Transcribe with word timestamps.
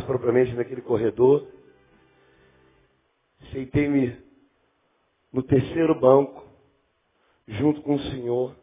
mais 0.00 0.04
propriamente 0.04 0.54
naquele 0.54 0.80
corredor. 0.80 1.46
Sentei-me 3.52 4.16
no 5.32 5.42
terceiro 5.42 5.98
banco, 5.98 6.44
junto 7.46 7.82
com 7.82 7.94
o 7.94 8.00
Senhor. 8.00 8.56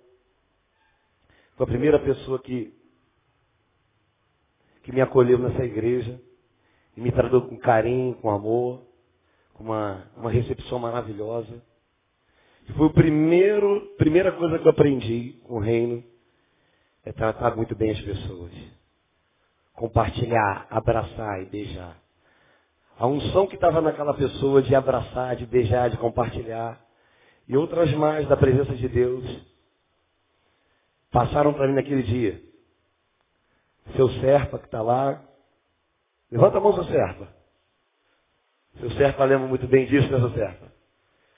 Foi 1.55 1.65
a 1.65 1.69
primeira 1.69 1.99
pessoa 1.99 2.39
que, 2.39 2.73
que 4.83 4.91
me 4.91 5.01
acolheu 5.01 5.37
nessa 5.37 5.63
igreja 5.63 6.21
e 6.95 7.01
me 7.01 7.11
tratou 7.11 7.47
com 7.47 7.57
carinho, 7.57 8.15
com 8.15 8.29
amor, 8.29 8.85
com 9.53 9.65
uma, 9.65 10.09
uma 10.15 10.31
recepção 10.31 10.79
maravilhosa. 10.79 11.63
E 12.69 12.73
foi 12.73 12.87
a 12.87 13.97
primeira 13.97 14.31
coisa 14.33 14.59
que 14.59 14.67
eu 14.67 14.71
aprendi 14.71 15.39
com 15.43 15.55
o 15.55 15.59
reino 15.59 16.03
é 17.03 17.11
tratar 17.11 17.55
muito 17.55 17.75
bem 17.75 17.91
as 17.91 18.01
pessoas. 18.01 18.76
Compartilhar, 19.77 20.65
abraçar 20.71 21.43
e 21.43 21.45
beijar. 21.45 21.95
A 22.97 23.05
unção 23.05 23.45
que 23.45 23.53
estava 23.53 23.79
naquela 23.79 24.11
pessoa 24.15 24.59
de 24.59 24.73
abraçar, 24.73 25.35
de 25.35 25.45
beijar, 25.45 25.91
de 25.91 25.97
compartilhar, 25.97 26.83
e 27.47 27.55
outras 27.55 27.93
mais 27.93 28.27
da 28.27 28.35
presença 28.35 28.73
de 28.73 28.89
Deus, 28.89 29.23
passaram 31.11 31.53
para 31.53 31.67
mim 31.67 31.75
naquele 31.75 32.01
dia. 32.01 32.41
Seu 33.95 34.09
Serpa 34.19 34.57
que 34.57 34.65
está 34.65 34.81
lá, 34.81 35.23
levanta 36.31 36.57
a 36.57 36.59
mão, 36.59 36.73
seu 36.73 36.85
Serpa. 36.85 37.27
Seu 38.79 38.89
Serpa 38.93 39.25
lembra 39.25 39.47
muito 39.47 39.67
bem 39.67 39.85
disso, 39.85 40.11
né, 40.11 40.17
seu 40.17 40.31
Serpa? 40.31 40.73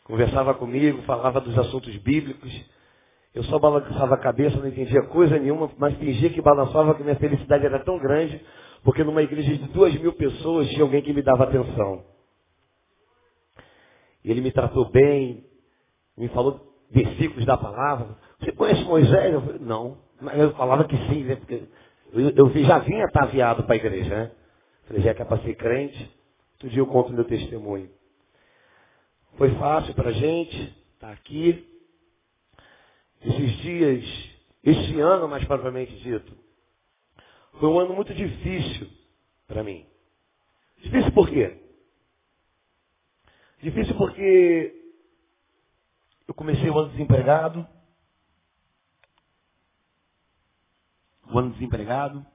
Conversava 0.06 0.54
comigo, 0.54 1.02
falava 1.02 1.42
dos 1.42 1.58
assuntos 1.58 1.94
bíblicos, 1.98 2.50
eu 3.34 3.44
só 3.44 3.60
balançava 3.60 4.16
a 4.16 4.18
cabeça, 4.18 4.58
não 4.58 4.68
entendia 4.68 5.04
coisa 5.04 5.38
nenhuma, 5.38 5.70
mas 5.78 5.96
fingia 5.98 6.30
que 6.30 6.42
balançava 6.42 6.96
que 6.96 7.04
minha 7.04 7.16
felicidade 7.16 7.66
era 7.66 7.84
tão 7.84 8.00
grande, 8.00 8.44
porque 8.84 9.04
numa 9.04 9.22
igreja 9.22 9.56
de 9.56 9.68
duas 9.70 9.94
mil 10.00 10.14
pessoas 10.14 10.68
tinha 10.70 10.82
alguém 10.82 11.02
que 11.02 11.14
me 11.14 11.22
dava 11.22 11.44
atenção. 11.44 12.04
E 14.24 14.32
ele 14.32 14.42
me 14.42 14.52
tratou 14.52 14.90
bem, 14.90 15.46
me 16.18 16.28
falou 16.30 16.60
versículos 16.90 17.46
da 17.46 17.56
palavra. 17.56 18.18
Você 18.40 18.52
conhece 18.52 18.84
Moisés? 18.84 19.34
Eu 19.34 19.42
falei, 19.42 19.60
não. 19.62 19.98
Mas 20.20 20.38
eu 20.38 20.52
falava 20.56 20.84
que 20.86 20.98
sim, 21.08 21.24
né? 21.24 21.36
Porque 21.36 21.64
eu, 22.14 22.30
eu 22.32 22.50
já 22.64 22.80
vinha 22.80 23.06
ataviado 23.06 23.64
para 23.64 23.74
a 23.74 23.78
igreja, 23.78 24.10
né? 24.10 24.32
Falei, 24.88 25.04
já 25.04 25.14
que 25.14 25.22
é 25.22 25.26
para 25.26 25.42
ser 25.44 25.56
crente, 25.56 26.20
outro 26.54 26.70
dia 26.70 26.82
eu 26.82 26.88
conto 26.88 27.14
meu 27.14 27.26
testemunho. 27.26 27.90
Foi 29.38 29.52
fácil 29.56 29.94
para 29.94 30.10
a 30.10 30.14
gente 30.14 30.58
estar 30.96 31.08
tá 31.08 31.14
aqui, 31.14 31.66
esses 33.22 33.58
dias, 33.58 34.06
este 34.64 35.00
ano 35.00 35.28
mais 35.28 35.46
propriamente 35.46 35.96
dito, 36.02 36.38
foi 37.60 37.70
um 37.70 37.80
ano 37.80 37.94
muito 37.94 38.14
difícil 38.14 38.90
para 39.48 39.64
mim. 39.64 39.86
Difícil 40.82 41.12
por 41.14 41.30
quê? 41.30 41.62
Difícil 43.62 43.96
porque 43.98 44.76
eu 46.28 46.34
comecei 46.34 46.70
o 46.70 46.80
ano 46.80 46.92
desempregado, 46.92 47.68
o 51.32 51.40
ano 51.40 51.52
desempregado, 51.54 52.26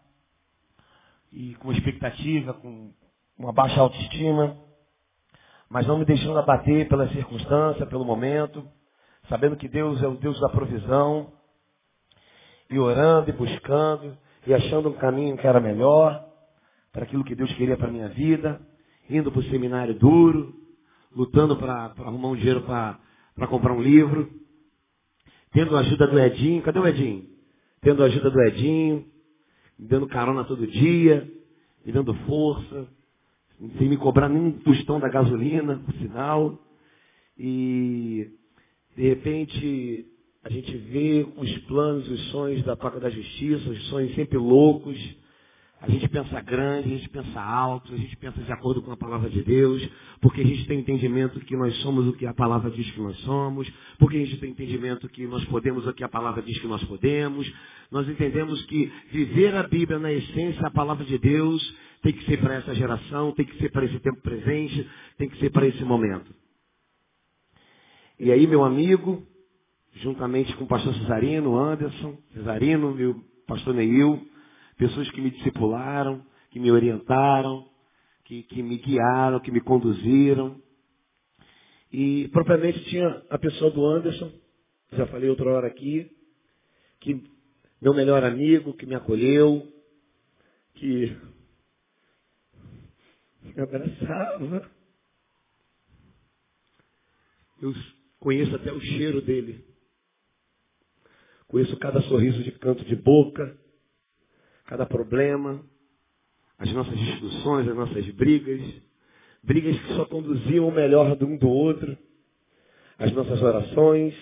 e 1.33 1.55
com 1.57 1.73
expectativa, 1.73 2.55
com 2.55 2.93
uma 3.39 3.53
baixa 3.53 3.81
autoestima, 3.81 4.63
mas 5.69 5.87
não 5.87 5.99
me 5.99 6.05
deixando 6.05 6.39
abater 6.39 6.89
pela 6.89 7.09
circunstância, 7.09 7.87
pelo 7.87 8.05
momento 8.05 8.69
sabendo 9.29 9.57
que 9.57 9.69
Deus 9.69 10.03
é 10.03 10.09
o 10.09 10.17
Deus 10.17 10.39
da 10.41 10.49
provisão, 10.49 11.33
e 12.71 12.79
orando 12.79 13.31
e 13.31 13.33
buscando, 13.33 14.17
e 14.47 14.55
achando 14.55 14.89
um 14.89 14.95
caminho 14.95 15.37
que 15.37 15.47
era 15.47 15.61
melhor, 15.61 16.25
para 16.93 17.05
aquilo 17.05 17.25
que 17.25 17.35
Deus 17.35 17.53
queria 17.55 17.77
para 17.77 17.89
a 17.89 17.93
minha 17.93 18.09
vida, 18.09 18.61
indo 19.09 19.31
para 19.31 19.41
o 19.41 19.45
seminário 19.45 19.95
duro, 19.95 20.55
lutando 21.15 21.57
para 21.57 21.93
arrumar 21.99 22.29
um 22.29 22.37
dinheiro 22.37 22.63
para 22.63 23.47
comprar 23.49 23.73
um 23.73 23.83
livro, 23.83 24.31
tendo 25.53 25.77
a 25.77 25.81
ajuda 25.81 26.07
do 26.07 26.19
Edinho, 26.19 26.63
cadê 26.63 26.79
o 26.79 26.87
Edinho? 26.87 27.27
Tendo 27.81 28.03
a 28.03 28.07
ajuda 28.07 28.31
do 28.31 28.41
Edinho, 28.43 29.07
me 29.79 29.87
dando 29.87 30.07
carona 30.07 30.45
todo 30.45 30.67
dia, 30.67 31.31
me 31.85 31.93
dando 31.93 32.15
força, 32.27 32.89
sem 33.79 33.89
me 33.89 33.97
cobrar 33.97 34.29
nem 34.29 34.43
um 34.43 34.53
tostão 34.53 34.99
da 34.99 35.09
gasolina, 35.09 35.79
por 35.79 35.95
sinal. 35.95 36.59
E 37.39 38.31
de 38.97 39.09
repente, 39.09 40.07
a 40.43 40.51
gente 40.51 40.77
vê 40.77 41.27
os 41.37 41.59
planos, 41.67 42.09
os 42.09 42.31
sonhos 42.31 42.63
da 42.65 42.77
Toca 42.77 43.01
da 43.01 43.11
Justiça, 43.11 43.69
os 43.69 43.85
sonhos 43.89 44.15
sempre 44.15 44.39
loucos, 44.39 44.99
A 45.81 45.91
gente 45.91 46.09
pensa 46.09 46.41
grande, 46.41 46.95
a 46.95 46.97
gente 46.97 47.11
pensa 47.11 47.39
alto, 47.39 47.93
a 47.93 47.97
gente 47.99 48.17
pensa 48.17 48.41
de 48.41 48.51
acordo 48.51 48.81
com 48.81 48.91
a 48.91 48.97
palavra 48.97 49.29
de 49.29 49.43
Deus, 49.43 49.87
porque 50.19 50.41
a 50.41 50.45
gente 50.45 50.67
tem 50.67 50.79
entendimento 50.81 51.39
que 51.41 51.55
nós 51.55 51.77
somos 51.83 52.07
o 52.07 52.15
que 52.15 52.25
a 52.25 52.33
palavra 52.33 52.71
diz 52.71 52.91
que 52.91 53.01
nós 53.01 53.15
somos, 53.19 53.71
porque 53.99 54.17
a 54.17 54.21
gente 54.21 54.39
tem 54.39 54.51
entendimento 54.51 55.07
que 55.11 55.27
nós 55.27 55.45
podemos 55.45 55.87
o 55.87 55.93
que 55.93 56.03
a 56.03 56.09
palavra 56.09 56.41
diz 56.41 56.59
que 56.59 56.67
nós 56.67 56.83
podemos. 56.85 57.53
Nós 57.91 58.09
entendemos 58.09 58.65
que 58.65 58.91
viver 59.13 59.55
a 59.55 59.65
Bíblia 59.65 59.99
na 59.99 60.11
essência, 60.11 60.67
a 60.67 60.71
palavra 60.71 61.05
de 61.05 61.19
Deus, 61.19 61.77
tem 62.01 62.15
que 62.15 62.25
ser 62.25 62.39
para 62.39 62.55
essa 62.55 62.75
geração, 62.75 63.33
tem 63.33 63.45
que 63.45 63.59
ser 63.59 63.71
para 63.71 63.85
esse 63.85 63.99
tempo 64.01 64.23
presente, 64.23 64.89
tem 65.19 65.29
que 65.29 65.39
ser 65.39 65.51
para 65.51 65.67
esse 65.67 65.85
momento. 65.85 66.44
E 68.25 68.33
aí, 68.33 68.47
meu 68.47 68.65
amigo, 68.65 69.23
juntamente 69.97 70.57
com 70.57 70.65
o 70.65 70.67
pastor 70.67 70.95
Cesarino, 70.95 71.59
Anderson, 71.59 72.17
Cesarino, 72.33 72.95
meu 72.95 73.23
pastor 73.47 73.75
Neil, 73.75 74.19
pessoas 74.79 75.11
que 75.11 75.21
me 75.21 75.31
discipularam, 75.31 76.25
que 76.51 76.59
me 76.59 76.73
orientaram, 76.73 77.69
que, 78.25 78.45
que 78.45 78.63
me 78.63 78.79
guiaram, 78.79 79.41
que 79.41 79.51
me 79.51 79.61
conduziram. 79.61 80.59
E 81.93 82.29
propriamente 82.29 82.83
tinha 82.87 83.07
a 83.29 83.37
pessoa 83.37 83.71
do 83.71 83.85
Anderson, 83.85 84.33
já 84.95 85.07
falei 85.09 85.29
outra 85.29 85.51
hora 85.51 85.67
aqui, 85.67 86.11
que 87.01 87.23
meu 87.79 87.93
melhor 87.93 88.25
amigo, 88.25 88.73
que 88.73 88.87
me 88.87 88.95
acolheu, 88.95 89.71
que 90.77 91.15
me 93.43 93.61
abraçava. 93.61 94.71
Eu 97.61 97.75
conheço 98.25 98.57
até 98.57 98.73
o 98.73 98.81
cheiro 98.81 99.21
dele. 99.21 99.63
Conheço 101.47 101.77
cada 101.77 102.01
sorriso 102.01 102.43
de 102.43 102.53
canto 102.53 102.83
de 102.87 102.97
boca, 102.97 103.55
cada 104.65 104.87
problema, 104.87 105.63
as 106.57 106.73
nossas 106.73 106.99
discussões, 106.99 107.69
as 107.69 107.77
nossas 107.77 108.09
brigas, 108.13 108.63
brigas 109.43 109.79
que 109.79 109.89
só 109.89 110.07
conduziam 110.07 110.67
o 110.67 110.73
melhor 110.73 111.15
de 111.19 111.25
um 111.27 111.37
do 111.37 111.51
outro, 111.51 111.99
as 112.99 113.13
nossas 113.13 113.43
orações. 113.43 114.15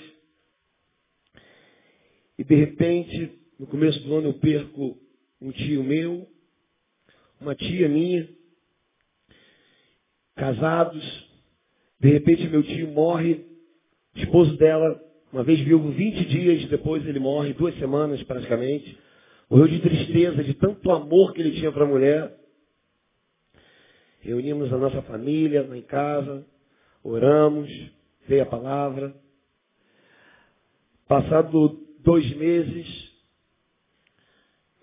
E 2.37 2.43
de 2.43 2.57
repente, 2.57 3.41
no 3.57 3.69
começo 3.69 4.01
do 4.01 4.17
ano, 4.17 4.31
eu 4.31 4.35
perco 4.35 4.99
um 5.41 5.53
tio 5.53 5.85
meu, 5.85 6.29
uma 7.41 7.55
tia 7.55 7.89
minha, 7.89 8.29
casados. 10.35 11.31
De 12.01 12.11
repente, 12.11 12.49
meu 12.49 12.65
tio 12.65 12.89
morre, 12.89 13.52
o 14.15 14.19
esposo 14.19 14.57
dela, 14.57 15.01
uma 15.33 15.43
vez 15.43 15.61
viúvo, 15.61 15.91
20 15.91 16.25
dias 16.27 16.69
depois 16.69 17.07
ele 17.07 17.19
morre, 17.19 17.55
duas 17.55 17.75
semanas 17.79 18.23
praticamente. 18.25 18.99
Morreu 19.49 19.69
de 19.69 19.81
tristeza, 19.81 20.43
de 20.43 20.55
tanto 20.55 20.91
amor 20.91 21.33
que 21.33 21.41
ele 21.41 21.53
tinha 21.53 21.73
para 21.73 21.85
a 21.85 21.89
mulher. 21.89 22.39
Reunimos 24.21 24.73
a 24.73 24.79
nossa 24.79 25.03
família 25.03 25.67
lá 25.67 25.77
em 25.77 25.83
casa, 25.83 26.47
oramos, 27.03 27.69
veio 28.29 28.43
a 28.43 28.47
palavra. 28.47 29.15
Passado 31.09 31.79
dois 32.05 32.29
meses, 32.37 33.13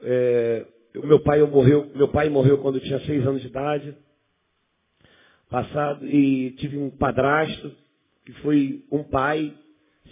é, 0.01 0.65
meu 0.95 1.19
pai 1.21 1.41
morreu, 1.43 1.91
meu 1.95 2.07
pai 2.09 2.29
morreu 2.29 2.57
quando 2.59 2.75
eu 2.75 2.81
tinha 2.81 2.99
seis 3.01 3.25
anos 3.25 3.41
de 3.41 3.47
idade. 3.47 3.95
Passado 5.49 6.05
e 6.05 6.51
tive 6.51 6.77
um 6.77 6.89
padrasto 6.89 7.75
que 8.29 8.41
foi 8.41 8.83
um 8.91 9.03
pai. 9.03 9.53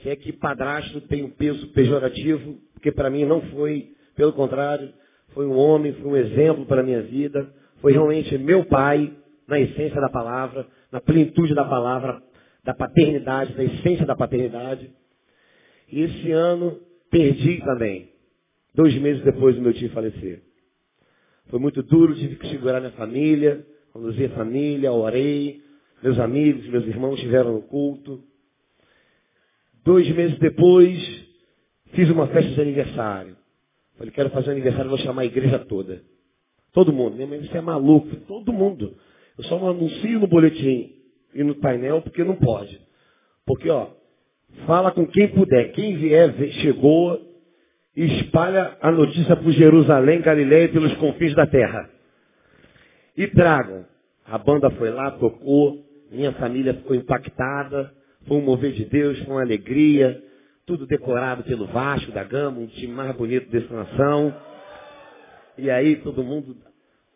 Se 0.01 0.09
é 0.09 0.15
que 0.15 0.31
padrasto 0.31 1.01
tem 1.01 1.23
um 1.23 1.29
peso 1.29 1.67
pejorativo, 1.69 2.57
porque 2.73 2.91
para 2.91 3.09
mim 3.09 3.25
não 3.25 3.41
foi 3.49 3.91
pelo 4.15 4.33
contrário, 4.33 4.91
foi 5.33 5.45
um 5.45 5.55
homem, 5.55 5.93
foi 5.93 6.11
um 6.11 6.15
exemplo 6.15 6.65
para 6.65 6.81
a 6.81 6.83
minha 6.83 7.01
vida. 7.03 7.47
Foi 7.81 7.91
realmente 7.91 8.35
meu 8.37 8.65
pai, 8.65 9.13
na 9.47 9.59
essência 9.59 10.01
da 10.01 10.09
palavra, 10.09 10.65
na 10.91 10.99
plenitude 10.99 11.53
da 11.53 11.63
palavra, 11.63 12.21
da 12.63 12.73
paternidade, 12.73 13.53
da 13.53 13.63
essência 13.63 14.05
da 14.05 14.15
paternidade. 14.15 14.89
E 15.91 16.01
esse 16.01 16.31
ano 16.31 16.79
perdi 17.09 17.59
também, 17.59 18.09
dois 18.73 18.95
meses 18.99 19.23
depois 19.23 19.55
do 19.55 19.61
meu 19.61 19.73
tio 19.73 19.89
falecer. 19.91 20.41
Foi 21.49 21.59
muito 21.59 21.81
duro, 21.83 22.15
tive 22.15 22.35
que 22.35 22.49
segurar 22.49 22.79
minha 22.79 22.91
família, 22.93 23.65
conduzir 23.93 24.31
a 24.31 24.35
família, 24.35 24.91
orei. 24.91 25.61
Meus 26.01 26.19
amigos, 26.19 26.67
meus 26.67 26.85
irmãos 26.85 27.15
estiveram 27.15 27.53
no 27.53 27.61
culto. 27.63 28.23
Dois 29.83 30.07
meses 30.09 30.37
depois, 30.39 30.99
fiz 31.93 32.09
uma 32.09 32.27
festa 32.27 32.51
de 32.51 32.61
aniversário. 32.61 33.35
Falei, 33.97 34.11
quero 34.11 34.29
fazer 34.29 34.51
aniversário, 34.51 34.89
vou 34.89 34.99
chamar 34.99 35.23
a 35.23 35.25
igreja 35.25 35.59
toda. 35.59 36.01
Todo 36.71 36.93
mundo. 36.93 37.15
Minha 37.15 37.27
mãe, 37.27 37.41
você 37.41 37.57
é 37.57 37.61
maluco. 37.61 38.15
Todo 38.27 38.53
mundo. 38.53 38.95
Eu 39.37 39.43
só 39.45 39.57
não 39.57 39.69
anuncio 39.69 40.19
no 40.19 40.27
boletim 40.27 40.93
e 41.33 41.43
no 41.43 41.55
painel 41.55 42.01
porque 42.01 42.23
não 42.23 42.35
pode. 42.35 42.79
Porque, 43.45 43.69
ó, 43.69 43.89
fala 44.65 44.91
com 44.91 45.07
quem 45.07 45.27
puder. 45.29 45.71
Quem 45.71 45.97
vier, 45.97 46.33
chegou 46.61 47.27
espalha 47.95 48.77
a 48.79 48.91
notícia 48.91 49.35
por 49.35 49.51
Jerusalém, 49.51 50.21
Galileia 50.21 50.65
e 50.65 50.71
pelos 50.71 50.93
confins 50.97 51.33
da 51.33 51.47
terra. 51.47 51.89
E 53.15 53.25
tragam. 53.27 53.85
A 54.25 54.37
banda 54.37 54.69
foi 54.71 54.91
lá, 54.91 55.11
tocou. 55.11 55.86
Minha 56.11 56.31
família 56.33 56.73
ficou 56.73 56.95
impactada. 56.95 57.93
Foi 58.27 58.37
um 58.37 58.41
mover 58.41 58.73
de 58.73 58.85
Deus, 58.85 59.17
foi 59.19 59.33
uma 59.33 59.41
alegria 59.41 60.23
tudo 60.67 60.85
decorado 60.85 61.45
pelo 61.45 61.65
Vasco 61.65 62.11
da 62.11 62.25
Gama, 62.25 62.59
um 62.59 62.67
time 62.67 62.93
mais 62.93 63.15
bonito 63.15 63.49
dessa 63.49 63.73
nação. 63.73 64.35
E 65.57 65.71
aí 65.71 65.95
todo 66.01 66.21
mundo 66.21 66.57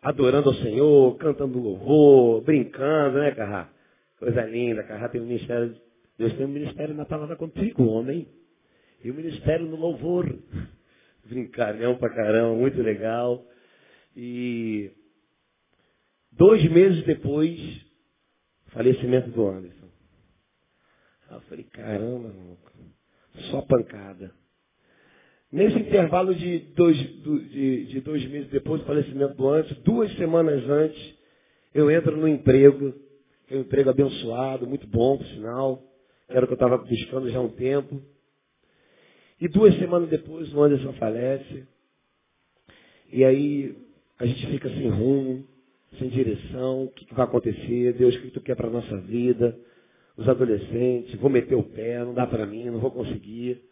adorando 0.00 0.48
ao 0.48 0.54
Senhor, 0.54 1.14
cantando 1.18 1.60
louvor, 1.60 2.40
brincando, 2.40 3.18
né, 3.18 3.30
Carrá? 3.32 3.68
Coisa 4.18 4.42
linda, 4.46 4.82
Carrá 4.82 5.06
tem 5.10 5.20
um 5.20 5.26
ministério, 5.26 5.76
Deus 6.18 6.32
tem 6.32 6.46
um 6.46 6.48
ministério 6.48 6.94
na 6.94 7.04
palavra 7.04 7.36
contigo, 7.36 7.84
homem. 7.84 8.26
E 9.04 9.10
o 9.10 9.12
um 9.12 9.16
ministério 9.18 9.66
no 9.66 9.76
louvor. 9.76 10.34
Brincalhão 11.28 11.96
pra 11.96 12.08
caramba, 12.08 12.56
muito 12.56 12.80
legal. 12.80 13.44
E 14.16 14.90
dois 16.32 16.64
meses 16.70 17.04
depois, 17.04 17.60
falecimento 18.72 19.30
do 19.30 19.46
Anderson. 19.46 19.88
eu 21.30 21.40
falei, 21.42 21.64
caramba, 21.64 22.28
irmão, 22.28 22.58
só 23.50 23.62
pancada. 23.62 24.32
Nesse 25.50 25.78
intervalo 25.78 26.34
de 26.34 26.58
dois, 26.74 26.96
de, 26.96 27.84
de 27.86 28.00
dois 28.00 28.24
meses 28.30 28.50
depois 28.50 28.80
do 28.80 28.86
falecimento 28.86 29.34
do 29.34 29.48
antes, 29.48 29.76
duas 29.78 30.10
semanas 30.16 30.68
antes, 30.68 31.14
eu 31.74 31.90
entro 31.90 32.16
no 32.16 32.26
emprego, 32.26 32.94
é 33.50 33.56
um 33.56 33.60
emprego 33.60 33.90
abençoado, 33.90 34.66
muito 34.66 34.86
bom, 34.86 35.18
por 35.18 35.26
sinal. 35.26 35.82
Era 36.28 36.44
o 36.44 36.48
que 36.48 36.54
eu 36.54 36.56
estava 36.56 36.78
buscando 36.78 37.30
já 37.30 37.38
há 37.38 37.42
um 37.42 37.50
tempo. 37.50 38.02
E 39.38 39.48
duas 39.48 39.74
semanas 39.78 40.08
depois 40.08 40.52
o 40.54 40.62
Anderson 40.62 40.92
falece. 40.94 41.66
E 43.12 43.24
aí 43.24 43.76
a 44.18 44.24
gente 44.24 44.46
fica 44.46 44.68
sem 44.70 44.88
rumo, 44.88 45.46
sem 45.98 46.08
direção. 46.08 46.84
O 46.84 46.90
que, 46.90 47.12
vai 47.14 47.24
acontecer? 47.24 47.92
Deus, 47.94 48.14
o 48.16 48.22
que 48.22 48.30
tu 48.30 48.40
quer 48.40 48.56
para 48.56 48.68
a 48.68 48.72
nossa 48.72 48.96
vida? 48.98 49.58
os 50.16 50.28
adolescentes, 50.28 51.14
vou 51.18 51.30
meter 51.30 51.54
o 51.54 51.62
pé, 51.62 51.98
não 52.04 52.14
dá 52.14 52.26
para 52.26 52.46
mim, 52.46 52.64
não 52.66 52.80
vou 52.80 52.90
conseguir. 52.90 53.62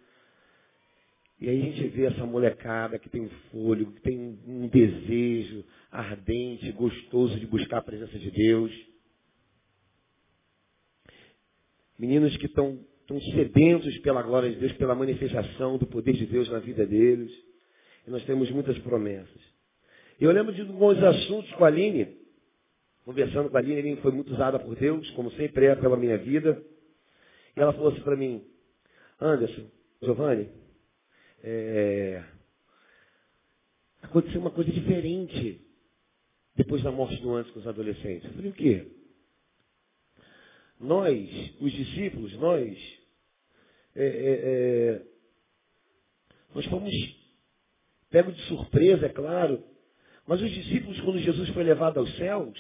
E 1.41 1.49
aí 1.49 1.61
a 1.61 1.65
gente 1.65 1.89
vê 1.89 2.05
essa 2.05 2.25
molecada 2.27 2.99
que 2.99 3.09
tem 3.09 3.29
fôlego, 3.51 3.93
que 3.93 4.03
tem 4.03 4.39
um 4.47 4.69
desejo 4.69 5.65
ardente, 5.91 6.71
gostoso 6.73 7.39
de 7.39 7.47
buscar 7.47 7.79
a 7.79 7.83
presença 7.83 8.19
de 8.19 8.31
Deus. 8.31 8.73
Meninos 11.99 12.37
que 12.37 12.47
estão 12.47 12.79
sedentos 13.35 13.97
pela 13.99 14.23
glória 14.23 14.51
de 14.51 14.57
Deus, 14.57 14.73
pela 14.75 14.95
manifestação 14.95 15.79
do 15.79 15.87
poder 15.87 16.13
de 16.13 16.27
Deus 16.27 16.49
na 16.51 16.59
vida 16.59 16.87
deles. 16.87 17.33
E 18.07 18.11
nós 18.11 18.25
temos 18.25 18.51
muitas 18.51 18.79
promessas. 18.79 19.50
Eu 20.21 20.33
lembro 20.33 20.53
de 20.53 20.61
alguns 20.61 21.03
assuntos 21.03 21.51
com 21.53 21.65
a 21.65 21.69
Aline, 21.69 22.15
conversando 23.07 23.49
com 23.49 23.57
a 23.57 23.61
Aline, 23.61 23.97
foi 24.03 24.13
muito 24.13 24.35
usada 24.35 24.59
por 24.59 24.77
Deus, 24.77 25.09
como 25.13 25.31
sempre 25.31 25.65
é 25.65 25.75
pela 25.75 25.97
minha 25.97 26.19
vida. 26.19 26.63
E 27.57 27.61
ela 27.61 27.73
falou 27.73 27.91
assim 27.91 28.03
para 28.03 28.17
mim, 28.17 28.47
Anderson, 29.19 29.65
Giovanni, 30.03 30.51
é... 31.43 32.23
aconteceu 34.03 34.43
uma 34.43 34.51
coisa 34.51 34.71
diferente 34.71 35.67
depois 36.55 36.83
da 36.83 36.93
morte 36.93 37.17
do 37.23 37.35
antes 37.35 37.51
com 37.53 37.61
os 37.61 37.67
adolescentes. 37.67 38.29
Eu 38.29 38.35
falei, 38.35 38.51
o 38.51 38.55
quê? 38.55 38.93
Nós, 40.79 41.55
os 41.63 41.73
discípulos, 41.73 42.35
nós, 42.35 42.79
é, 43.97 44.05
é, 44.05 44.33
é 44.97 45.03
nós 46.55 46.67
fomos 46.67 46.93
pegos 48.11 48.37
de 48.37 48.43
surpresa, 48.49 49.07
é 49.07 49.09
claro, 49.09 49.70
mas 50.31 50.41
os 50.41 50.51
discípulos, 50.53 51.01
quando 51.01 51.19
Jesus 51.19 51.49
foi 51.49 51.65
levado 51.65 51.99
aos 51.99 52.17
céus, 52.17 52.57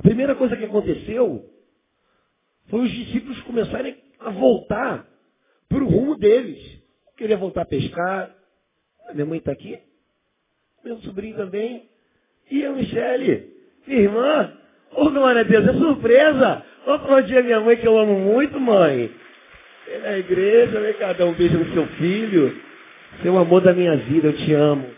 a 0.00 0.02
primeira 0.02 0.34
coisa 0.34 0.56
que 0.56 0.64
aconteceu 0.64 1.48
foi 2.66 2.80
os 2.80 2.90
discípulos 2.90 3.40
começarem 3.42 3.96
a 4.18 4.30
voltar 4.30 5.06
para 5.68 5.78
o 5.78 5.86
rumo 5.86 6.16
deles. 6.16 6.82
Queria 7.16 7.36
voltar 7.36 7.62
a 7.62 7.66
pescar. 7.66 8.34
Minha 9.14 9.26
mãe 9.26 9.38
está 9.38 9.52
aqui. 9.52 9.78
meu 10.84 10.98
sobrinho 11.02 11.36
também. 11.36 11.88
E 12.50 12.66
a 12.66 12.72
Michele, 12.72 13.54
minha 13.86 14.00
irmã. 14.00 14.58
Ô, 14.90 15.04
oh, 15.04 15.10
glória 15.12 15.42
a 15.42 15.44
Deus, 15.44 15.68
é 15.68 15.72
surpresa. 15.74 16.64
Vou 16.84 16.94
aplaudir 16.94 17.38
a 17.38 17.42
minha 17.44 17.60
mãe, 17.60 17.76
que 17.76 17.86
eu 17.86 17.96
amo 17.96 18.18
muito, 18.18 18.58
mãe. 18.58 19.08
Vem 19.86 19.98
na 20.00 20.18
igreja, 20.18 20.80
vem 20.80 20.94
cá, 20.94 21.12
dar 21.12 21.26
um 21.26 21.34
beijo 21.34 21.56
no 21.56 21.72
seu 21.72 21.86
filho. 21.90 22.60
Seu 23.22 23.38
amor 23.38 23.60
da 23.60 23.72
minha 23.72 23.96
vida, 23.98 24.26
eu 24.26 24.36
te 24.36 24.52
amo. 24.52 24.97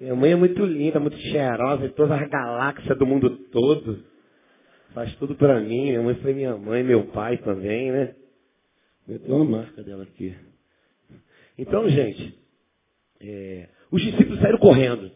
Minha 0.00 0.14
mãe 0.14 0.32
é 0.32 0.36
muito 0.36 0.64
linda, 0.64 0.98
muito 0.98 1.18
cheirosa, 1.18 1.86
de 1.86 1.94
todas 1.94 2.18
as 2.18 2.28
galáxias 2.30 2.98
do 2.98 3.04
mundo 3.04 3.36
todo. 3.52 4.02
Faz 4.94 5.14
tudo 5.16 5.34
pra 5.34 5.60
mim. 5.60 5.90
Minha 5.90 6.02
mãe 6.02 6.14
foi 6.16 6.32
minha 6.32 6.56
mãe, 6.56 6.82
meu 6.82 7.08
pai 7.08 7.36
também, 7.36 7.92
né? 7.92 8.14
Eu 9.06 9.18
tenho 9.18 9.36
uma 9.36 9.58
marca 9.58 9.82
dela 9.82 10.04
aqui. 10.04 10.34
Então, 11.58 11.86
gente, 11.90 12.34
é, 13.20 13.68
os 13.90 14.00
discípulos 14.00 14.40
saíram 14.40 14.58
correndo, 14.58 15.10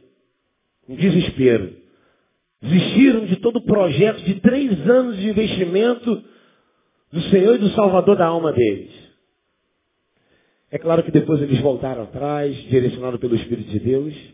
em 0.86 0.96
desespero. 0.96 1.76
Desistiram 2.60 3.24
de 3.24 3.36
todo 3.36 3.56
o 3.56 3.64
projeto 3.64 4.22
de 4.22 4.34
três 4.40 4.70
anos 4.86 5.16
de 5.16 5.30
investimento 5.30 6.22
do 7.10 7.20
Senhor 7.30 7.54
e 7.54 7.58
do 7.58 7.70
Salvador 7.70 8.18
da 8.18 8.26
alma 8.26 8.52
deles. 8.52 8.92
É 10.70 10.78
claro 10.78 11.02
que 11.02 11.10
depois 11.10 11.40
eles 11.40 11.60
voltaram 11.60 12.02
atrás, 12.02 12.54
direcionados 12.64 13.18
pelo 13.18 13.34
Espírito 13.34 13.70
de 13.70 13.78
Deus. 13.78 14.33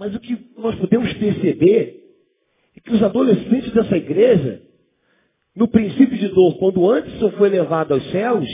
Mas 0.00 0.14
o 0.14 0.18
que 0.18 0.34
nós 0.56 0.74
podemos 0.76 1.12
perceber 1.12 2.00
é 2.74 2.80
que 2.80 2.90
os 2.90 3.02
adolescentes 3.02 3.70
dessa 3.70 3.98
igreja, 3.98 4.62
no 5.54 5.68
princípio 5.68 6.16
de 6.16 6.28
dor, 6.28 6.56
quando 6.58 6.90
Anderson 6.90 7.30
foi 7.32 7.50
levado 7.50 7.92
aos 7.92 8.10
céus, 8.10 8.48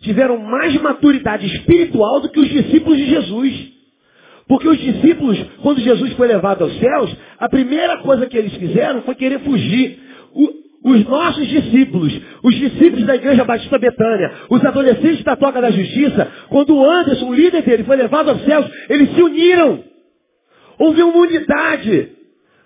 tiveram 0.00 0.38
mais 0.38 0.74
maturidade 0.82 1.46
espiritual 1.46 2.20
do 2.20 2.28
que 2.30 2.40
os 2.40 2.48
discípulos 2.48 2.98
de 2.98 3.06
Jesus. 3.10 3.72
Porque 4.48 4.66
os 4.66 4.76
discípulos, 4.76 5.40
quando 5.62 5.80
Jesus 5.80 6.14
foi 6.14 6.26
levado 6.26 6.64
aos 6.64 6.76
céus, 6.80 7.16
a 7.38 7.48
primeira 7.48 7.98
coisa 7.98 8.26
que 8.26 8.36
eles 8.36 8.54
fizeram 8.54 9.02
foi 9.02 9.14
querer 9.14 9.38
fugir. 9.38 10.00
O, 10.34 10.90
os 10.90 11.04
nossos 11.04 11.46
discípulos, 11.46 12.12
os 12.42 12.56
discípulos 12.56 13.06
da 13.06 13.14
Igreja 13.14 13.44
Batista 13.44 13.78
Betânia, 13.78 14.32
os 14.50 14.64
adolescentes 14.64 15.22
da 15.22 15.36
Toca 15.36 15.60
da 15.60 15.70
Justiça, 15.70 16.26
quando 16.48 16.84
Anderson, 16.84 17.28
o 17.28 17.34
líder 17.34 17.62
dele, 17.62 17.84
foi 17.84 17.94
levado 17.94 18.30
aos 18.30 18.44
céus, 18.44 18.66
eles 18.90 19.14
se 19.14 19.22
uniram. 19.22 19.86
Houve 20.78 21.02
uma 21.02 21.18
unidade. 21.18 22.12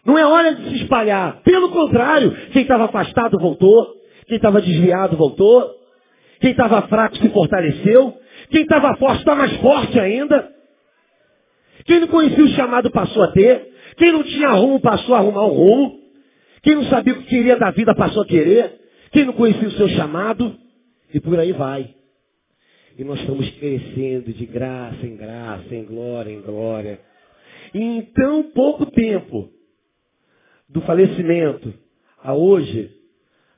Não 0.04 0.18
é 0.18 0.26
hora 0.26 0.54
de 0.54 0.68
se 0.68 0.82
espalhar. 0.82 1.40
Pelo 1.42 1.70
contrário, 1.70 2.32
quem 2.52 2.62
estava 2.62 2.84
afastado 2.84 3.38
voltou. 3.38 3.94
Quem 4.26 4.36
estava 4.36 4.60
desviado 4.60 5.16
voltou. 5.16 5.70
Quem 6.40 6.50
estava 6.50 6.82
fraco 6.88 7.16
se 7.16 7.28
fortaleceu. 7.30 8.14
Quem 8.50 8.62
estava 8.62 8.96
forte 8.96 9.20
está 9.20 9.34
mais 9.34 9.52
forte 9.56 9.98
ainda. 9.98 10.50
Quem 11.84 12.00
não 12.00 12.08
conhecia 12.08 12.44
o 12.44 12.48
chamado 12.48 12.90
passou 12.90 13.22
a 13.22 13.28
ter. 13.28 13.72
Quem 13.96 14.12
não 14.12 14.22
tinha 14.22 14.50
rumo 14.50 14.80
passou 14.80 15.14
a 15.14 15.18
arrumar 15.18 15.46
um 15.46 15.54
rumo. 15.54 16.00
Quem 16.62 16.74
não 16.74 16.84
sabia 16.84 17.12
o 17.12 17.16
que 17.16 17.28
queria 17.28 17.56
da 17.56 17.70
vida 17.70 17.94
passou 17.94 18.22
a 18.22 18.26
querer. 18.26 18.80
Quem 19.12 19.24
não 19.24 19.32
conhecia 19.32 19.68
o 19.68 19.72
seu 19.72 19.88
chamado. 19.88 20.56
E 21.12 21.20
por 21.20 21.38
aí 21.38 21.52
vai. 21.52 21.94
E 22.98 23.04
nós 23.04 23.20
estamos 23.20 23.48
crescendo 23.50 24.32
de 24.32 24.46
graça 24.46 25.06
em 25.06 25.16
graça, 25.16 25.74
em 25.74 25.84
glória 25.84 26.30
em 26.30 26.40
glória. 26.40 27.00
Em 27.74 28.02
tão 28.12 28.50
pouco 28.50 28.86
tempo 28.86 29.50
do 30.68 30.80
falecimento 30.82 31.72
a 32.18 32.34
hoje, 32.34 32.90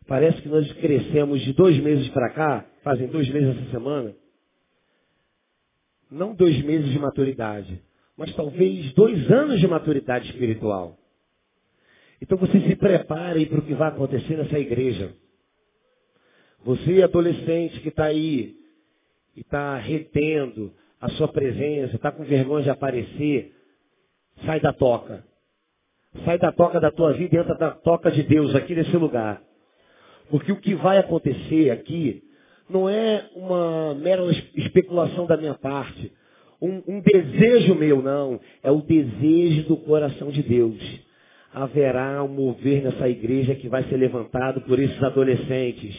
parece 0.07 0.41
que 0.43 0.49
nós 0.49 0.71
crescemos 0.75 1.41
de 1.43 1.53
dois 1.53 1.79
meses 1.79 2.09
para 2.11 2.31
cá, 2.31 2.67
fazem 2.83 3.09
dois 3.09 3.29
meses 3.31 3.57
essa 3.57 3.71
semana, 3.71 4.15
não 6.11 6.35
dois 6.35 6.63
meses 6.63 6.91
de 6.91 6.99
maturidade, 6.99 7.83
mas 8.17 8.35
talvez 8.35 8.93
dois 8.93 9.31
anos 9.31 9.61
de 9.61 9.67
maturidade 9.67 10.31
espiritual. 10.31 10.97
Então 12.21 12.39
você 12.39 12.61
se 12.61 12.77
prepare 12.77 13.47
para 13.47 13.59
o 13.59 13.67
que 13.67 13.75
vai 13.75 13.89
acontecer 13.89 14.37
nessa 14.37 14.59
igreja. 14.59 15.15
Você, 16.65 17.03
adolescente 17.03 17.81
que 17.81 17.89
está 17.89 18.05
aí 18.05 18.57
e 19.37 19.41
está 19.41 19.77
retendo 19.77 20.73
a 21.01 21.09
sua 21.11 21.29
presença, 21.29 21.97
está 21.97 22.11
com 22.11 22.25
vergonha 22.25 22.65
de 22.65 22.71
aparecer, 22.71 23.53
Sai 24.45 24.61
da 24.61 24.73
toca. 24.73 25.25
Sai 26.25 26.39
da 26.39 26.53
toca 26.53 26.81
da 26.81 26.91
tua 26.91 27.13
vida 27.13 27.37
e 27.37 27.39
entra 27.39 27.55
da 27.55 27.71
toca 27.71 28.11
de 28.11 28.23
Deus 28.23 28.55
aqui 28.55 28.75
nesse 28.75 28.97
lugar. 28.97 29.43
Porque 30.31 30.53
o 30.53 30.61
que 30.61 30.75
vai 30.75 30.99
acontecer 30.99 31.71
aqui 31.71 32.23
não 32.69 32.89
é 32.89 33.29
uma 33.35 33.95
mera 33.95 34.23
especulação 34.55 35.27
da 35.27 35.37
minha 35.37 35.55
parte. 35.55 36.13
Um, 36.61 36.83
um 36.87 37.01
desejo 37.01 37.75
meu, 37.75 38.01
não. 38.01 38.41
É 38.63 38.71
o 38.71 38.81
desejo 38.81 39.69
do 39.69 39.77
coração 39.77 40.31
de 40.31 40.43
Deus. 40.43 40.79
Haverá 41.53 42.23
um 42.23 42.29
mover 42.29 42.83
nessa 42.83 43.09
igreja 43.09 43.55
que 43.55 43.69
vai 43.69 43.85
ser 43.85 43.97
levantado 43.97 44.61
por 44.63 44.79
esses 44.79 45.01
adolescentes. 45.03 45.95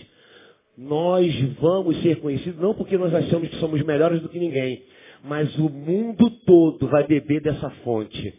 Nós 0.77 1.33
vamos 1.59 2.01
ser 2.01 2.19
conhecidos 2.19 2.59
não 2.59 2.73
porque 2.73 2.97
nós 2.97 3.13
achamos 3.13 3.47
que 3.47 3.55
somos 3.57 3.81
melhores 3.83 4.21
do 4.21 4.27
que 4.27 4.39
ninguém, 4.39 4.83
mas 5.27 5.57
o 5.57 5.69
mundo 5.69 6.29
todo 6.45 6.87
vai 6.87 7.05
beber 7.05 7.41
dessa 7.41 7.69
fonte. 7.83 8.33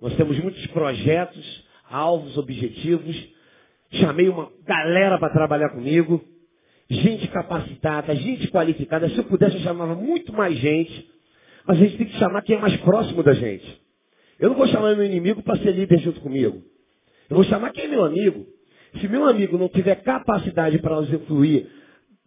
Nós 0.00 0.14
temos 0.16 0.38
muitos 0.38 0.64
projetos, 0.68 1.64
alvos, 1.90 2.38
objetivos. 2.38 3.16
Chamei 3.92 4.28
uma 4.28 4.50
galera 4.64 5.18
para 5.18 5.32
trabalhar 5.32 5.70
comigo. 5.70 6.22
Gente 6.88 7.26
capacitada, 7.28 8.14
gente 8.14 8.48
qualificada. 8.48 9.08
Se 9.08 9.18
eu 9.18 9.24
pudesse, 9.24 9.56
eu 9.56 9.62
chamava 9.62 9.94
muito 9.94 10.32
mais 10.32 10.56
gente. 10.58 11.10
Mas 11.66 11.78
a 11.78 11.80
gente 11.80 11.96
tem 11.96 12.06
que 12.06 12.18
chamar 12.18 12.42
quem 12.42 12.56
é 12.56 12.60
mais 12.60 12.76
próximo 12.78 13.22
da 13.22 13.32
gente. 13.32 13.82
Eu 14.38 14.50
não 14.50 14.56
vou 14.56 14.66
chamar 14.68 14.94
meu 14.94 15.06
inimigo 15.06 15.42
para 15.42 15.58
ser 15.58 15.72
líder 15.72 15.98
junto 15.98 16.20
comigo. 16.20 16.62
Eu 17.28 17.36
vou 17.36 17.44
chamar 17.44 17.70
quem 17.70 17.84
é 17.84 17.88
meu 17.88 18.04
amigo. 18.04 18.46
Se 19.00 19.08
meu 19.08 19.24
amigo 19.26 19.58
não 19.58 19.68
tiver 19.68 19.96
capacidade 19.96 20.78
para 20.78 20.98
usufruir 20.98 21.66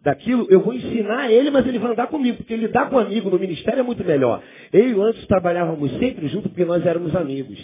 daquilo, 0.00 0.46
eu 0.48 0.60
vou 0.60 0.74
ensinar 0.74 1.30
ele, 1.30 1.50
mas 1.50 1.66
ele 1.66 1.78
vai 1.78 1.92
andar 1.92 2.06
comigo, 2.06 2.38
porque 2.38 2.56
lidar 2.56 2.88
com 2.88 2.98
amigo 2.98 3.30
no 3.30 3.38
ministério 3.38 3.80
é 3.80 3.82
muito 3.82 4.04
melhor. 4.04 4.42
Eu 4.72 4.88
e 4.88 4.94
o 4.94 5.02
antes 5.02 5.26
trabalhávamos 5.26 5.90
sempre 5.98 6.28
junto 6.28 6.48
porque 6.48 6.64
nós 6.64 6.84
éramos 6.86 7.14
amigos. 7.14 7.58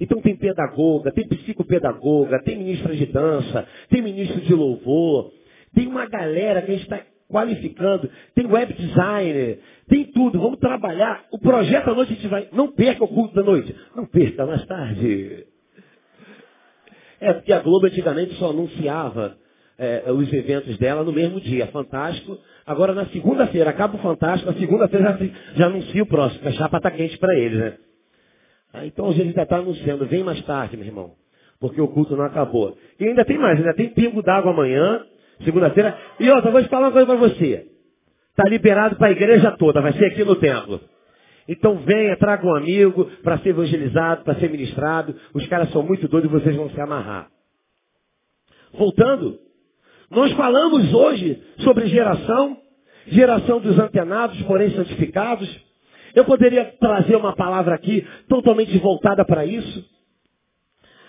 Então 0.00 0.20
tem 0.20 0.36
pedagoga, 0.36 1.12
tem 1.12 1.26
psicopedagoga, 1.28 2.42
tem 2.42 2.58
ministra 2.58 2.94
de 2.94 3.06
dança, 3.06 3.66
tem 3.88 4.02
ministro 4.02 4.40
de 4.40 4.54
louvor, 4.54 5.32
tem 5.74 5.86
uma 5.86 6.06
galera 6.06 6.62
que 6.62 6.70
a 6.70 6.74
gente 6.74 6.84
está 6.84 7.00
qualificando, 7.28 8.08
tem 8.34 8.46
web 8.46 8.72
designer, 8.74 9.60
tem 9.88 10.04
tudo, 10.06 10.40
vamos 10.40 10.58
trabalhar. 10.58 11.24
O 11.32 11.38
projeto 11.38 11.90
à 11.90 11.94
noite 11.94 12.12
a 12.12 12.16
gente 12.16 12.28
vai. 12.28 12.48
Não 12.52 12.72
perca 12.72 13.04
o 13.04 13.08
culto 13.08 13.34
da 13.34 13.42
noite. 13.42 13.74
Não 13.94 14.06
perca, 14.06 14.46
mais 14.46 14.64
tarde. 14.66 15.46
É 17.20 17.32
porque 17.32 17.52
a 17.52 17.60
Globo 17.60 17.86
antigamente 17.86 18.34
só 18.34 18.50
anunciava 18.50 19.36
é, 19.78 20.10
os 20.10 20.32
eventos 20.32 20.76
dela 20.78 21.04
no 21.04 21.12
mesmo 21.12 21.40
dia. 21.40 21.66
Fantástico. 21.68 22.38
Agora 22.66 22.94
na 22.94 23.06
segunda-feira, 23.06 23.70
acaba 23.70 23.96
o 23.96 24.00
Fantástico, 24.00 24.50
na 24.50 24.58
segunda-feira 24.58 25.18
já, 25.18 25.54
já 25.56 25.66
anuncia 25.66 26.02
o 26.02 26.06
próximo. 26.06 26.48
A 26.48 26.52
chapa 26.52 26.78
está 26.78 26.90
quente 26.90 27.18
para 27.18 27.34
eles, 27.38 27.58
né? 27.58 27.74
Ah, 28.72 28.86
então 28.86 29.08
a 29.08 29.12
gente 29.12 29.28
ainda 29.28 29.42
está 29.42 29.56
anunciando, 29.58 30.06
vem 30.06 30.24
mais 30.24 30.42
tarde, 30.42 30.76
meu 30.76 30.86
irmão. 30.86 31.12
Porque 31.60 31.80
o 31.80 31.88
culto 31.88 32.16
não 32.16 32.24
acabou. 32.24 32.76
E 32.98 33.04
ainda 33.04 33.24
tem 33.24 33.38
mais, 33.38 33.58
ainda 33.58 33.74
tem 33.74 33.88
pingo 33.90 34.22
d'água 34.22 34.50
amanhã, 34.50 35.04
segunda-feira. 35.44 35.96
E 36.18 36.28
outra, 36.30 36.50
vou 36.50 36.62
te 36.62 36.68
falar 36.68 36.86
uma 36.86 36.92
coisa 36.92 37.06
para 37.06 37.16
você. 37.16 37.68
Está 38.30 38.48
liberado 38.48 38.96
para 38.96 39.08
a 39.08 39.12
igreja 39.12 39.52
toda, 39.52 39.80
vai 39.80 39.92
ser 39.92 40.06
aqui 40.06 40.24
no 40.24 40.34
templo. 40.34 40.80
Então 41.46 41.76
venha, 41.76 42.16
traga 42.16 42.46
um 42.46 42.54
amigo 42.54 43.04
para 43.22 43.38
ser 43.38 43.50
evangelizado, 43.50 44.24
para 44.24 44.34
ser 44.40 44.50
ministrado. 44.50 45.14
Os 45.32 45.46
caras 45.46 45.70
são 45.70 45.82
muito 45.82 46.08
doidos 46.08 46.30
vocês 46.30 46.56
vão 46.56 46.70
se 46.70 46.80
amarrar. 46.80 47.28
Voltando, 48.72 49.38
nós 50.10 50.32
falamos 50.32 50.92
hoje 50.92 51.42
sobre 51.60 51.86
geração, 51.88 52.60
geração 53.06 53.60
dos 53.60 53.78
antenados, 53.78 54.40
porém 54.42 54.70
santificados. 54.74 55.48
Eu 56.14 56.24
poderia 56.24 56.72
trazer 56.78 57.16
uma 57.16 57.34
palavra 57.34 57.74
aqui 57.74 58.06
totalmente 58.28 58.76
voltada 58.78 59.24
para 59.24 59.44
isso. 59.44 59.84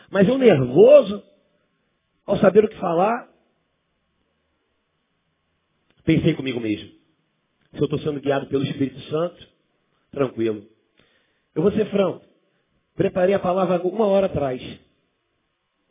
Mas 0.10 0.28
eu 0.28 0.38
nervoso, 0.38 1.24
ao 2.26 2.38
saber 2.38 2.66
o 2.66 2.70
que 2.70 2.78
falar, 2.78 3.30
pensei 6.04 6.34
comigo 6.34 6.60
mesmo. 6.60 6.90
Se 7.74 7.80
eu 7.82 7.86
estou 7.86 8.00
sendo 8.00 8.22
guiado 8.22 8.48
pelo 8.48 8.64
Espírito 8.64 9.00
Santo, 9.10 9.48
tranquilo. 10.12 10.66
Eu 11.54 11.62
vou 11.62 11.72
ser 11.72 11.86
franco. 11.90 12.26
Preparei 12.96 13.36
a 13.36 13.40
palavra 13.40 13.82
uma 13.82 14.06
hora 14.06 14.28
atrás. 14.28 14.62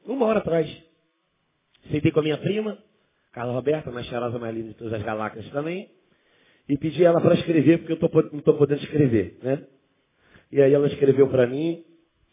Uma 0.07 0.27
hora 0.27 0.39
atrás. 0.39 0.69
Sentei 1.91 2.11
com 2.11 2.21
a 2.21 2.23
minha 2.23 2.39
prima, 2.39 2.79
Carla 3.35 3.53
Roberta, 3.53 3.91
mais 3.91 4.07
cheirosa, 4.07 4.39
mais 4.39 4.55
linda 4.55 4.69
de 4.69 4.75
todas 4.75 4.93
as 4.93 5.03
galáxias 5.03 5.49
também. 5.51 5.89
E 6.69 6.79
pedi 6.79 7.05
ela 7.05 7.21
para 7.21 7.35
escrever, 7.35 7.79
porque 7.79 7.93
eu 7.93 7.97
tô, 7.97 8.23
não 8.31 8.39
estou 8.39 8.55
podendo 8.55 8.81
escrever, 8.81 9.39
né? 9.43 9.65
E 10.53 10.63
aí 10.63 10.73
ela 10.73 10.87
escreveu 10.87 11.29
para 11.29 11.47
mim, 11.47 11.83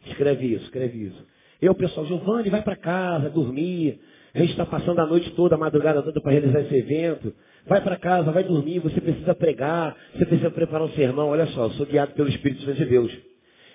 escreve 0.06 0.54
isso, 0.54 0.66
escreve 0.66 1.06
isso. 1.06 1.28
Eu, 1.60 1.74
pessoal, 1.74 2.06
Giovanni, 2.06 2.50
vai 2.50 2.62
para 2.62 2.76
casa, 2.76 3.32
dormir. 3.32 4.00
A 4.34 4.40
gente 4.40 4.52
está 4.52 4.66
passando 4.66 5.00
a 5.00 5.06
noite 5.06 5.30
toda, 5.32 5.56
a 5.56 5.58
madrugada 5.58 6.04
toda 6.04 6.22
para 6.22 6.32
realizar 6.32 6.62
esse 6.62 6.76
evento. 6.76 7.34
Vai 7.66 7.82
para 7.82 7.98
casa, 7.98 8.32
vai 8.32 8.44
dormir, 8.44 8.80
você 8.80 9.02
precisa 9.02 9.34
pregar, 9.34 9.98
você 10.14 10.26
precisa 10.26 10.52
preparar 10.52 10.86
um 10.86 10.92
sermão. 10.92 11.30
Olha 11.30 11.48
só, 11.48 11.66
eu 11.66 11.72
sou 11.72 11.86
guiado 11.86 12.14
pelo 12.14 12.30
Espírito 12.30 12.64
Santo 12.64 12.78
de 12.78 12.86
Deus. 12.86 13.12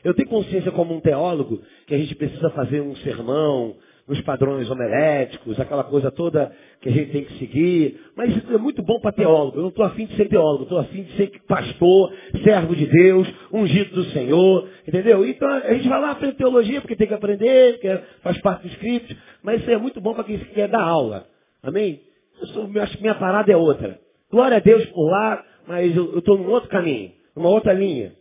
Eu 0.04 0.14
tenho 0.14 0.28
consciência 0.28 0.70
como 0.70 0.94
um 0.94 1.00
teólogo 1.00 1.60
que 1.86 1.94
a 1.94 1.98
gente 1.98 2.14
precisa 2.14 2.50
fazer 2.50 2.80
um 2.80 2.94
sermão, 2.96 3.76
nos 4.08 4.20
padrões 4.20 4.70
homeléticos, 4.70 5.58
aquela 5.58 5.82
coisa 5.82 6.10
toda 6.10 6.52
que 6.80 6.88
a 6.88 6.92
gente 6.92 7.10
tem 7.10 7.24
que 7.24 7.38
seguir. 7.38 8.00
Mas 8.16 8.36
isso 8.36 8.52
é 8.52 8.58
muito 8.58 8.82
bom 8.82 9.00
para 9.00 9.12
teólogo. 9.12 9.58
Eu 9.58 9.62
não 9.62 9.68
estou 9.70 9.84
afim 9.84 10.06
de 10.06 10.14
ser 10.16 10.28
teólogo, 10.28 10.62
estou 10.62 10.78
afim 10.78 11.02
de 11.02 11.16
ser 11.16 11.30
pastor, 11.46 12.12
servo 12.44 12.76
de 12.76 12.86
Deus, 12.86 13.28
ungido 13.52 13.94
do 13.96 14.04
Senhor, 14.10 14.68
entendeu? 14.86 15.26
Então 15.26 15.48
a 15.48 15.74
gente 15.74 15.88
vai 15.88 16.00
lá 16.00 16.12
aprender 16.12 16.34
teologia 16.34 16.80
porque 16.80 16.94
tem 16.94 17.08
que 17.08 17.14
aprender, 17.14 17.74
porque 17.74 18.00
faz 18.22 18.40
parte 18.40 18.62
do 18.62 18.68
script, 18.68 19.16
mas 19.42 19.60
isso 19.60 19.70
é 19.70 19.76
muito 19.76 20.00
bom 20.00 20.14
para 20.14 20.24
quem 20.24 20.38
quer 20.38 20.68
dar 20.68 20.82
aula. 20.82 21.26
Amém? 21.62 22.00
Eu 22.40 22.46
sou, 22.48 22.70
acho 22.80 22.96
que 22.96 23.02
minha 23.02 23.14
parada 23.14 23.50
é 23.50 23.56
outra. 23.56 23.98
Glória 24.30 24.58
a 24.58 24.60
Deus 24.60 24.84
por 24.86 25.10
lá, 25.10 25.44
mas 25.66 25.96
eu 25.96 26.18
estou 26.18 26.38
num 26.38 26.48
outro 26.48 26.68
caminho, 26.68 27.12
numa 27.34 27.48
outra 27.48 27.72
linha. 27.72 28.12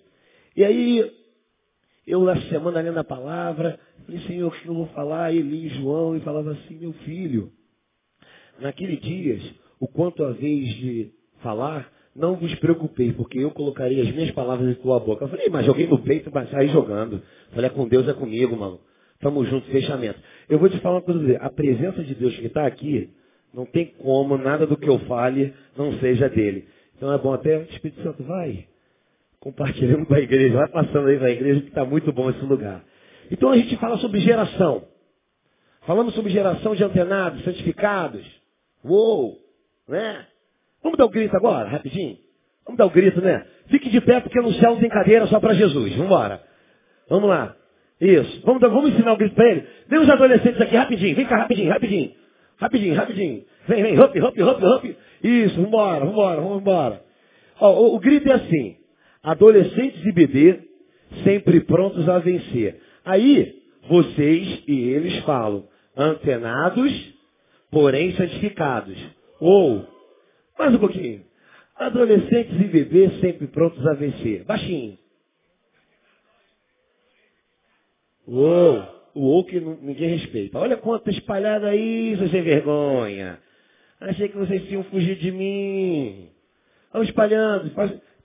E 0.55 0.63
aí, 0.63 1.11
eu 2.07 2.21
na 2.23 2.39
semana 2.43 2.81
lendo 2.81 2.97
a 2.97 3.03
palavra, 3.03 3.79
falei, 4.05 4.21
Senhor, 4.21 4.47
o 4.47 4.51
que 4.51 4.67
eu 4.67 4.73
vou 4.73 4.87
falar? 4.87 5.33
E 5.33 5.41
li 5.41 5.69
João 5.69 6.15
e 6.15 6.19
falava 6.21 6.51
assim, 6.51 6.77
meu 6.79 6.93
filho, 6.93 7.51
naqueles 8.59 8.99
dias, 9.01 9.43
o 9.79 9.87
quanto 9.87 10.23
a 10.23 10.31
vez 10.31 10.67
de 10.75 11.11
falar, 11.41 11.91
não 12.15 12.35
vos 12.35 12.53
preocupei, 12.55 13.11
porque 13.13 13.39
eu 13.39 13.51
colocarei 13.51 14.01
as 14.01 14.13
minhas 14.13 14.31
palavras 14.31 14.69
em 14.69 14.81
tua 14.81 14.99
boca. 14.99 15.25
Eu 15.25 15.29
falei, 15.29 15.49
mas 15.49 15.65
joguei 15.65 15.87
no 15.87 15.99
peito 15.99 16.29
e 16.29 16.51
sair 16.51 16.69
jogando. 16.69 17.21
Falei, 17.51 17.69
é 17.69 17.73
com 17.73 17.87
Deus, 17.87 18.07
é 18.07 18.13
comigo, 18.13 18.55
mano. 18.55 18.79
Tamo 19.19 19.43
junto, 19.45 19.67
fechamento. 19.67 20.19
Eu 20.47 20.59
vou 20.59 20.69
te 20.69 20.79
falar 20.79 20.97
uma 20.97 21.01
coisa, 21.01 21.37
a 21.37 21.49
presença 21.49 22.03
de 22.03 22.15
Deus 22.15 22.35
que 22.37 22.45
está 22.45 22.65
aqui, 22.65 23.09
não 23.53 23.65
tem 23.65 23.85
como 23.99 24.37
nada 24.37 24.67
do 24.67 24.77
que 24.77 24.89
eu 24.89 24.99
fale 24.99 25.53
não 25.77 25.93
seja 25.99 26.29
dele. 26.29 26.67
Então 26.95 27.11
é 27.11 27.17
bom 27.17 27.33
até, 27.33 27.63
Espírito 27.63 28.01
Santo, 28.03 28.23
vai 28.23 28.65
compartilhando 29.45 30.07
com 30.07 30.13
a 30.15 30.19
igreja, 30.19 30.55
vai 30.55 30.67
passando 30.69 31.07
aí 31.07 31.17
para 31.19 31.27
a 31.27 31.31
igreja 31.31 31.61
que 31.61 31.67
está 31.67 31.85
muito 31.85 32.11
bom 32.11 32.31
esse 32.31 32.43
lugar. 32.43 32.83
Então 33.31 33.49
a 33.49 33.57
gente 33.57 33.75
fala 33.77 33.97
sobre 33.97 34.19
geração. 34.19 34.83
Falamos 35.85 36.13
sobre 36.15 36.31
geração 36.31 36.75
de 36.75 36.83
antenados, 36.83 37.43
santificados. 37.43 38.25
Uou! 38.83 39.37
Né? 39.87 40.25
Vamos 40.81 40.97
dar 40.97 41.05
o 41.05 41.07
um 41.07 41.11
grito 41.11 41.35
agora, 41.35 41.69
rapidinho? 41.69 42.17
Vamos 42.65 42.77
dar 42.77 42.85
o 42.85 42.89
um 42.89 42.91
grito, 42.91 43.21
né? 43.21 43.45
Fique 43.67 43.89
de 43.89 44.01
pé 44.01 44.19
porque 44.19 44.39
no 44.39 44.53
céu 44.53 44.71
não 44.71 44.79
tem 44.79 44.89
cadeira 44.89 45.27
só 45.27 45.39
para 45.39 45.53
Jesus. 45.53 45.91
Vamos 45.91 46.05
embora. 46.05 46.41
Vamos 47.09 47.29
lá. 47.29 47.55
Isso. 47.99 48.41
Vamos, 48.43 48.61
vamos 48.61 48.89
ensinar 48.91 49.13
o 49.13 49.17
grito 49.17 49.35
para 49.35 49.49
ele. 49.49 49.67
Vem 49.87 49.99
os 49.99 50.09
adolescentes 50.09 50.59
aqui 50.59 50.75
rapidinho. 50.75 51.15
Vem 51.15 51.25
cá 51.25 51.37
rapidinho, 51.37 51.69
rapidinho. 51.69 52.11
Rapidinho, 52.57 52.95
rapidinho. 52.95 53.45
Vem, 53.67 53.83
vem. 53.83 53.99
Hop, 53.99 54.15
hop, 54.15 54.39
hop, 54.39 54.63
hop. 54.63 54.85
Isso. 55.23 55.61
Vambora, 55.61 56.05
vambora, 56.05 56.41
vamos 56.41 56.61
embora. 56.61 57.01
Ó, 57.59 57.71
o, 57.73 57.95
o 57.95 57.99
grito 57.99 58.29
é 58.29 58.33
assim 58.33 58.77
adolescentes 59.25 60.05
e 60.05 60.11
bebês, 60.11 60.57
sempre 61.23 61.59
prontos 61.61 62.07
a 62.07 62.19
vencer. 62.19 62.79
Aí, 63.05 63.61
vocês 63.87 64.63
e 64.67 64.79
eles 64.89 65.23
falam, 65.23 65.67
antenados, 65.95 66.91
porém 67.69 68.15
santificados. 68.15 68.97
Ou, 69.39 69.87
mais 70.57 70.73
um 70.73 70.79
pouquinho, 70.79 71.23
adolescentes 71.75 72.59
e 72.59 72.63
bebês 72.63 73.19
sempre 73.19 73.45
prontos 73.47 73.85
a 73.85 73.93
vencer. 73.93 74.43
Baixinho. 74.43 74.97
Uou, 78.27 78.83
o 79.13 79.21
ou 79.21 79.45
que 79.45 79.59
ninguém 79.59 80.17
respeita. 80.17 80.57
Olha 80.57 80.75
quanto 80.75 81.11
espalhado 81.11 81.67
aí, 81.67 82.17
sem 82.31 82.41
vergonha. 82.41 83.39
Achei 83.99 84.29
que 84.29 84.37
vocês 84.37 84.67
tinham 84.67 84.83
fugido 84.85 85.21
de 85.21 85.31
mim. 85.31 86.29
Vamos 86.91 87.07
espalhando. 87.07 87.71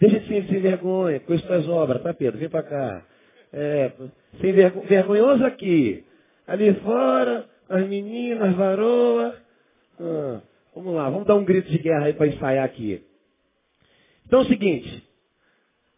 Deixa 0.01 0.21
de 0.21 0.27
ser 0.27 0.47
sem 0.47 0.61
vergonha 0.61 1.21
com 1.21 1.35
as 1.35 1.69
obras, 1.69 2.03
tá 2.03 2.14
Pedro? 2.14 2.38
Vem 2.38 2.49
para 2.49 2.62
cá. 2.62 3.07
É, 3.53 3.93
sem 4.41 4.53
vergo, 4.53 4.83
vergonhoso 4.83 5.45
aqui. 5.45 6.05
Ali 6.47 6.73
fora, 6.75 7.47
as 7.69 7.87
meninas, 7.89 8.55
varoa. 8.55 9.35
Ah, 9.99 10.41
vamos 10.75 10.95
lá, 10.95 11.11
vamos 11.11 11.27
dar 11.27 11.35
um 11.37 11.45
grito 11.45 11.71
de 11.71 11.79
guerra 11.79 12.07
aí 12.07 12.13
para 12.13 12.27
ensaiar 12.27 12.65
aqui. 12.65 13.03
Então 14.27 14.41
é 14.41 14.43
o 14.43 14.47
seguinte, 14.47 15.05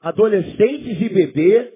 adolescentes 0.00 1.00
e 1.00 1.08
bebê 1.08 1.74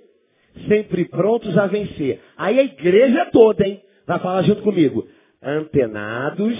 sempre 0.69 1.05
prontos 1.05 1.57
a 1.59 1.67
vencer. 1.67 2.21
Aí 2.37 2.59
a 2.59 2.65
igreja 2.65 3.31
toda, 3.31 3.67
hein? 3.67 3.83
Vai 4.07 4.19
falar 4.21 4.43
junto 4.43 4.62
comigo. 4.62 5.07
Antenados, 5.43 6.57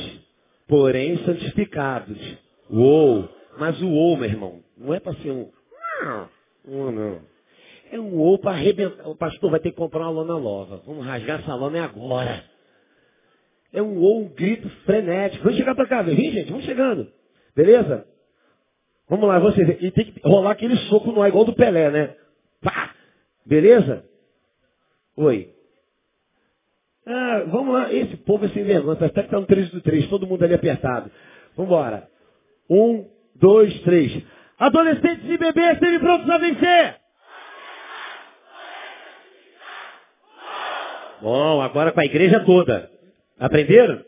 porém 0.69 1.17
santificados. 1.25 2.19
Uou! 2.71 3.29
Mas 3.59 3.81
o 3.81 3.89
ou, 3.89 4.17
meu 4.19 4.29
irmão, 4.29 4.63
não 4.77 4.93
é 4.93 5.01
para 5.01 5.15
ser 5.15 5.31
um 5.31 5.49
não, 6.67 6.93
não. 6.93 7.21
É 7.93 8.01
um 8.01 8.19
ou 8.19 8.39
para 8.39 8.53
arrebentar. 8.53 9.09
O 9.09 9.17
pastor 9.17 9.51
vai 9.51 9.61
ter 9.61 9.71
que 9.71 9.77
comprar 9.77 10.03
uma 10.03 10.11
lona 10.11 10.39
nova. 10.39 10.83
Vamos 10.87 11.07
rasgar 11.07 11.41
essa 11.41 11.55
lona 11.55 11.85
agora. 11.85 12.45
É 13.73 13.83
um 13.83 13.99
ou, 13.99 14.23
um 14.23 14.29
grito 14.29 14.69
frenético. 14.85 15.45
Vamos 15.45 15.59
chegar 15.59 15.75
para 15.75 15.87
cá, 15.87 16.03
vem, 16.03 16.17
gente, 16.17 16.51
vamos 16.51 16.65
chegando. 16.65 17.13
Beleza? 17.55 18.07
Vamos 19.09 19.29
lá, 19.29 19.39
vocês. 19.39 19.69
E 19.81 19.91
tem 19.91 20.13
que 20.13 20.21
rolar 20.27 20.53
aquele 20.53 20.77
soco 20.89 21.13
no 21.13 21.23
ar, 21.23 21.29
igual 21.29 21.45
do 21.45 21.55
Pelé, 21.55 21.91
né? 21.91 22.17
Pá! 22.61 22.95
Beleza? 23.45 24.05
Oi. 25.17 25.51
Ah, 27.07 27.45
vamos 27.47 27.73
lá. 27.73 27.93
Esse 27.93 28.17
povo 28.17 28.45
é 28.45 28.49
sem 28.49 28.65
vergonha. 28.65 28.99
Até 29.01 29.23
que 29.23 29.31
tá 29.31 29.39
no 29.39 29.47
3 29.47 29.71
do 29.71 29.81
3, 29.81 30.09
todo 30.09 30.27
mundo 30.27 30.43
ali 30.43 30.55
apertado. 30.55 31.11
Vamos 31.57 31.71
embora. 31.71 32.09
Um, 32.69 33.09
dois, 33.37 33.79
três. 33.83 34.25
Adolescentes 34.59 35.31
e 35.31 35.39
bebês 35.39 35.75
estejam 35.75 36.01
prontos 36.01 36.29
a 36.29 36.39
vencer. 36.39 37.06
Bom, 41.21 41.61
agora 41.61 41.93
com 41.93 42.01
a 42.01 42.05
igreja 42.05 42.41
toda. 42.41 42.91
Aprenderam? 43.39 44.03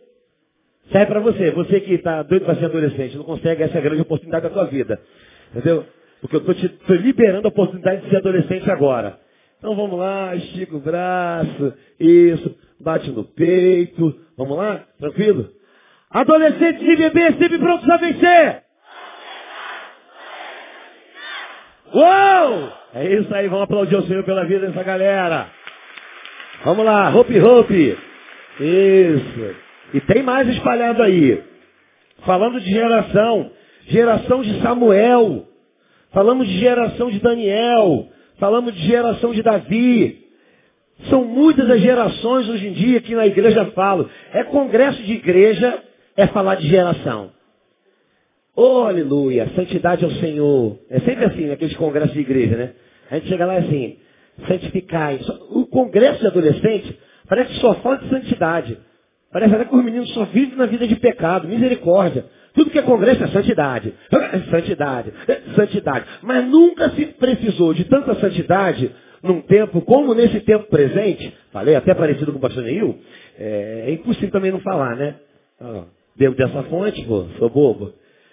Serve 0.93 1.07
para 1.07 1.21
você. 1.21 1.51
Você 1.51 1.81
que 1.81 1.95
está 1.95 2.23
doido 2.23 2.45
para 2.45 2.57
ser 2.57 2.67
adolescente, 2.67 3.17
não 3.17 3.25
consegue, 3.25 3.63
essa 3.63 3.81
grande 3.81 4.03
oportunidade 4.03 4.49
da 4.49 4.53
sua 4.53 4.65
vida. 4.65 5.01
Entendeu? 5.51 5.85
Porque 6.21 6.37
eu 6.37 6.51
estou 6.51 6.97
liberando 6.97 7.47
a 7.47 7.51
oportunidade 7.51 8.03
de 8.03 8.11
ser 8.11 8.17
adolescente 8.17 8.71
agora. 8.71 9.19
Então 9.59 9.75
vamos 9.75 9.99
lá, 9.99 10.35
estica 10.37 10.77
o 10.77 10.81
braço, 10.81 11.75
isso, 11.99 12.55
bate 12.81 13.11
no 13.11 13.25
peito. 13.25 14.19
Vamos 14.37 14.57
lá? 14.57 14.85
Tranquilo? 14.99 15.51
Adolescentes 16.11 16.83
e 16.83 16.97
bebês 16.97 17.37
sempre 17.39 17.59
prontos 17.59 17.89
a 17.89 17.97
vencer. 17.97 18.63
Uou! 21.93 22.73
É 22.95 23.15
isso 23.15 23.35
aí, 23.35 23.49
vamos 23.49 23.65
aplaudir 23.65 23.97
o 23.97 24.07
Senhor 24.07 24.25
pela 24.25 24.45
vida 24.45 24.67
dessa 24.67 24.83
galera. 24.83 25.58
Vamos 26.65 26.85
lá, 26.85 27.15
hope 27.15 27.41
hope. 27.41 27.99
Isso. 28.61 29.55
E 29.95 30.01
tem 30.01 30.23
mais 30.23 30.49
espalhado 30.49 31.03
aí. 31.03 31.43
Falando 32.25 32.61
de 32.61 32.71
geração. 32.71 33.51
Geração 33.87 34.43
de 34.43 34.61
Samuel. 34.61 35.47
Falamos 36.13 36.47
de 36.47 36.59
geração 36.59 37.11
de 37.11 37.21
Daniel. 37.21 38.09
Falamos 38.39 38.75
de 38.75 38.81
geração 38.87 39.33
de 39.33 39.43
Davi. 39.43 40.25
São 41.09 41.25
muitas 41.25 41.71
as 41.71 41.81
gerações 41.81 42.49
hoje 42.49 42.67
em 42.67 42.73
dia 42.73 43.01
que 43.01 43.15
na 43.15 43.27
igreja 43.27 43.67
falo. 43.67 44.11
É 44.33 44.43
congresso 44.45 45.01
de 45.03 45.13
igreja, 45.13 45.83
é 46.17 46.27
falar 46.27 46.57
de 46.57 46.67
geração. 46.67 47.31
Oh, 48.57 48.83
aleluia, 48.83 49.49
santidade 49.55 50.05
ao 50.05 50.11
Senhor. 50.11 50.77
É 50.91 50.99
sempre 51.01 51.27
assim, 51.27 51.47
naqueles 51.47 51.77
congressos 51.77 52.13
de 52.13 52.21
igreja, 52.21 52.57
né? 52.57 52.73
A 53.09 53.15
gente 53.15 53.29
chega 53.29 53.47
lá 53.47 53.59
assim, 53.59 53.97
santificai. 54.47 55.21
O 55.51 55.67
congresso 55.67 56.21
de 56.21 56.27
adolescente 56.27 56.99
parece 57.29 57.55
que 57.55 57.61
só 57.61 57.75
fala 57.75 57.99
de 57.99 58.09
santidade. 58.09 58.79
Parece 59.33 59.55
até 59.55 59.65
que 59.65 59.77
os 59.77 59.85
meninos 59.85 60.13
só 60.15 60.25
vivem 60.25 60.57
na 60.57 60.67
vida 60.67 60.87
de 60.87 60.97
pecado, 60.97 61.49
misericórdia. 61.49 62.25
Tudo 62.55 62.71
que 62.71 62.79
é 62.79 62.83
congresso 62.83 63.23
é 63.23 63.29
santidade. 63.29 63.95
Santidade, 64.51 65.13
santidade. 65.55 66.07
Mas 66.23 66.47
nunca 66.47 66.91
se 66.91 67.07
precisou 67.07 67.75
de 67.75 67.85
tanta 67.85 68.15
santidade 68.17 68.91
num 69.23 69.41
tempo 69.43 69.81
como 69.83 70.15
nesse 70.15 70.41
tempo 70.41 70.69
presente. 70.69 71.33
Falei 71.53 71.75
até 71.75 71.95
parecido 71.95 72.33
com 72.33 72.39
o 72.39 72.41
pastor 72.41 72.65
Neil. 72.65 72.99
É, 73.39 73.85
é 73.89 73.93
impossível 73.93 74.31
também 74.31 74.51
não 74.51 74.61
falar, 74.61 74.97
né? 74.97 75.17
Devo 76.17 76.35
dessa 76.35 76.63
fonte, 76.65 77.05
pô, 77.05 77.27
sou 77.39 77.51
bobo. 77.51 77.93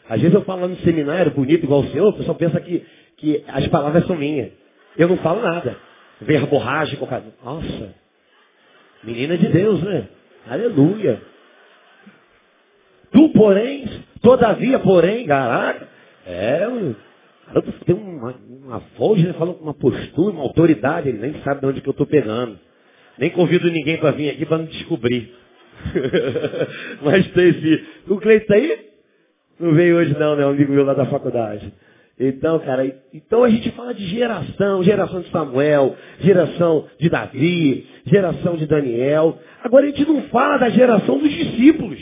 Às 0.09 0.21
vezes 0.21 0.33
eu 0.33 0.43
falo 0.43 0.67
no 0.67 0.75
seminário 0.77 1.31
bonito 1.31 1.63
igual 1.63 1.81
o 1.81 1.87
senhor, 1.87 2.09
o 2.09 2.13
pessoal 2.13 2.35
pensa 2.35 2.59
que, 2.59 2.83
que 3.17 3.43
as 3.47 3.67
palavras 3.67 4.05
são 4.05 4.15
minhas. 4.15 4.51
Eu 4.97 5.07
não 5.07 5.17
falo 5.17 5.41
nada. 5.41 5.75
Verborrágico. 6.21 7.07
Nossa. 7.43 7.95
Menina 9.03 9.37
de 9.37 9.47
Deus, 9.49 9.81
né? 9.83 10.07
Aleluia. 10.47 11.21
Tu, 13.11 13.29
porém, 13.29 14.03
todavia, 14.21 14.79
porém, 14.79 15.25
caraca. 15.25 15.87
É, 16.25 16.67
cara, 17.47 17.61
tem 17.85 17.95
uma, 17.95 18.35
uma 18.63 18.79
voz, 18.97 19.23
né, 19.23 19.33
falando 19.33 19.55
com 19.55 19.63
uma 19.63 19.73
postura, 19.73 20.33
uma 20.33 20.43
autoridade, 20.43 21.09
ele 21.09 21.19
nem 21.19 21.41
sabe 21.43 21.61
de 21.61 21.67
onde 21.67 21.81
que 21.81 21.87
eu 21.87 21.91
estou 21.91 22.07
pegando. 22.07 22.59
Nem 23.17 23.29
convido 23.29 23.69
ninguém 23.71 23.97
para 23.97 24.11
vir 24.11 24.31
aqui 24.31 24.45
para 24.45 24.57
me 24.57 24.67
descobrir. 24.67 25.33
Mas 27.01 27.27
tem 27.31 27.53
sim. 27.53 27.85
O 28.07 28.17
Cleiton 28.17 28.47
tá 28.47 28.55
aí? 28.55 28.89
Não 29.59 29.73
veio 29.73 29.97
hoje 29.97 30.17
não, 30.17 30.35
né? 30.35 30.45
Um 30.45 30.49
amigo 30.49 30.73
meu 30.73 30.83
lá 30.83 30.93
da 30.93 31.05
faculdade. 31.05 31.71
Então, 32.17 32.59
cara, 32.59 32.85
então 33.13 33.43
a 33.43 33.49
gente 33.49 33.69
fala 33.71 33.93
de 33.93 34.05
geração, 34.07 34.81
geração 34.83 35.19
de 35.19 35.29
Samuel, 35.31 35.97
geração 36.21 36.87
de 36.97 37.09
Davi, 37.09 37.85
geração 38.05 38.55
de 38.55 38.65
Daniel. 38.65 39.37
Agora 39.61 39.85
a 39.85 39.89
gente 39.89 40.05
não 40.05 40.21
fala 40.29 40.57
da 40.57 40.69
geração 40.69 41.19
dos 41.19 41.29
discípulos. 41.29 41.99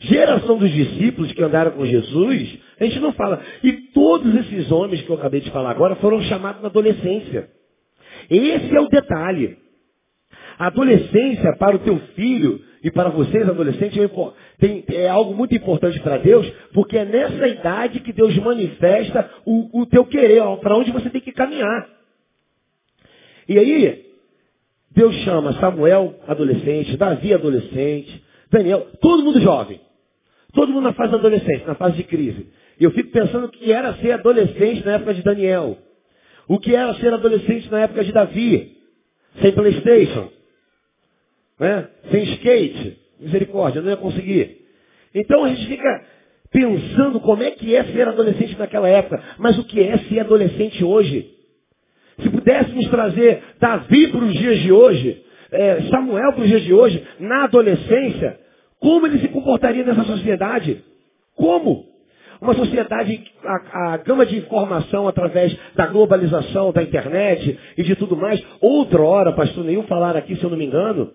Geração 0.00 0.58
dos 0.58 0.70
discípulos 0.70 1.30
que 1.32 1.42
andaram 1.42 1.72
com 1.72 1.84
Jesus, 1.84 2.58
a 2.80 2.84
gente 2.84 2.98
não 2.98 3.12
fala. 3.12 3.40
E 3.62 3.72
todos 3.92 4.34
esses 4.34 4.72
homens 4.72 5.02
que 5.02 5.10
eu 5.10 5.16
acabei 5.16 5.40
de 5.40 5.50
falar 5.50 5.70
agora 5.70 5.94
foram 5.96 6.20
chamados 6.22 6.60
na 6.60 6.68
adolescência. 6.68 7.48
Esse 8.28 8.74
é 8.74 8.80
o 8.80 8.88
detalhe. 8.88 9.58
A 10.58 10.66
adolescência 10.66 11.54
para 11.58 11.76
o 11.76 11.80
teu 11.80 11.98
filho 12.16 12.60
e 12.82 12.90
para 12.90 13.10
vocês, 13.10 13.48
adolescentes, 13.48 13.98
é, 13.98 14.10
tem, 14.60 14.84
é 14.88 15.08
algo 15.08 15.34
muito 15.34 15.54
importante 15.54 15.98
para 16.00 16.18
Deus, 16.18 16.48
porque 16.72 16.96
é 16.96 17.04
nessa 17.04 17.48
idade 17.48 18.00
que 18.00 18.12
Deus 18.12 18.36
manifesta 18.38 19.28
o, 19.44 19.80
o 19.80 19.86
teu 19.86 20.04
querer, 20.04 20.42
para 20.60 20.76
onde 20.76 20.92
você 20.92 21.10
tem 21.10 21.20
que 21.20 21.32
caminhar. 21.32 21.88
E 23.48 23.58
aí, 23.58 24.06
Deus 24.92 25.14
chama 25.16 25.54
Samuel, 25.54 26.14
adolescente, 26.28 26.96
Davi, 26.96 27.34
adolescente, 27.34 28.22
Daniel, 28.50 28.86
todo 29.00 29.24
mundo 29.24 29.40
jovem. 29.40 29.80
Todo 30.52 30.72
mundo 30.72 30.84
na 30.84 30.92
fase 30.92 31.12
da 31.12 31.18
adolescência, 31.18 31.66
na 31.66 31.74
fase 31.74 31.96
de 31.96 32.04
crise. 32.04 32.48
E 32.78 32.84
eu 32.84 32.90
fico 32.90 33.10
pensando 33.10 33.46
o 33.46 33.50
que 33.50 33.72
era 33.72 33.94
ser 33.94 34.12
adolescente 34.12 34.84
na 34.84 34.94
época 34.94 35.14
de 35.14 35.22
Daniel. 35.22 35.78
O 36.48 36.58
que 36.58 36.74
era 36.74 36.92
ser 36.94 37.12
adolescente 37.12 37.70
na 37.70 37.80
época 37.80 38.04
de 38.04 38.12
Davi. 38.12 38.76
Sem 39.40 39.52
Playstation 39.52 40.28
né? 41.60 41.86
sem 42.10 42.24
skate, 42.24 42.98
misericórdia, 43.20 43.82
não 43.82 43.90
ia 43.90 43.96
conseguir. 43.96 44.58
Então 45.14 45.44
a 45.44 45.48
gente 45.48 45.66
fica 45.66 46.04
pensando 46.50 47.20
como 47.20 47.42
é 47.42 47.50
que 47.52 47.74
é 47.74 47.84
ser 47.84 48.08
adolescente 48.08 48.58
naquela 48.58 48.88
época, 48.88 49.22
mas 49.38 49.58
o 49.58 49.64
que 49.64 49.80
é 49.80 49.98
ser 49.98 50.20
adolescente 50.20 50.82
hoje? 50.82 51.30
Se 52.20 52.28
pudéssemos 52.28 52.88
trazer 52.88 53.42
Davi 53.60 54.08
para 54.08 54.24
os 54.24 54.32
dias 54.32 54.58
de 54.60 54.72
hoje, 54.72 55.24
é, 55.52 55.82
Samuel 55.90 56.32
para 56.32 56.42
os 56.42 56.48
dias 56.48 56.62
de 56.62 56.74
hoje, 56.74 57.02
na 57.18 57.44
adolescência, 57.44 58.38
como 58.78 59.06
ele 59.06 59.18
se 59.18 59.28
comportaria 59.28 59.84
nessa 59.84 60.04
sociedade? 60.04 60.84
Como? 61.36 61.86
Uma 62.40 62.54
sociedade, 62.54 63.22
a, 63.44 63.92
a, 63.92 63.96
gama 63.98 64.24
de 64.24 64.38
informação 64.38 65.06
através 65.06 65.54
da 65.74 65.86
globalização, 65.86 66.72
da 66.72 66.82
internet 66.82 67.58
e 67.76 67.82
de 67.82 67.94
tudo 67.96 68.16
mais. 68.16 68.42
Outra 68.60 69.02
hora, 69.02 69.32
pastor 69.32 69.64
Neil 69.64 69.82
falar 69.82 70.16
aqui, 70.16 70.36
se 70.36 70.42
eu 70.42 70.48
não 70.48 70.56
me 70.56 70.64
engano, 70.64 71.12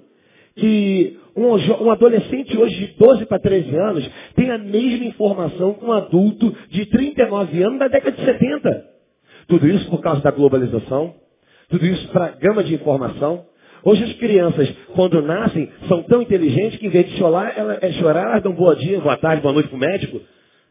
que 0.55 1.19
um, 1.35 1.91
adolescente 1.91 2.57
hoje 2.57 2.87
de 2.87 2.97
12 2.97 3.25
para 3.25 3.39
13 3.39 3.75
anos 3.75 4.09
tem 4.35 4.49
a 4.49 4.57
mesma 4.57 5.05
informação 5.05 5.73
que 5.73 5.85
um 5.85 5.91
adulto 5.91 6.55
de 6.69 6.85
39 6.85 7.63
anos 7.63 7.79
da 7.79 7.87
década 7.87 8.15
de 8.15 8.23
70. 8.23 8.85
Tudo 9.47 9.67
isso 9.67 9.89
por 9.89 10.01
causa 10.01 10.21
da 10.21 10.31
globalização, 10.31 11.13
tudo 11.69 11.85
isso 11.85 12.07
para 12.09 12.29
gama 12.29 12.63
de 12.63 12.73
informação. 12.73 13.45
Hoje 13.83 14.03
as 14.03 14.13
crianças, 14.13 14.73
quando 14.95 15.21
nascem, 15.21 15.69
são 15.87 16.01
tão 16.03 16.21
inteligentes 16.21 16.79
que 16.79 16.87
em 16.87 16.89
vez 16.89 17.07
de 17.07 17.17
chorar, 17.17 17.53
elas, 17.55 17.77
é 17.83 17.91
chorar, 17.93 18.23
elas 18.23 18.41
dão 18.41 18.53
boa 18.53 18.75
dia, 18.75 18.99
boa 18.99 19.17
tarde, 19.17 19.41
boa 19.41 19.53
noite 19.53 19.69
para 19.69 19.75
o 19.75 19.79
médico. 19.79 20.21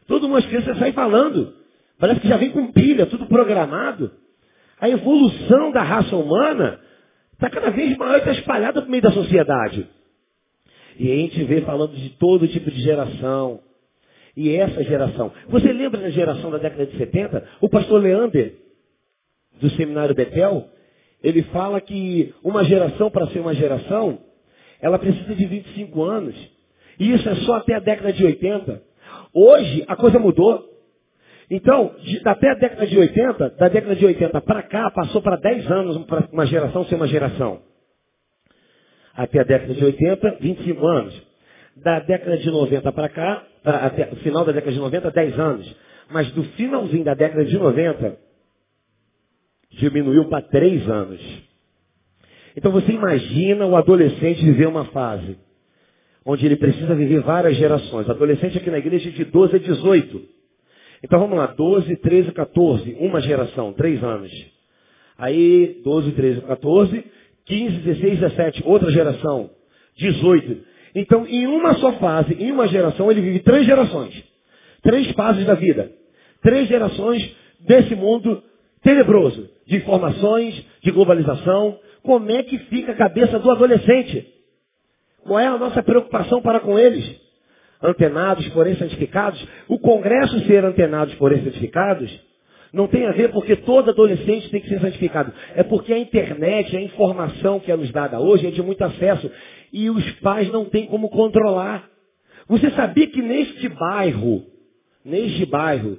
Todo 0.07 0.27
mundo, 0.27 0.39
as 0.39 0.45
crianças 0.47 0.77
saem 0.77 0.91
falando. 0.91 1.53
Parece 1.97 2.19
que 2.19 2.27
já 2.27 2.37
vem 2.37 2.49
com 2.49 2.71
pilha, 2.73 3.05
tudo 3.05 3.25
programado. 3.27 4.11
A 4.81 4.89
evolução 4.89 5.71
da 5.71 5.81
raça 5.81 6.15
humana 6.15 6.79
Está 7.35 7.49
cada 7.49 7.69
vez 7.69 7.95
maior 7.97 8.15
e 8.15 8.19
está 8.19 8.31
espalhada 8.31 8.81
no 8.81 8.89
meio 8.89 9.03
da 9.03 9.11
sociedade. 9.11 9.87
E 10.97 11.11
a 11.11 11.15
gente 11.15 11.43
vê 11.43 11.61
falando 11.61 11.93
de 11.93 12.09
todo 12.11 12.47
tipo 12.47 12.71
de 12.71 12.81
geração. 12.81 13.59
E 14.35 14.53
essa 14.55 14.83
geração. 14.83 15.31
Você 15.49 15.71
lembra 15.71 16.01
da 16.01 16.09
geração 16.09 16.49
da 16.49 16.57
década 16.57 16.85
de 16.85 16.97
70? 16.97 17.45
O 17.61 17.69
pastor 17.69 18.01
Leander, 18.01 18.55
do 19.61 19.69
seminário 19.71 20.15
Betel, 20.15 20.67
ele 21.23 21.43
fala 21.43 21.79
que 21.81 22.33
uma 22.43 22.63
geração, 22.63 23.09
para 23.09 23.27
ser 23.27 23.39
uma 23.39 23.53
geração, 23.53 24.19
ela 24.81 24.99
precisa 24.99 25.33
de 25.35 25.45
25 25.45 26.03
anos. 26.03 26.35
E 26.99 27.13
isso 27.13 27.27
é 27.27 27.35
só 27.37 27.55
até 27.55 27.75
a 27.75 27.79
década 27.79 28.13
de 28.13 28.25
80. 28.25 28.81
Hoje, 29.33 29.83
a 29.87 29.95
coisa 29.95 30.19
mudou. 30.19 30.74
Então, 31.49 31.95
de, 32.01 32.21
até 32.25 32.51
a 32.51 32.55
década 32.55 32.87
de 32.87 32.97
80, 32.97 33.49
da 33.51 33.69
década 33.69 33.95
de 33.95 34.05
80 34.05 34.41
para 34.41 34.63
cá, 34.63 34.89
passou 34.91 35.21
para 35.21 35.35
10 35.35 35.71
anos 35.71 36.05
para 36.05 36.27
uma 36.31 36.45
geração 36.45 36.85
ser 36.85 36.95
uma 36.95 37.07
geração. 37.07 37.61
Até 39.13 39.39
a 39.39 39.43
década 39.43 39.73
de 39.73 39.83
80, 39.83 40.37
25 40.41 40.87
anos. 40.87 41.27
Da 41.77 41.99
década 41.99 42.37
de 42.37 42.49
90 42.49 42.91
para 42.91 43.09
cá, 43.09 43.43
até 43.63 44.09
o 44.11 44.15
final 44.17 44.45
da 44.45 44.51
década 44.51 44.71
de 44.71 44.79
90, 44.79 45.11
10 45.11 45.39
anos. 45.39 45.75
Mas 46.09 46.31
do 46.31 46.43
finalzinho 46.43 47.03
da 47.03 47.13
década 47.13 47.45
de 47.45 47.57
90, 47.57 48.17
diminuiu 49.71 50.25
para 50.29 50.41
3 50.41 50.89
anos. 50.89 51.21
Então 52.57 52.71
você 52.71 52.91
imagina 52.91 53.65
o 53.65 53.75
adolescente 53.75 54.43
viver 54.43 54.67
uma 54.67 54.85
fase 54.85 55.37
onde 56.25 56.45
ele 56.45 56.55
precisa 56.55 56.95
viver 56.95 57.21
várias 57.21 57.55
gerações. 57.55 58.09
Adolescente 58.09 58.57
aqui 58.57 58.71
na 58.71 58.79
igreja 58.79 59.11
de 59.11 59.25
12 59.25 59.55
a 59.55 59.59
18. 59.59 60.34
Então 61.05 61.19
vamos 61.19 61.37
lá, 61.37 61.45
12, 61.45 61.97
13, 61.97 62.31
14, 62.31 62.97
uma 62.99 63.21
geração, 63.21 63.71
três 63.73 64.03
anos. 64.03 64.31
Aí 65.15 65.79
12, 65.83 66.11
13, 66.13 66.41
14, 66.41 67.03
15, 67.45 67.77
16, 67.77 68.19
17, 68.21 68.63
outra 68.65 68.89
geração, 68.89 69.51
18. 69.97 70.65
Então, 70.95 71.27
em 71.27 71.45
uma 71.45 71.75
só 71.75 71.93
fase, 71.99 72.33
em 72.33 72.51
uma 72.51 72.67
geração, 72.67 73.11
ele 73.11 73.21
vive 73.21 73.39
três 73.41 73.67
gerações. 73.67 74.15
Três 74.81 75.11
fases 75.11 75.45
da 75.45 75.53
vida. 75.53 75.91
Três 76.41 76.67
gerações 76.67 77.35
desse 77.59 77.93
mundo 77.93 78.41
tenebroso, 78.81 79.47
de 79.67 79.77
informações, 79.77 80.65
de 80.81 80.89
globalização. 80.89 81.77
Como 82.01 82.31
é 82.31 82.41
que 82.41 82.57
fica 82.57 82.93
a 82.93 82.97
cabeça 82.97 83.37
do 83.37 83.51
adolescente? 83.51 84.27
Qual 85.23 85.39
é 85.39 85.45
a 85.45 85.57
nossa 85.57 85.83
preocupação 85.83 86.41
para 86.41 86.59
com 86.61 86.79
eles? 86.79 87.24
Antenados, 87.81 88.47
porém 88.49 88.75
santificados, 88.75 89.45
o 89.67 89.79
Congresso 89.79 90.39
ser 90.41 90.63
antenados, 90.63 91.13
porém 91.15 91.43
santificados, 91.43 92.11
não 92.75 92.87
tem 92.87 93.05
a 93.05 93.11
ver 93.11 93.31
porque 93.31 93.55
todo 93.55 93.89
adolescente 93.89 94.49
tem 94.49 94.59
que 94.59 94.67
ser 94.67 94.81
santificado. 94.81 95.31
É 95.55 95.63
porque 95.63 95.93
a 95.93 95.97
internet, 95.97 96.75
a 96.75 96.81
informação 96.81 97.57
que 97.57 97.71
é 97.71 97.77
nos 97.77 97.89
dada 97.91 98.19
hoje 98.19 98.47
é 98.47 98.51
de 98.51 98.61
muito 98.61 98.83
acesso 98.83 99.31
e 99.71 99.89
os 99.89 100.11
pais 100.19 100.51
não 100.51 100.65
têm 100.65 100.85
como 100.85 101.09
controlar. 101.09 101.89
Você 102.49 102.69
sabia 102.71 103.07
que 103.07 103.21
neste 103.21 103.69
bairro, 103.69 104.43
neste 105.05 105.45
bairro, 105.45 105.97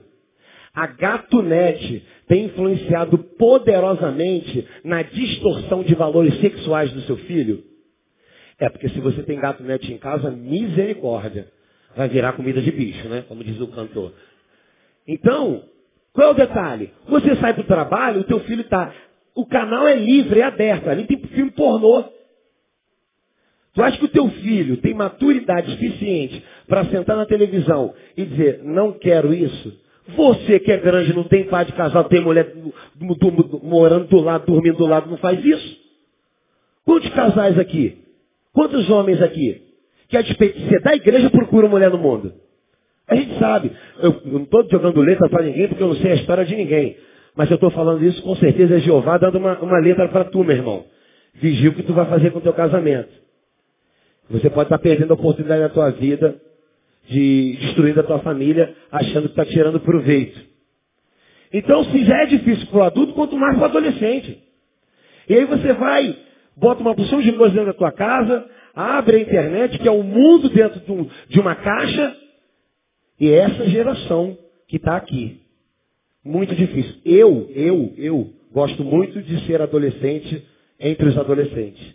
a 0.75 0.87
Gatonet 0.87 2.05
tem 2.29 2.45
influenciado 2.45 3.17
poderosamente 3.17 4.69
na 4.85 5.01
distorção 5.01 5.83
de 5.83 5.95
valores 5.95 6.39
sexuais 6.41 6.93
do 6.93 7.01
seu 7.03 7.17
filho? 7.17 7.65
É 8.59 8.69
porque 8.69 8.91
se 8.91 9.01
você 9.01 9.23
tem 9.23 9.41
Gatonet 9.41 9.91
em 9.91 9.97
casa, 9.97 10.31
misericórdia 10.31 11.56
vai 11.97 12.09
virar 12.09 12.35
comida 12.35 12.61
de 12.61 12.71
bicho, 12.71 13.09
né? 13.09 13.25
Como 13.27 13.43
diz 13.43 13.61
o 13.61 13.69
cantor. 13.69 14.13
Então, 15.09 15.63
qual 16.13 16.29
é 16.29 16.31
o 16.31 16.35
detalhe? 16.35 16.93
Você 17.09 17.35
sai 17.37 17.55
para 17.55 17.63
o 17.63 17.67
trabalho, 17.67 18.21
o 18.21 18.25
teu 18.25 18.41
filho 18.41 18.61
está. 18.61 18.93
O 19.35 19.47
canal 19.47 19.89
é 19.89 19.95
livre, 19.95 20.41
é 20.41 20.45
aberto. 20.45 20.89
Ali 20.89 21.05
tem 21.07 21.19
filme 21.19 21.51
pornô. 21.51 22.05
Tu 23.75 23.83
acha 23.83 23.99
que 23.99 24.07
o 24.07 24.09
teu 24.09 24.29
filho 24.29 24.79
tem 24.79 24.95
maturidade 24.95 25.71
suficiente 25.73 26.43
para 26.67 26.87
sentar 26.87 27.17
na 27.17 27.27
televisão 27.27 27.93
e 28.17 28.25
dizer, 28.25 28.63
não 28.65 28.93
quero 28.93 29.35
isso? 29.35 29.79
Você 30.09 30.59
que 30.61 30.73
é 30.73 30.79
grande, 30.79 31.13
não 31.13 31.25
tem 31.25 31.45
pai 31.45 31.67
de 31.67 31.73
casal, 31.73 32.05
tem 32.05 32.23
mulher 32.23 32.55
do, 32.95 33.15
do, 33.15 33.31
do, 33.31 33.61
morando 33.63 34.07
do 34.07 34.21
lado, 34.21 34.47
dormindo 34.47 34.79
do 34.79 34.87
lado, 34.87 35.11
não 35.11 35.19
faz 35.19 35.45
isso? 35.45 35.77
Quantos 36.87 37.11
casais 37.11 37.59
aqui? 37.59 37.99
Quantos 38.53 38.89
homens 38.89 39.21
aqui? 39.21 39.66
Que 40.09 40.17
a 40.17 40.23
despeito 40.23 40.59
da 40.83 40.95
igreja 40.95 41.31
procura 41.31 41.69
mulher 41.69 41.91
no 41.91 41.99
mundo. 41.99 42.33
A 43.09 43.15
gente 43.15 43.39
sabe. 43.39 43.71
Eu 44.01 44.21
não 44.25 44.43
estou 44.43 44.69
jogando 44.69 45.01
letra 45.01 45.29
para 45.29 45.45
ninguém 45.45 45.69
porque 45.69 45.83
eu 45.83 45.89
não 45.89 45.97
sei 45.97 46.13
a 46.13 46.17
história 46.17 46.45
de 46.45 46.57
ninguém. 46.57 46.97
Mas 47.37 47.51
eu 47.51 47.57
estou 47.57 47.71
falando 47.71 48.05
isso 48.05 48.23
com 48.23 48.35
certeza 48.37 48.77
é 48.77 48.81
Jeová 48.81 49.19
dando 49.19 49.39
uma, 49.39 49.59
uma 49.59 49.79
letra 49.79 50.09
para 50.09 50.25
tu, 50.25 50.43
meu 50.43 50.57
irmão. 50.57 50.85
Vigia 51.35 51.71
o 51.71 51.75
que 51.75 51.83
tu 51.83 51.93
vai 51.93 52.07
fazer 52.07 52.31
com 52.31 52.39
o 52.39 52.43
teu 52.43 52.53
casamento. 52.53 53.11
Você 54.31 54.51
pode 54.51 54.67
estar 54.67 54.79
tá 54.79 54.83
perdendo 54.83 55.13
a 55.13 55.15
oportunidade 55.15 55.61
da 55.61 55.69
tua 55.69 55.91
vida 55.91 56.41
de 57.09 57.57
destruir 57.61 57.97
a 57.99 58.03
tua 58.03 58.19
família 58.21 58.75
achando 58.91 59.29
que 59.29 59.41
está 59.41 59.45
tirando 59.45 59.79
proveito. 59.81 60.41
Então, 61.53 61.85
se 61.85 62.05
já 62.05 62.23
é 62.23 62.27
difícil 62.27 62.67
para 62.67 62.79
o 62.79 62.83
adulto, 62.83 63.13
quanto 63.13 63.37
mais 63.37 63.55
para 63.55 63.63
o 63.63 63.67
adolescente. 63.67 64.43
E 65.29 65.35
aí 65.35 65.45
você 65.45 65.73
vai, 65.75 66.17
bota 66.57 66.81
uma 66.81 66.95
porção 66.95 67.21
de 67.23 67.33
coisa 67.33 67.55
dentro 67.55 67.73
da 67.73 67.79
tua 67.79 67.93
casa, 67.93 68.49
abre 68.77 69.17
a 69.17 69.21
internet, 69.21 69.79
que 69.79 69.89
é 69.89 69.91
o 69.91 70.01
um 70.01 70.03
mundo 70.03 70.51
dentro 70.51 70.81
de 71.29 71.41
uma 71.41 71.55
caixa, 71.55 72.15
e 73.19 73.31
é 73.31 73.39
essa 73.39 73.65
geração 73.71 74.37
que 74.69 74.77
está 74.77 74.97
aqui. 74.97 75.41
Muito 76.23 76.55
difícil. 76.55 76.97
Eu, 77.03 77.51
eu, 77.55 77.95
eu 77.97 78.31
gosto 78.53 78.85
muito 78.85 79.23
de 79.23 79.47
ser 79.47 79.63
adolescente 79.63 80.45
entre 80.79 81.09
os 81.09 81.17
adolescentes. 81.17 81.95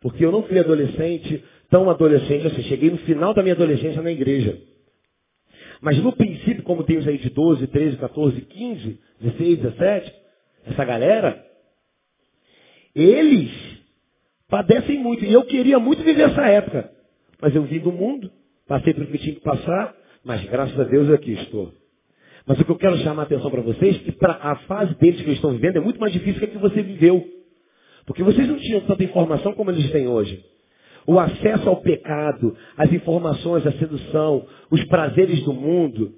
Porque 0.00 0.24
eu 0.24 0.30
não 0.30 0.44
fui 0.44 0.58
adolescente 0.58 1.42
tão 1.68 1.90
adolescente 1.90 2.46
assim. 2.46 2.62
Cheguei 2.62 2.90
no 2.90 2.98
final 2.98 3.34
da 3.34 3.42
minha 3.42 3.54
adolescência 3.54 4.00
na 4.00 4.12
igreja. 4.12 4.56
Mas 5.80 5.98
no 5.98 6.12
princípio, 6.12 6.62
como 6.62 6.84
tem 6.84 6.98
os 6.98 7.08
aí 7.08 7.18
de 7.18 7.30
12, 7.30 7.66
13, 7.66 7.96
14, 7.96 8.40
15, 8.42 9.00
16, 9.20 9.58
17, 9.58 10.14
essa 10.66 10.84
galera, 10.84 11.44
eles 12.94 13.50
padecem 14.50 14.98
muito. 14.98 15.24
E 15.24 15.32
eu 15.32 15.44
queria 15.44 15.78
muito 15.78 16.02
viver 16.02 16.22
essa 16.22 16.42
época. 16.42 16.90
Mas 17.40 17.54
eu 17.54 17.62
vim 17.62 17.78
do 17.78 17.92
mundo, 17.92 18.30
passei 18.68 18.92
pelo 18.92 19.06
que 19.06 19.18
tinha 19.18 19.34
que 19.34 19.40
passar, 19.40 19.94
mas 20.24 20.44
graças 20.44 20.78
a 20.78 20.84
Deus 20.84 21.08
aqui 21.10 21.32
estou. 21.32 21.72
Mas 22.46 22.58
o 22.60 22.64
que 22.64 22.70
eu 22.70 22.76
quero 22.76 22.98
chamar 22.98 23.22
a 23.22 23.24
atenção 23.26 23.50
para 23.50 23.62
vocês 23.62 23.96
é 23.96 23.98
que 24.00 24.12
para 24.12 24.34
a 24.34 24.56
fase 24.66 24.94
deles 24.96 25.20
que 25.20 25.26
eles 25.26 25.36
estão 25.36 25.52
vivendo 25.52 25.76
é 25.76 25.80
muito 25.80 26.00
mais 26.00 26.12
difícil 26.12 26.38
que 26.40 26.44
a 26.46 26.48
que 26.48 26.58
você 26.58 26.82
viveu. 26.82 27.26
Porque 28.06 28.22
vocês 28.22 28.48
não 28.48 28.58
tinham 28.58 28.80
tanta 28.82 29.04
informação 29.04 29.52
como 29.54 29.70
eles 29.70 29.90
têm 29.90 30.08
hoje. 30.08 30.44
O 31.06 31.18
acesso 31.18 31.68
ao 31.68 31.76
pecado, 31.80 32.56
as 32.76 32.92
informações, 32.92 33.66
a 33.66 33.72
sedução, 33.72 34.46
os 34.70 34.82
prazeres 34.84 35.42
do 35.44 35.52
mundo, 35.52 36.14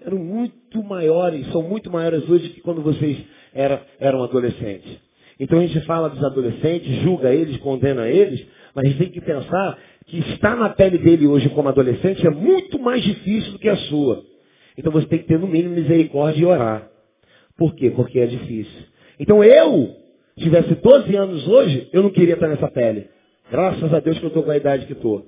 eram 0.00 0.18
muito 0.18 0.82
maiores, 0.84 1.46
são 1.50 1.62
muito 1.62 1.90
maiores 1.90 2.28
hoje 2.28 2.50
que 2.50 2.60
quando 2.60 2.82
vocês 2.82 3.18
era, 3.52 3.84
eram 3.98 4.22
adolescentes. 4.22 5.07
Então 5.38 5.58
a 5.58 5.62
gente 5.62 5.80
fala 5.82 6.08
dos 6.08 6.22
adolescentes, 6.22 7.02
julga 7.02 7.32
eles, 7.32 7.56
condena 7.58 8.08
eles, 8.08 8.44
mas 8.74 8.84
a 8.84 8.88
gente 8.88 8.98
tem 8.98 9.10
que 9.10 9.20
pensar 9.20 9.78
que 10.06 10.18
estar 10.18 10.56
na 10.56 10.70
pele 10.70 10.98
dele 10.98 11.26
hoje 11.26 11.48
como 11.50 11.68
adolescente 11.68 12.26
é 12.26 12.30
muito 12.30 12.78
mais 12.78 13.02
difícil 13.02 13.52
do 13.52 13.58
que 13.58 13.68
a 13.68 13.76
sua. 13.76 14.24
Então 14.76 14.92
você 14.92 15.06
tem 15.06 15.18
que 15.18 15.26
ter 15.26 15.38
no 15.38 15.46
mínimo 15.46 15.74
misericórdia 15.74 16.40
e 16.40 16.44
orar. 16.46 16.88
Por 17.56 17.74
quê? 17.74 17.90
Porque 17.90 18.18
é 18.18 18.26
difícil. 18.26 18.82
Então 19.18 19.42
eu, 19.42 19.96
se 20.36 20.44
tivesse 20.44 20.74
12 20.74 21.16
anos 21.16 21.46
hoje, 21.46 21.88
eu 21.92 22.02
não 22.02 22.10
queria 22.10 22.34
estar 22.34 22.48
nessa 22.48 22.68
pele. 22.68 23.08
Graças 23.50 23.92
a 23.92 24.00
Deus 24.00 24.18
que 24.18 24.24
eu 24.24 24.28
estou 24.28 24.42
com 24.42 24.50
a 24.50 24.56
idade 24.56 24.86
que 24.86 24.92
estou. 24.92 25.26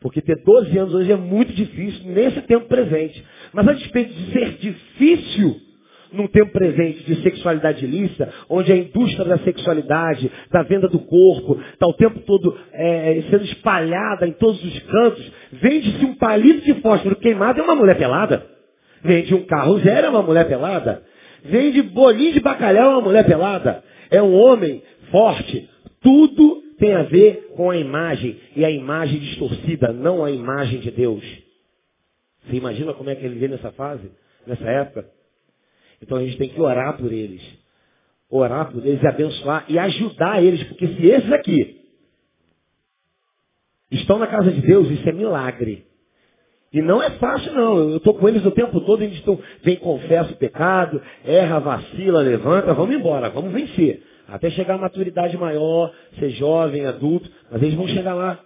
Porque 0.00 0.20
ter 0.20 0.36
12 0.44 0.78
anos 0.78 0.94
hoje 0.94 1.10
é 1.10 1.16
muito 1.16 1.52
difícil 1.52 2.04
nesse 2.10 2.42
tempo 2.42 2.66
presente. 2.66 3.24
Mas 3.52 3.66
a 3.66 3.72
despeito 3.72 4.12
de 4.12 4.32
ser 4.32 4.58
difícil, 4.58 5.56
num 6.14 6.26
tempo 6.28 6.52
presente 6.52 7.04
de 7.04 7.22
sexualidade 7.22 7.84
ilícita, 7.84 8.32
onde 8.48 8.72
a 8.72 8.76
indústria 8.76 9.24
da 9.24 9.38
sexualidade, 9.38 10.30
da 10.50 10.62
venda 10.62 10.88
do 10.88 11.00
corpo, 11.00 11.60
está 11.72 11.86
o 11.86 11.94
tempo 11.94 12.20
todo 12.20 12.56
é, 12.72 13.22
sendo 13.30 13.44
espalhada 13.44 14.26
em 14.26 14.32
todos 14.32 14.62
os 14.62 14.78
cantos, 14.80 15.32
vende-se 15.52 16.04
um 16.04 16.14
palito 16.14 16.64
de 16.64 16.80
fósforo 16.80 17.16
queimado 17.16 17.60
é 17.60 17.62
uma 17.62 17.74
mulher 17.74 17.98
pelada. 17.98 18.46
Vende 19.02 19.34
um 19.34 19.44
carro 19.44 19.78
zero 19.80 20.06
é 20.06 20.10
uma 20.10 20.22
mulher 20.22 20.48
pelada. 20.48 21.02
Vende 21.44 21.82
bolinho 21.82 22.32
de 22.32 22.40
bacalhau 22.40 22.92
é 22.92 22.94
uma 22.94 23.02
mulher 23.02 23.26
pelada. 23.26 23.84
É 24.10 24.22
um 24.22 24.34
homem 24.34 24.82
forte. 25.10 25.68
Tudo 26.00 26.62
tem 26.78 26.94
a 26.94 27.02
ver 27.02 27.50
com 27.54 27.70
a 27.70 27.76
imagem. 27.76 28.38
E 28.56 28.64
a 28.64 28.70
imagem 28.70 29.20
distorcida, 29.20 29.92
não 29.92 30.24
a 30.24 30.30
imagem 30.30 30.80
de 30.80 30.90
Deus. 30.90 31.22
Você 32.46 32.56
imagina 32.56 32.94
como 32.94 33.10
é 33.10 33.14
que 33.14 33.24
ele 33.24 33.38
vê 33.38 33.48
nessa 33.48 33.72
fase? 33.72 34.10
Nessa 34.46 34.64
época? 34.64 35.06
Então 36.04 36.18
a 36.18 36.22
gente 36.22 36.36
tem 36.36 36.50
que 36.50 36.60
orar 36.60 36.98
por 36.98 37.10
eles. 37.10 37.42
Orar 38.28 38.70
por 38.70 38.84
eles 38.84 39.02
e 39.02 39.06
abençoar 39.06 39.64
e 39.68 39.78
ajudar 39.78 40.42
eles, 40.42 40.62
porque 40.64 40.86
se 40.86 41.06
esses 41.06 41.32
aqui 41.32 41.80
estão 43.90 44.18
na 44.18 44.26
casa 44.26 44.50
de 44.50 44.60
Deus, 44.60 44.90
isso 44.90 45.08
é 45.08 45.12
milagre. 45.12 45.86
E 46.70 46.82
não 46.82 47.02
é 47.02 47.10
fácil 47.12 47.54
não. 47.54 47.78
Eu 47.78 47.96
estou 47.96 48.14
com 48.14 48.28
eles 48.28 48.44
o 48.44 48.50
tempo 48.50 48.80
todo, 48.82 49.02
eles 49.02 49.16
estão, 49.16 49.38
vem, 49.62 49.76
confessa 49.76 50.32
o 50.32 50.36
pecado, 50.36 51.00
erra, 51.24 51.58
vacila, 51.60 52.20
levanta, 52.20 52.74
vamos 52.74 52.94
embora, 52.94 53.30
vamos 53.30 53.52
vencer. 53.52 54.02
Até 54.28 54.50
chegar 54.50 54.74
à 54.74 54.78
maturidade 54.78 55.38
maior, 55.38 55.94
ser 56.18 56.30
jovem, 56.30 56.84
adulto, 56.84 57.30
mas 57.50 57.62
eles 57.62 57.74
vão 57.74 57.88
chegar 57.88 58.14
lá. 58.14 58.40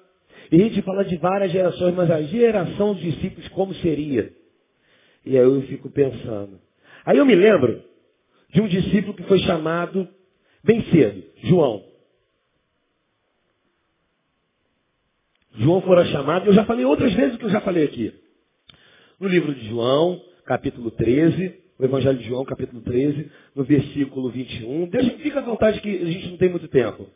E 0.53 0.57
a 0.63 0.65
gente 0.65 0.81
fala 0.83 1.05
de 1.05 1.17
várias 1.17 1.51
gerações, 1.51 1.95
mas 1.95 2.09
a 2.11 2.23
geração 2.23 2.95
dos 2.95 3.03
discípulos 3.03 3.49
como 3.49 3.75
seria? 3.75 4.31
E 5.27 5.37
aí 5.37 5.45
eu 5.45 5.61
fico 5.63 5.91
pensando. 5.91 6.68
Aí 7.09 7.17
eu 7.17 7.25
me 7.25 7.35
lembro 7.35 7.83
de 8.51 8.61
um 8.61 8.69
discípulo 8.69 9.15
que 9.15 9.23
foi 9.23 9.39
chamado 9.39 10.07
bem 10.63 10.85
cedo, 10.91 11.25
João. 11.43 11.83
João 15.55 15.81
fora 15.81 16.05
chamado, 16.05 16.45
eu 16.45 16.53
já 16.53 16.67
falei 16.67 16.85
outras 16.85 17.15
vezes 17.15 17.37
o 17.37 17.39
que 17.39 17.47
eu 17.47 17.51
já 17.51 17.63
falei 17.63 17.85
aqui. 17.85 18.13
No 19.19 19.27
livro 19.27 19.55
de 19.55 19.69
João, 19.69 20.23
capítulo 20.45 20.91
13, 20.91 21.59
o 21.79 21.85
Evangelho 21.87 22.19
de 22.19 22.29
João, 22.29 22.45
capítulo 22.45 22.83
13, 22.83 23.33
no 23.57 23.65
versículo 23.65 24.31
21. 24.31 24.91
Deixa, 24.91 25.17
fica 25.17 25.39
à 25.39 25.43
vontade 25.43 25.81
que 25.81 25.89
a 25.89 26.05
gente 26.05 26.29
não 26.29 26.37
tem 26.37 26.51
muito 26.51 26.69
tempo. 26.69 27.09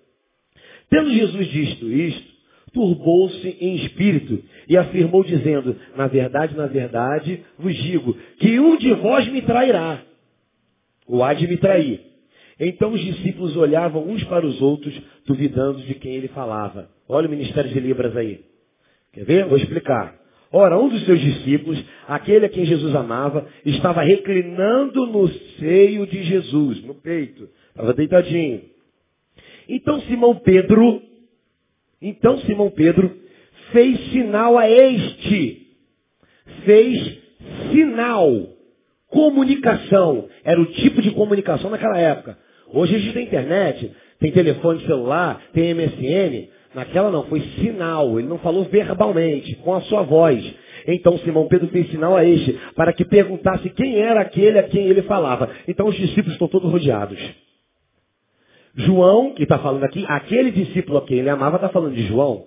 Tendo 0.89 1.13
Jesus 1.13 1.49
dito 1.49 1.93
isto, 1.93 2.32
turbou-se 2.73 3.57
em 3.61 3.77
espírito 3.77 4.43
e 4.69 4.77
afirmou 4.77 5.23
dizendo, 5.25 5.77
na 5.97 6.07
verdade, 6.07 6.57
na 6.57 6.67
verdade, 6.67 7.43
vos 7.59 7.75
digo, 7.75 8.17
que 8.39 8.59
um 8.59 8.77
de 8.77 8.93
vós 8.95 9.29
me 9.29 9.43
trairá, 9.43 10.03
ou 11.07 11.23
há 11.23 11.35
de 11.35 11.47
me 11.47 11.57
trair. 11.57 12.01
Então 12.59 12.93
os 12.93 13.01
discípulos 13.01 13.57
olhavam 13.57 14.07
uns 14.09 14.23
para 14.25 14.47
os 14.47 14.61
outros, 14.61 14.95
duvidando 15.27 15.81
de 15.83 15.95
quem 15.95 16.15
ele 16.15 16.29
falava. 16.29 16.89
Olha 17.09 17.27
o 17.27 17.31
ministério 17.31 17.71
de 17.71 17.81
Libras 17.81 18.17
aí. 18.17 18.41
Quer 19.13 19.25
ver? 19.25 19.47
Vou 19.47 19.59
explicar. 19.59 20.17
Ora, 20.51 20.79
um 20.79 20.89
dos 20.89 21.05
seus 21.07 21.19
discípulos, 21.19 21.83
aquele 22.07 22.47
a 22.47 22.49
quem 22.49 22.65
Jesus 22.67 22.95
amava, 22.95 23.47
estava 23.65 24.03
reclinando 24.03 25.07
no 25.07 25.27
seio 25.59 26.07
de 26.07 26.23
Jesus, 26.23 26.85
no 26.85 26.95
peito. 26.95 27.49
Estava 27.71 27.95
deitadinho. 27.95 28.63
Então 29.69 30.01
Simão 30.03 30.37
Pedro, 30.37 31.03
então 32.03 32.39
Simão 32.41 32.71
Pedro 32.71 33.17
fez 33.71 34.11
sinal 34.11 34.59
a 34.59 34.69
este. 34.69 35.69
Fez 36.65 37.19
sinal. 37.71 38.49
Comunicação. 39.09 40.29
Era 40.43 40.61
o 40.61 40.67
tipo 40.67 41.01
de 41.01 41.13
comunicação 41.13 41.71
naquela 41.71 41.99
época. 41.99 42.37
Hoje 42.73 42.97
a 42.97 42.99
gente 42.99 43.13
tem 43.13 43.27
internet, 43.27 43.93
tem 44.19 44.33
telefone 44.33 44.85
celular, 44.87 45.41
tem 45.53 45.75
MSN. 45.75 46.49
Naquela 46.75 47.11
não, 47.11 47.25
foi 47.27 47.41
sinal. 47.61 48.19
Ele 48.19 48.29
não 48.29 48.39
falou 48.39 48.65
verbalmente, 48.65 49.55
com 49.57 49.75
a 49.75 49.81
sua 49.83 50.03
voz. 50.03 50.43
Então 50.87 51.19
Simão 51.19 51.47
Pedro 51.47 51.69
fez 51.69 51.89
sinal 51.91 52.17
a 52.17 52.25
este, 52.25 52.59
para 52.75 52.93
que 52.93 53.05
perguntasse 53.05 53.71
quem 53.71 53.99
era 53.99 54.21
aquele 54.21 54.59
a 54.59 54.65
quem 54.65 54.87
ele 54.87 55.03
falava. 55.03 55.49
Então 55.69 55.87
os 55.87 55.97
discípulos 55.97 56.33
estão 56.33 56.49
todos 56.49 56.71
rodeados. 56.71 57.19
João, 58.75 59.35
que 59.35 59.43
está 59.43 59.59
falando 59.59 59.85
aqui, 59.85 60.05
aquele 60.09 60.51
discípulo 60.51 60.99
a 60.99 61.07
quem 61.07 61.19
ele 61.19 61.31
amava, 61.31 61.57
está 61.57 61.69
falando 61.69 61.95
de 61.95 62.07
João. 62.07 62.47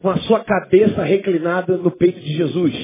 Com 0.00 0.10
a 0.10 0.18
sua 0.18 0.44
cabeça 0.44 1.02
reclinada 1.02 1.76
no 1.76 1.90
peito 1.90 2.20
de 2.20 2.34
Jesus. 2.34 2.74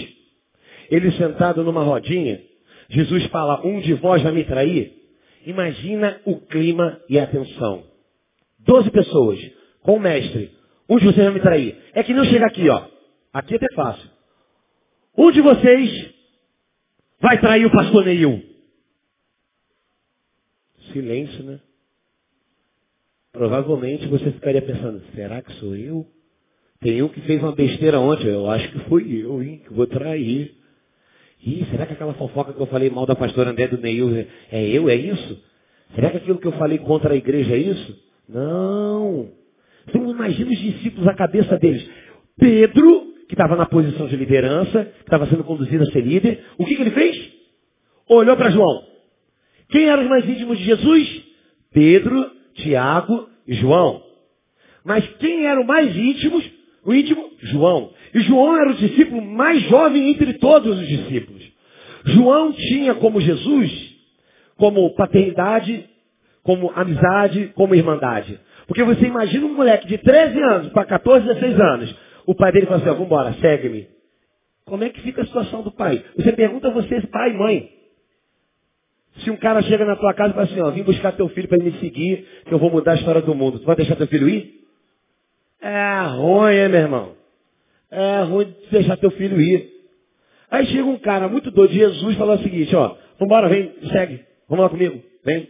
Ele 0.90 1.12
sentado 1.12 1.62
numa 1.62 1.82
rodinha. 1.82 2.40
Jesus 2.88 3.24
fala, 3.26 3.64
um 3.64 3.80
de 3.80 3.94
vós 3.94 4.22
vai 4.22 4.32
me 4.32 4.44
trair. 4.44 4.92
Imagina 5.46 6.20
o 6.24 6.40
clima 6.40 7.00
e 7.08 7.18
a 7.18 7.24
atenção. 7.24 7.84
Doze 8.58 8.90
pessoas 8.90 9.38
com 9.82 9.96
o 9.96 10.00
mestre. 10.00 10.50
Um 10.88 10.98
de 10.98 11.06
vocês 11.06 11.24
vai 11.24 11.34
me 11.34 11.40
trair. 11.40 11.78
É 11.94 12.02
que 12.02 12.12
não 12.12 12.24
chega 12.24 12.46
aqui, 12.46 12.68
ó. 12.68 12.86
Aqui 13.32 13.54
é 13.54 13.56
até 13.56 13.74
fácil. 13.74 14.10
Um 15.16 15.30
de 15.30 15.40
vocês 15.40 16.10
vai 17.20 17.40
trair 17.40 17.64
o 17.64 17.70
pastor 17.70 18.04
Neil. 18.04 18.42
Silêncio, 20.92 21.42
né? 21.42 21.60
Provavelmente 23.34 24.06
você 24.06 24.30
ficaria 24.30 24.62
pensando, 24.62 25.02
será 25.12 25.42
que 25.42 25.52
sou 25.54 25.74
eu? 25.74 26.06
Tem 26.80 27.02
um 27.02 27.08
que 27.08 27.20
fez 27.22 27.42
uma 27.42 27.50
besteira 27.50 27.98
ontem, 27.98 28.28
eu 28.28 28.48
acho 28.48 28.70
que 28.70 28.78
foi 28.88 29.10
eu, 29.10 29.42
hein, 29.42 29.60
que 29.66 29.74
vou 29.74 29.88
trair. 29.88 30.54
Ih, 31.44 31.66
será 31.68 31.84
que 31.84 31.94
aquela 31.94 32.14
fofoca 32.14 32.52
que 32.52 32.60
eu 32.60 32.66
falei 32.66 32.88
mal 32.90 33.06
da 33.06 33.16
pastora 33.16 33.50
André 33.50 33.66
do 33.66 33.76
Neil 33.76 34.24
é 34.52 34.68
eu, 34.68 34.88
é 34.88 34.94
isso? 34.94 35.42
Será 35.96 36.10
que 36.10 36.18
aquilo 36.18 36.38
que 36.38 36.46
eu 36.46 36.52
falei 36.52 36.78
contra 36.78 37.12
a 37.12 37.16
igreja 37.16 37.54
é 37.54 37.58
isso? 37.58 37.98
Não. 38.28 39.30
Então 39.88 40.08
imagina 40.08 40.52
os 40.52 40.58
discípulos, 40.60 41.08
a 41.08 41.14
cabeça 41.14 41.58
deles. 41.58 41.84
Pedro, 42.38 43.14
que 43.26 43.34
estava 43.34 43.56
na 43.56 43.66
posição 43.66 44.06
de 44.06 44.14
liderança, 44.14 44.84
que 44.84 45.02
estava 45.02 45.26
sendo 45.26 45.42
conduzido 45.42 45.82
a 45.82 45.86
ser 45.86 46.02
líder, 46.02 46.40
o 46.56 46.64
que, 46.64 46.76
que 46.76 46.82
ele 46.82 46.92
fez? 46.92 47.32
Olhou 48.08 48.36
para 48.36 48.50
João. 48.50 48.84
Quem 49.70 49.86
eram 49.88 50.04
os 50.04 50.08
mais 50.08 50.28
íntimos 50.28 50.56
de 50.56 50.64
Jesus? 50.64 51.24
Pedro, 51.72 52.33
Tiago 52.54 53.28
e 53.46 53.54
João. 53.54 54.02
Mas 54.84 55.06
quem 55.18 55.46
eram 55.46 55.64
mais 55.64 55.96
íntimos? 55.96 56.44
O 56.84 56.92
íntimo, 56.92 57.30
João. 57.40 57.92
E 58.14 58.20
João 58.20 58.56
era 58.56 58.70
o 58.70 58.74
discípulo 58.74 59.22
mais 59.22 59.62
jovem 59.62 60.10
entre 60.10 60.34
todos 60.34 60.78
os 60.78 60.86
discípulos. 60.86 61.42
João 62.04 62.52
tinha 62.52 62.94
como 62.94 63.20
Jesus, 63.20 63.70
como 64.56 64.94
paternidade, 64.94 65.88
como 66.42 66.70
amizade, 66.74 67.50
como 67.54 67.74
irmandade. 67.74 68.38
Porque 68.66 68.82
você 68.82 69.06
imagina 69.06 69.46
um 69.46 69.54
moleque 69.54 69.86
de 69.86 69.98
13 69.98 70.42
anos 70.42 70.68
para 70.72 70.84
14, 70.84 71.26
16 71.26 71.60
anos. 71.60 71.96
O 72.26 72.34
pai 72.34 72.52
dele 72.52 72.66
fala 72.66 72.76
assim, 72.78 72.86
vamos 72.86 73.06
embora, 73.06 73.32
segue-me. 73.40 73.88
Como 74.66 74.84
é 74.84 74.90
que 74.90 75.00
fica 75.00 75.22
a 75.22 75.26
situação 75.26 75.62
do 75.62 75.70
pai? 75.70 76.02
Você 76.16 76.32
pergunta 76.32 76.68
a 76.68 76.72
vocês, 76.72 77.04
pai 77.06 77.30
e 77.30 77.34
mãe. 77.34 77.70
Se 79.18 79.30
um 79.30 79.36
cara 79.36 79.62
chega 79.62 79.84
na 79.84 79.96
tua 79.96 80.12
casa 80.12 80.30
e 80.30 80.34
fala 80.34 80.44
assim, 80.46 80.60
ó, 80.60 80.70
vim 80.70 80.82
buscar 80.82 81.12
teu 81.12 81.28
filho 81.28 81.48
para 81.48 81.58
ele 81.58 81.70
me 81.70 81.78
seguir, 81.78 82.26
que 82.46 82.52
eu 82.52 82.58
vou 82.58 82.70
mudar 82.70 82.92
a 82.92 82.96
história 82.96 83.22
do 83.22 83.34
mundo. 83.34 83.60
Tu 83.60 83.64
vai 83.64 83.76
deixar 83.76 83.96
teu 83.96 84.08
filho 84.08 84.28
ir? 84.28 84.64
É 85.60 86.06
ruim, 86.08 86.52
hein, 86.52 86.68
meu 86.68 86.80
irmão? 86.80 87.12
É 87.90 88.22
ruim 88.22 88.54
deixar 88.70 88.96
teu 88.96 89.10
filho 89.12 89.40
ir. 89.40 89.72
Aí 90.50 90.66
chega 90.66 90.84
um 90.84 90.98
cara 90.98 91.28
muito 91.28 91.50
doido 91.50 91.70
de 91.70 91.78
Jesus 91.78 92.14
e 92.14 92.18
fala 92.18 92.34
o 92.34 92.42
seguinte, 92.42 92.74
ó, 92.74 92.96
vambora, 93.18 93.48
vem, 93.48 93.72
segue, 93.92 94.20
vamos 94.48 94.64
lá 94.64 94.68
comigo, 94.68 95.00
vem. 95.24 95.48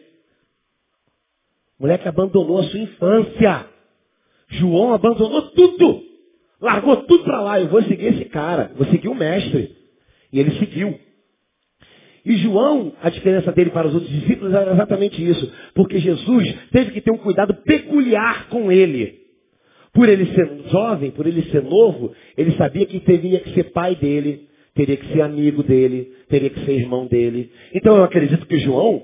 O 1.79 1.83
moleque 1.83 2.07
abandonou 2.07 2.59
a 2.61 2.65
sua 2.65 2.81
infância. 2.81 3.67
João 4.49 4.93
abandonou 4.93 5.43
tudo. 5.51 6.03
Largou 6.61 6.97
tudo 6.99 7.25
para 7.25 7.41
lá. 7.41 7.61
Eu 7.61 7.69
vou 7.69 7.83
seguir 7.83 8.07
esse 8.07 8.27
cara. 8.27 8.73
Vou 8.77 8.87
seguir 8.87 9.09
o 9.09 9.15
mestre. 9.15 9.77
E 10.33 10.39
ele 10.39 10.59
seguiu. 10.59 10.99
E 12.25 12.37
João, 12.39 12.95
a 13.03 13.11
diferença 13.11 13.53
dele 13.53 13.71
para 13.71 13.87
os 13.87 13.95
outros 13.95 14.11
discípulos 14.11 14.55
era 14.55 14.73
exatamente 14.73 15.23
isso. 15.23 15.53
Porque 15.75 15.99
Jesus 15.99 16.55
teve 16.73 16.93
que 16.93 17.01
ter 17.03 17.11
um 17.11 17.19
cuidado 17.19 17.55
peculiar 17.55 18.49
com 18.49 18.73
ele. 18.73 19.21
Por 19.93 20.09
ele 20.09 20.27
ser 20.35 20.69
jovem, 20.71 21.11
por 21.11 21.27
ele 21.27 21.43
ser 21.51 21.63
novo, 21.63 22.15
ele 22.37 22.53
sabia 22.57 22.87
que 22.87 22.99
teria 23.01 23.41
que 23.41 23.53
ser 23.55 23.65
pai 23.73 23.95
dele, 23.95 24.49
teria 24.75 24.97
que 24.97 25.07
ser 25.13 25.21
amigo 25.21 25.63
dele, 25.63 26.13
teria 26.29 26.51
que 26.51 26.65
ser 26.65 26.73
irmão 26.73 27.07
dele. 27.07 27.53
Então 27.75 27.97
eu 27.97 28.03
acredito 28.03 28.47
que 28.47 28.59
João 28.59 29.03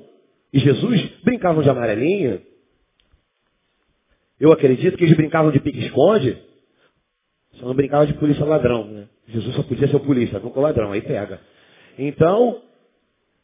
e 0.53 0.59
Jesus 0.59 1.01
brincavam 1.23 1.63
de 1.63 1.69
amarelinha. 1.69 2.41
Eu 4.41 4.51
acredito 4.51 4.97
que 4.97 5.05
eles 5.05 5.17
brincavam 5.17 5.53
de 5.53 5.61
pique-esconde. 5.61 6.39
Só 7.53 7.67
não 7.67 7.75
brincavam 7.75 8.07
de 8.07 8.15
polícia 8.15 8.45
ladrão, 8.45 8.87
né? 8.87 9.09
Jesus 9.29 9.55
só 9.55 9.63
podia 9.63 9.87
ser 9.87 9.97
o 9.97 10.01
polícia, 10.01 10.41
não 10.41 10.51
com 10.51 10.61
ladrão, 10.61 10.91
aí 10.91 11.03
pega. 11.03 11.41
Então, 11.99 12.63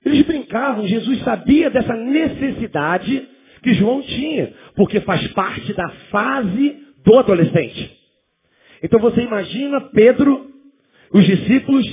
eles 0.07 0.23
brincavam, 0.25 0.87
Jesus 0.87 1.21
sabia 1.23 1.69
dessa 1.69 1.95
necessidade 1.95 3.29
que 3.63 3.75
João 3.75 4.01
tinha, 4.03 4.53
porque 4.77 5.01
faz 5.01 5.27
parte 5.33 5.73
da 5.73 5.89
fase 6.11 6.77
do 7.05 7.19
adolescente. 7.19 7.91
Então 8.83 9.01
você 9.01 9.23
imagina 9.23 9.81
Pedro, 9.93 10.49
os 11.13 11.25
discípulos, 11.25 11.85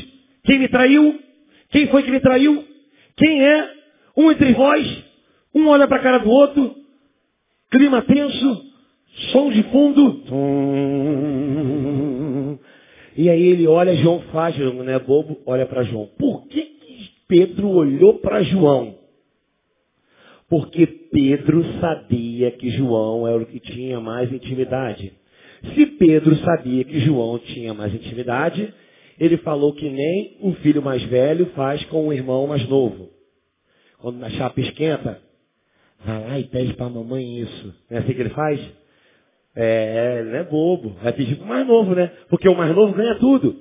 quem 0.44 0.60
me 0.60 0.68
traiu? 0.68 1.20
Quem 1.72 1.88
foi 1.88 2.04
que 2.04 2.12
me 2.12 2.20
traiu? 2.20 2.64
Quem 3.18 3.44
é? 3.44 3.74
Um 4.16 4.32
entre 4.32 4.54
vós, 4.54 5.04
um 5.56 5.68
olha 5.68 5.88
para 5.88 5.98
a 5.98 6.04
cara 6.04 6.20
do 6.20 6.30
outro, 6.30 6.76
clima 7.72 8.04
tenso, 8.04 8.66
som 9.32 9.50
de 9.50 9.64
fundo. 9.64 10.24
E 13.18 13.28
aí 13.30 13.42
ele 13.42 13.66
olha, 13.68 13.96
João 13.96 14.22
faz, 14.32 14.56
não 14.58 14.88
é 14.88 15.00
bobo, 15.00 15.42
olha 15.48 15.66
para 15.66 15.82
João. 15.84 16.08
Por 16.18 16.48
que 16.48 16.73
Pedro 17.34 17.68
olhou 17.70 18.20
para 18.20 18.44
João? 18.44 18.94
Porque 20.48 20.86
Pedro 20.86 21.66
sabia 21.82 22.52
que 22.52 22.70
João 22.70 23.28
era 23.28 23.42
o 23.42 23.46
que 23.48 23.60
tinha 23.60 24.00
mais 24.00 24.32
intimidade. 24.32 25.12
Se 25.74 25.84
Pedro 25.88 26.36
sabia 26.36 26.84
que 26.84 27.00
João 27.00 27.40
tinha 27.40 27.74
mais 27.74 27.92
intimidade, 27.92 28.72
ele 29.20 29.38
falou 29.38 29.74
que 29.74 29.90
nem 29.90 30.38
um 30.44 30.54
filho 30.58 30.80
mais 30.84 31.02
velho 31.06 31.48
faz 31.56 31.84
com 31.86 32.08
um 32.08 32.14
irmão 32.14 32.46
mais 32.46 32.70
novo. 32.70 33.10
Quando 33.98 34.20
na 34.20 34.30
chapa 34.30 34.62
esquenta, 34.62 35.20
vai 36.06 36.24
lá 36.24 36.40
e 36.40 36.44
pede 36.44 36.76
para 36.76 36.86
a 36.86 36.90
mamãe 36.92 37.40
isso. 37.40 37.74
Não 37.90 37.98
é 37.98 38.02
assim 38.02 38.14
que 38.14 38.22
ele 38.22 38.30
faz? 38.30 38.62
É, 39.56 40.20
ele 40.20 40.38
é 40.38 40.44
bobo. 40.44 40.90
Vai 41.02 41.14
pedir 41.14 41.38
pro 41.38 41.48
mais 41.48 41.66
novo, 41.66 41.96
né? 41.96 42.12
Porque 42.30 42.48
o 42.48 42.56
mais 42.56 42.76
novo 42.76 42.94
ganha 42.94 43.16
tudo. 43.16 43.56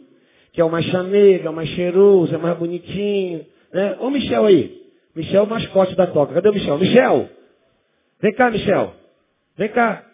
Que 0.52 0.60
é 0.60 0.64
o 0.64 0.70
mais 0.70 0.84
chamega, 0.84 1.46
é 1.46 1.50
o 1.50 1.54
mais 1.54 1.70
cheiroso, 1.70 2.34
é 2.34 2.36
mais 2.36 2.58
bonitinho. 2.58 3.46
Né? 3.72 3.96
Ô 4.00 4.10
Michel 4.10 4.46
aí. 4.46 4.82
Michel 5.14 5.44
é 5.44 5.46
mascote 5.46 5.94
da 5.94 6.06
toca. 6.06 6.34
Cadê 6.34 6.48
o 6.48 6.52
Michel? 6.52 6.78
Michel! 6.78 7.28
Vem 8.20 8.32
cá, 8.34 8.50
Michel. 8.50 8.94
Vem 9.56 9.68
cá. 9.68 10.04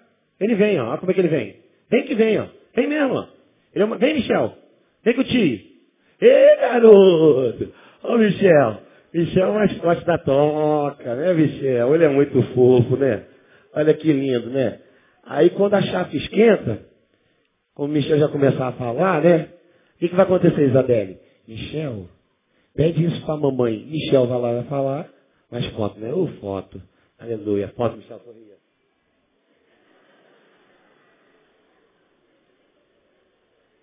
Ele 0.40 0.54
vem, 0.54 0.80
ó. 0.80 0.88
Olha 0.90 0.98
como 0.98 1.10
é 1.10 1.14
que 1.14 1.20
ele 1.20 1.28
vem. 1.28 1.56
Vem 1.90 2.04
que 2.04 2.14
vem, 2.14 2.40
ó. 2.40 2.46
Vem 2.74 2.86
mesmo, 2.86 3.14
ó. 3.14 3.26
É 3.74 3.84
uma... 3.84 3.98
Vem, 3.98 4.14
Michel. 4.14 4.54
Vem 5.04 5.14
com 5.14 5.20
o 5.20 5.24
tio. 5.24 5.60
Ê, 6.20 6.56
garoto! 6.56 7.72
Ô, 8.02 8.16
Michel. 8.16 8.82
Michel 9.12 9.46
é 9.46 9.50
o 9.50 9.54
mascote 9.54 10.04
da 10.04 10.18
toca, 10.18 11.14
né, 11.14 11.32
Michel? 11.32 11.94
Ele 11.94 12.04
é 12.04 12.08
muito 12.08 12.42
fofo, 12.54 12.96
né? 12.96 13.24
Olha 13.74 13.94
que 13.94 14.12
lindo, 14.12 14.50
né? 14.50 14.80
Aí 15.24 15.50
quando 15.50 15.74
a 15.74 15.82
chave 15.82 16.16
esquenta, 16.16 16.80
como 17.74 17.88
o 17.88 17.92
Michel 17.92 18.18
já 18.18 18.28
começar 18.28 18.68
a 18.68 18.72
falar, 18.72 19.22
né? 19.22 19.48
O 19.96 19.98
que, 19.98 20.08
que 20.08 20.14
vai 20.14 20.24
acontecer, 20.24 20.68
Isabelle? 20.68 21.18
Michel, 21.46 22.08
pede 22.78 23.04
isso 23.04 23.20
para 23.26 23.34
a 23.34 23.38
mamãe. 23.38 23.84
Michel 23.84 24.28
vai 24.28 24.40
lá 24.40 24.52
vai 24.52 24.64
falar, 24.68 25.10
mas 25.50 25.66
foto, 25.72 25.98
né? 25.98 26.12
Ô 26.12 26.28
foto. 26.40 26.80
Aleluia. 27.18 27.66
Foto, 27.76 27.96
Michel 27.96 28.20
sorria. 28.20 28.56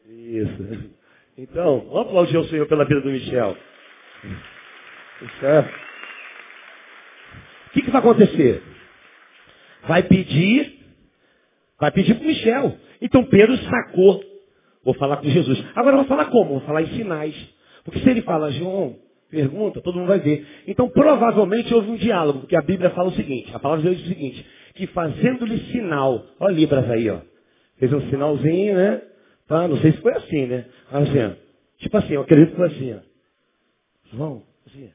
Isso. 0.08 0.96
Então, 1.38 1.82
vamos 1.90 2.08
aplaudir 2.08 2.38
o 2.38 2.46
Senhor 2.46 2.66
pela 2.66 2.86
vida 2.86 3.02
do 3.02 3.10
Michel. 3.10 3.58
O 7.68 7.70
que, 7.74 7.82
que 7.82 7.92
vai 7.92 8.00
acontecer? 8.00 8.64
Vai 9.86 10.04
pedir 10.04 10.76
Vai 11.80 11.92
pedir 11.92 12.16
para 12.16 12.26
Michel. 12.26 12.78
Então 13.02 13.26
Pedro 13.26 13.58
sacou. 13.58 14.24
Vou 14.84 14.94
falar 14.94 15.18
com 15.18 15.30
Jesus. 15.30 15.62
Agora 15.76 15.98
vou 15.98 16.06
falar 16.06 16.26
como? 16.26 16.52
Vou 16.52 16.62
falar 16.62 16.84
em 16.84 16.96
sinais. 16.96 17.55
Porque 17.86 18.00
se 18.00 18.10
ele 18.10 18.24
fala, 18.24 18.52
João, 18.52 18.98
pergunta, 19.30 19.80
todo 19.80 19.98
mundo 19.98 20.08
vai 20.08 20.20
ver. 20.20 20.46
Então 20.68 20.90
provavelmente 20.90 21.74
houve 21.74 21.92
um 21.92 21.96
diálogo, 21.96 22.40
porque 22.40 22.58
a 22.58 22.62
Bíblia 22.62 22.90
fala 22.90 23.10
o 23.10 23.14
seguinte, 23.14 23.56
a 23.56 23.60
palavra 23.60 23.84
de 23.84 23.90
Deus 23.90 24.02
diz 24.02 24.08
o 24.08 24.14
seguinte, 24.14 24.46
que 24.74 24.88
fazendo-lhe 24.88 25.60
sinal, 25.72 26.26
olha 26.40 26.56
Libras 26.56 26.90
aí, 26.90 27.10
ó. 27.10 27.20
Fez 27.78 27.94
um 27.94 28.02
sinalzinho, 28.10 28.76
né? 28.76 29.02
Tá? 29.48 29.68
Não 29.68 29.78
sei 29.78 29.92
se 29.92 30.00
foi 30.00 30.14
assim, 30.14 30.48
né? 30.48 30.66
Assim, 30.92 31.20
ó. 31.24 31.32
Tipo 31.78 31.98
assim, 31.98 32.14
eu 32.14 32.22
acredito 32.22 32.52
que 32.52 32.56
foi 32.56 32.68
assim, 32.68 32.94
ó. 32.94 33.00
João, 34.16 34.44
assim, 34.66 34.90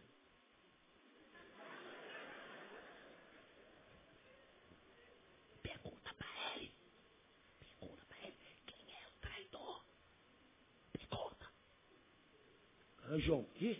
João, 13.18 13.44
que? 13.56 13.76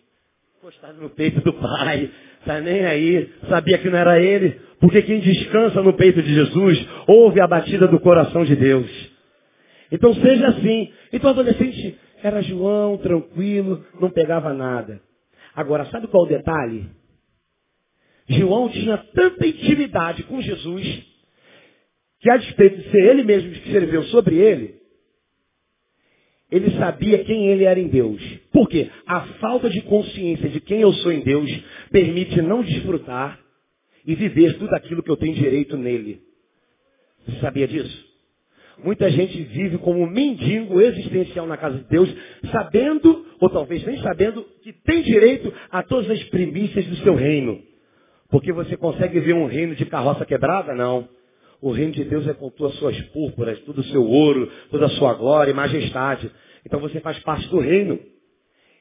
Encostado 0.59 1.01
no 1.01 1.11
peito 1.11 1.41
do 1.41 1.53
pai. 1.55 2.11
Tá 2.45 2.61
nem 2.61 2.85
aí. 2.85 3.33
Sabia 3.49 3.79
que 3.79 3.89
não 3.89 3.99
era 3.99 4.21
ele. 4.21 4.61
Porque 4.81 5.03
quem 5.03 5.21
descansa 5.21 5.83
no 5.83 5.93
peito 5.93 6.23
de 6.23 6.35
Jesus, 6.35 6.87
ouve 7.07 7.41
a 7.41 7.47
batida 7.47 7.87
do 7.87 8.01
coração 8.01 8.45
de 8.45 8.57
Deus. 8.57 8.91
Então 9.93 10.15
seja 10.15 10.49
assim. 10.49 10.93
Então 11.13 11.31
o 11.31 11.33
adolescente 11.33 11.99
era 12.23 12.43
João, 12.43 12.99
tranquilo, 12.99 13.85
não 14.01 14.11
pegava 14.11 14.53
nada. 14.53 15.01
Agora, 15.55 15.87
sabe 15.87 16.07
qual 16.07 16.25
o 16.25 16.29
detalhe? 16.29 16.89
João 18.29 18.69
tinha 18.69 18.97
tanta 18.99 19.47
intimidade 19.47 20.23
com 20.25 20.41
Jesus, 20.41 21.05
que 22.21 22.31
a 22.31 22.37
despeito 22.37 22.77
de 22.77 22.91
ser 22.91 23.03
ele 23.03 23.25
mesmo 23.25 23.51
que 23.51 23.69
escreveu 23.69 24.05
sobre 24.05 24.37
ele, 24.37 24.80
ele 26.51 26.71
sabia 26.73 27.25
quem 27.25 27.47
ele 27.49 27.65
era 27.65 27.79
em 27.79 27.89
Deus. 27.89 28.21
Por 28.53 28.69
quê? 28.69 28.91
A 29.07 29.21
falta 29.41 29.71
de 29.71 29.81
consciência 29.83 30.49
de 30.49 30.61
quem 30.61 30.81
eu 30.81 30.93
sou 30.95 31.13
em 31.13 31.21
Deus 31.21 31.51
permite 31.91 32.43
não 32.43 32.63
desfrutar 32.63 33.39
e 34.07 34.15
viver 34.15 34.59
tudo 34.59 34.75
aquilo 34.75 35.03
que 35.03 35.11
eu 35.11 35.17
tenho 35.17 35.35
direito 35.35 35.77
nele. 35.77 36.21
Você 37.27 37.39
sabia 37.41 37.69
disso? 37.69 38.11
Muita 38.83 39.11
gente 39.11 39.43
vive 39.43 39.79
como 39.79 40.01
um 40.01 40.07
mendigo 40.07 40.81
existencial 40.81 41.47
na 41.47 41.57
casa 41.57 41.79
de 41.79 41.85
Deus, 41.85 42.09
sabendo, 42.51 43.27
ou 43.39 43.51
talvez 43.51 43.85
nem 43.85 44.01
sabendo, 44.01 44.43
que 44.63 44.73
tem 44.73 45.03
direito 45.03 45.53
a 45.71 45.83
todas 45.83 46.11
as 46.11 46.23
primícias 46.25 46.87
do 46.87 46.97
seu 46.97 47.15
reino. 47.15 47.61
Porque 48.31 48.53
você 48.53 48.77
consegue 48.77 49.21
ver 49.21 49.35
um 49.35 49.47
reino 49.47 49.75
de 49.75 49.85
carroça 49.85 50.25
quebrada? 50.25 50.75
Não. 50.75 51.09
O 51.61 51.73
reino 51.73 51.93
de 51.93 52.05
Deus 52.05 52.27
é 52.27 52.33
com 52.33 52.49
todas 52.51 52.73
as 52.75 52.79
suas 52.79 53.01
púrpuras, 53.09 53.61
todo 53.61 53.79
o 53.79 53.85
seu 53.85 54.03
ouro, 54.03 54.51
toda 54.71 54.87
a 54.87 54.91
sua 54.91 55.15
glória 55.15 55.51
e 55.51 55.55
majestade. 55.55 56.31
Então 56.65 56.81
você 56.81 57.01
faz 57.01 57.19
parte 57.21 57.49
do 57.49 57.59
reino. 57.59 57.99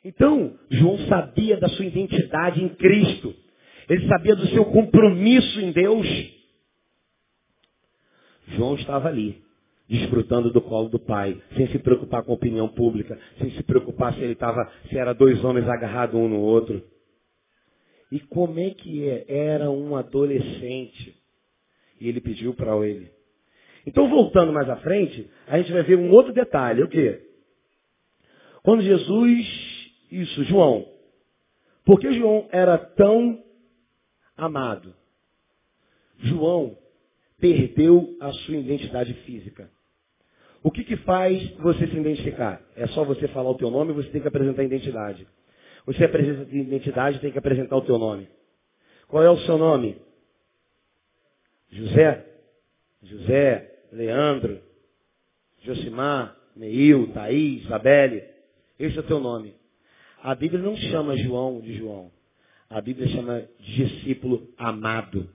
Então, 0.03 0.57
João 0.69 0.97
sabia 1.07 1.57
da 1.57 1.67
sua 1.69 1.85
identidade 1.85 2.63
em 2.63 2.69
Cristo. 2.69 3.35
Ele 3.89 4.07
sabia 4.07 4.35
do 4.35 4.47
seu 4.47 4.65
compromisso 4.65 5.59
em 5.59 5.71
Deus. 5.71 6.07
João 8.49 8.75
estava 8.75 9.09
ali, 9.09 9.41
desfrutando 9.87 10.51
do 10.51 10.61
colo 10.61 10.89
do 10.89 10.99
pai, 10.99 11.41
sem 11.57 11.67
se 11.67 11.79
preocupar 11.79 12.23
com 12.23 12.31
a 12.31 12.35
opinião 12.35 12.69
pública, 12.69 13.19
sem 13.39 13.51
se 13.51 13.63
preocupar 13.63 14.13
se 14.13 14.21
ele 14.21 14.33
estava, 14.33 14.71
se 14.89 14.97
era 14.97 15.13
dois 15.13 15.43
homens 15.43 15.67
agarrados 15.67 16.15
um 16.15 16.29
no 16.29 16.39
outro. 16.39 16.81
E 18.11 18.19
como 18.19 18.59
é 18.59 18.69
que 18.71 19.07
é? 19.07 19.25
Era 19.27 19.69
um 19.69 19.95
adolescente. 19.95 21.18
E 21.99 22.07
ele 22.07 22.21
pediu 22.21 22.53
para 22.53 22.75
ele. 22.85 23.11
Então, 23.85 24.09
voltando 24.09 24.53
mais 24.53 24.69
à 24.69 24.75
frente, 24.77 25.29
a 25.47 25.57
gente 25.57 25.71
vai 25.71 25.83
ver 25.83 25.97
um 25.97 26.11
outro 26.11 26.33
detalhe. 26.33 26.83
O 26.83 26.87
quê? 26.87 27.21
Quando 28.63 28.81
Jesus, 28.81 29.93
isso, 30.11 30.43
João. 30.43 30.85
Por 31.85 31.99
que 31.99 32.11
João 32.13 32.47
era 32.51 32.77
tão 32.77 33.43
amado? 34.37 34.93
João 36.19 36.77
perdeu 37.39 38.15
a 38.19 38.31
sua 38.31 38.57
identidade 38.57 39.13
física. 39.25 39.69
O 40.61 40.69
que, 40.69 40.83
que 40.83 40.97
faz 40.97 41.49
você 41.57 41.87
se 41.87 41.95
identificar? 41.95 42.61
É 42.75 42.85
só 42.87 43.05
você 43.05 43.27
falar 43.29 43.49
o 43.49 43.57
teu 43.57 43.71
nome, 43.71 43.93
você 43.93 44.09
tem 44.09 44.21
que 44.21 44.27
apresentar 44.27 44.61
a 44.61 44.65
identidade. 44.65 45.25
Você 45.85 46.03
apresenta 46.03 46.43
a 46.43 46.55
identidade, 46.55 47.19
tem 47.19 47.31
que 47.31 47.39
apresentar 47.39 47.77
o 47.77 47.81
teu 47.81 47.97
nome. 47.97 48.27
Qual 49.07 49.23
é 49.23 49.29
o 49.29 49.37
seu 49.39 49.57
nome? 49.57 49.97
José? 51.71 52.25
José, 53.01 53.71
Leandro, 53.93 54.59
Josimar, 55.63 56.35
Neil, 56.55 57.07
Thaís, 57.13 57.63
Isabelle. 57.63 58.23
Esse 58.77 58.97
é 58.97 58.99
o 58.99 59.03
teu 59.03 59.19
nome. 59.19 59.53
A 60.21 60.35
Bíblia 60.35 60.61
não 60.61 60.75
chama 60.75 61.15
João 61.17 61.61
de 61.61 61.77
João. 61.77 62.11
A 62.69 62.81
Bíblia 62.81 63.07
chama 63.07 63.43
de 63.59 63.87
discípulo 63.87 64.47
amado. 64.57 65.29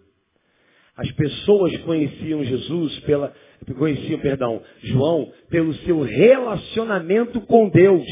As 0.97 1.11
pessoas 1.12 1.76
conheciam 1.78 2.45
Jesus 2.45 3.01
pela, 3.01 3.32
conheciam, 3.76 4.20
perdão, 4.20 4.62
João 4.82 5.32
pelo 5.49 5.74
seu 5.78 6.03
relacionamento 6.03 7.41
com 7.43 7.68
Deus. 7.68 8.07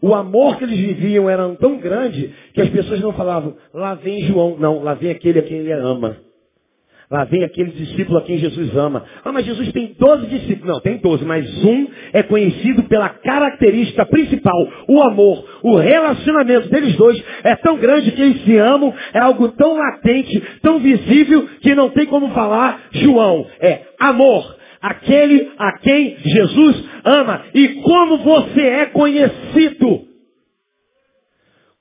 O 0.00 0.14
amor 0.14 0.56
que 0.56 0.64
eles 0.64 0.78
viviam 0.78 1.28
era 1.28 1.52
tão 1.56 1.78
grande 1.78 2.32
que 2.54 2.60
as 2.60 2.70
pessoas 2.70 3.00
não 3.00 3.12
falavam, 3.12 3.56
lá 3.74 3.94
vem 3.94 4.22
João, 4.26 4.56
não, 4.56 4.82
lá 4.82 4.94
vem 4.94 5.10
aquele 5.10 5.40
a 5.40 5.42
quem 5.42 5.58
ele 5.58 5.72
ama. 5.72 6.29
Lá 7.10 7.24
vem 7.24 7.42
aquele 7.42 7.72
discípulo 7.72 8.18
a 8.18 8.22
quem 8.22 8.38
Jesus 8.38 8.76
ama. 8.76 9.04
Ah, 9.24 9.32
mas 9.32 9.44
Jesus 9.44 9.72
tem 9.72 9.96
12 9.98 10.26
discípulos. 10.28 10.68
Não, 10.68 10.80
tem 10.80 10.96
12, 10.98 11.24
mas 11.24 11.64
um 11.64 11.88
é 12.12 12.22
conhecido 12.22 12.84
pela 12.84 13.08
característica 13.08 14.06
principal, 14.06 14.68
o 14.86 15.02
amor. 15.02 15.44
O 15.64 15.74
relacionamento 15.74 16.68
deles 16.68 16.94
dois 16.94 17.20
é 17.42 17.56
tão 17.56 17.78
grande 17.78 18.12
que 18.12 18.22
eles 18.22 18.44
se 18.44 18.56
amam, 18.56 18.94
é 19.12 19.18
algo 19.18 19.48
tão 19.48 19.76
latente, 19.76 20.40
tão 20.62 20.78
visível, 20.78 21.48
que 21.60 21.74
não 21.74 21.90
tem 21.90 22.06
como 22.06 22.30
falar 22.30 22.80
João. 22.92 23.44
É 23.60 23.86
amor. 23.98 24.56
Aquele 24.80 25.50
a 25.58 25.78
quem 25.78 26.16
Jesus 26.16 26.84
ama. 27.04 27.44
E 27.52 27.68
como 27.82 28.18
você 28.18 28.62
é 28.62 28.86
conhecido? 28.86 30.06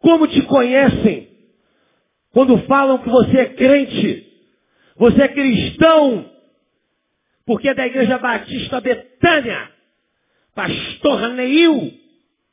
Como 0.02 0.28
te 0.28 0.42
conhecem? 0.42 1.28
Quando 2.34 2.58
falam 2.64 2.98
que 2.98 3.10
você 3.10 3.38
é 3.38 3.46
crente. 3.46 4.29
Você 5.00 5.22
é 5.22 5.28
cristão, 5.30 6.26
porque 7.46 7.70
é 7.70 7.74
da 7.74 7.88
Igreja 7.88 8.18
Batista 8.18 8.82
Betânia. 8.82 9.72
Pastor 10.54 11.30
Neil. 11.30 11.94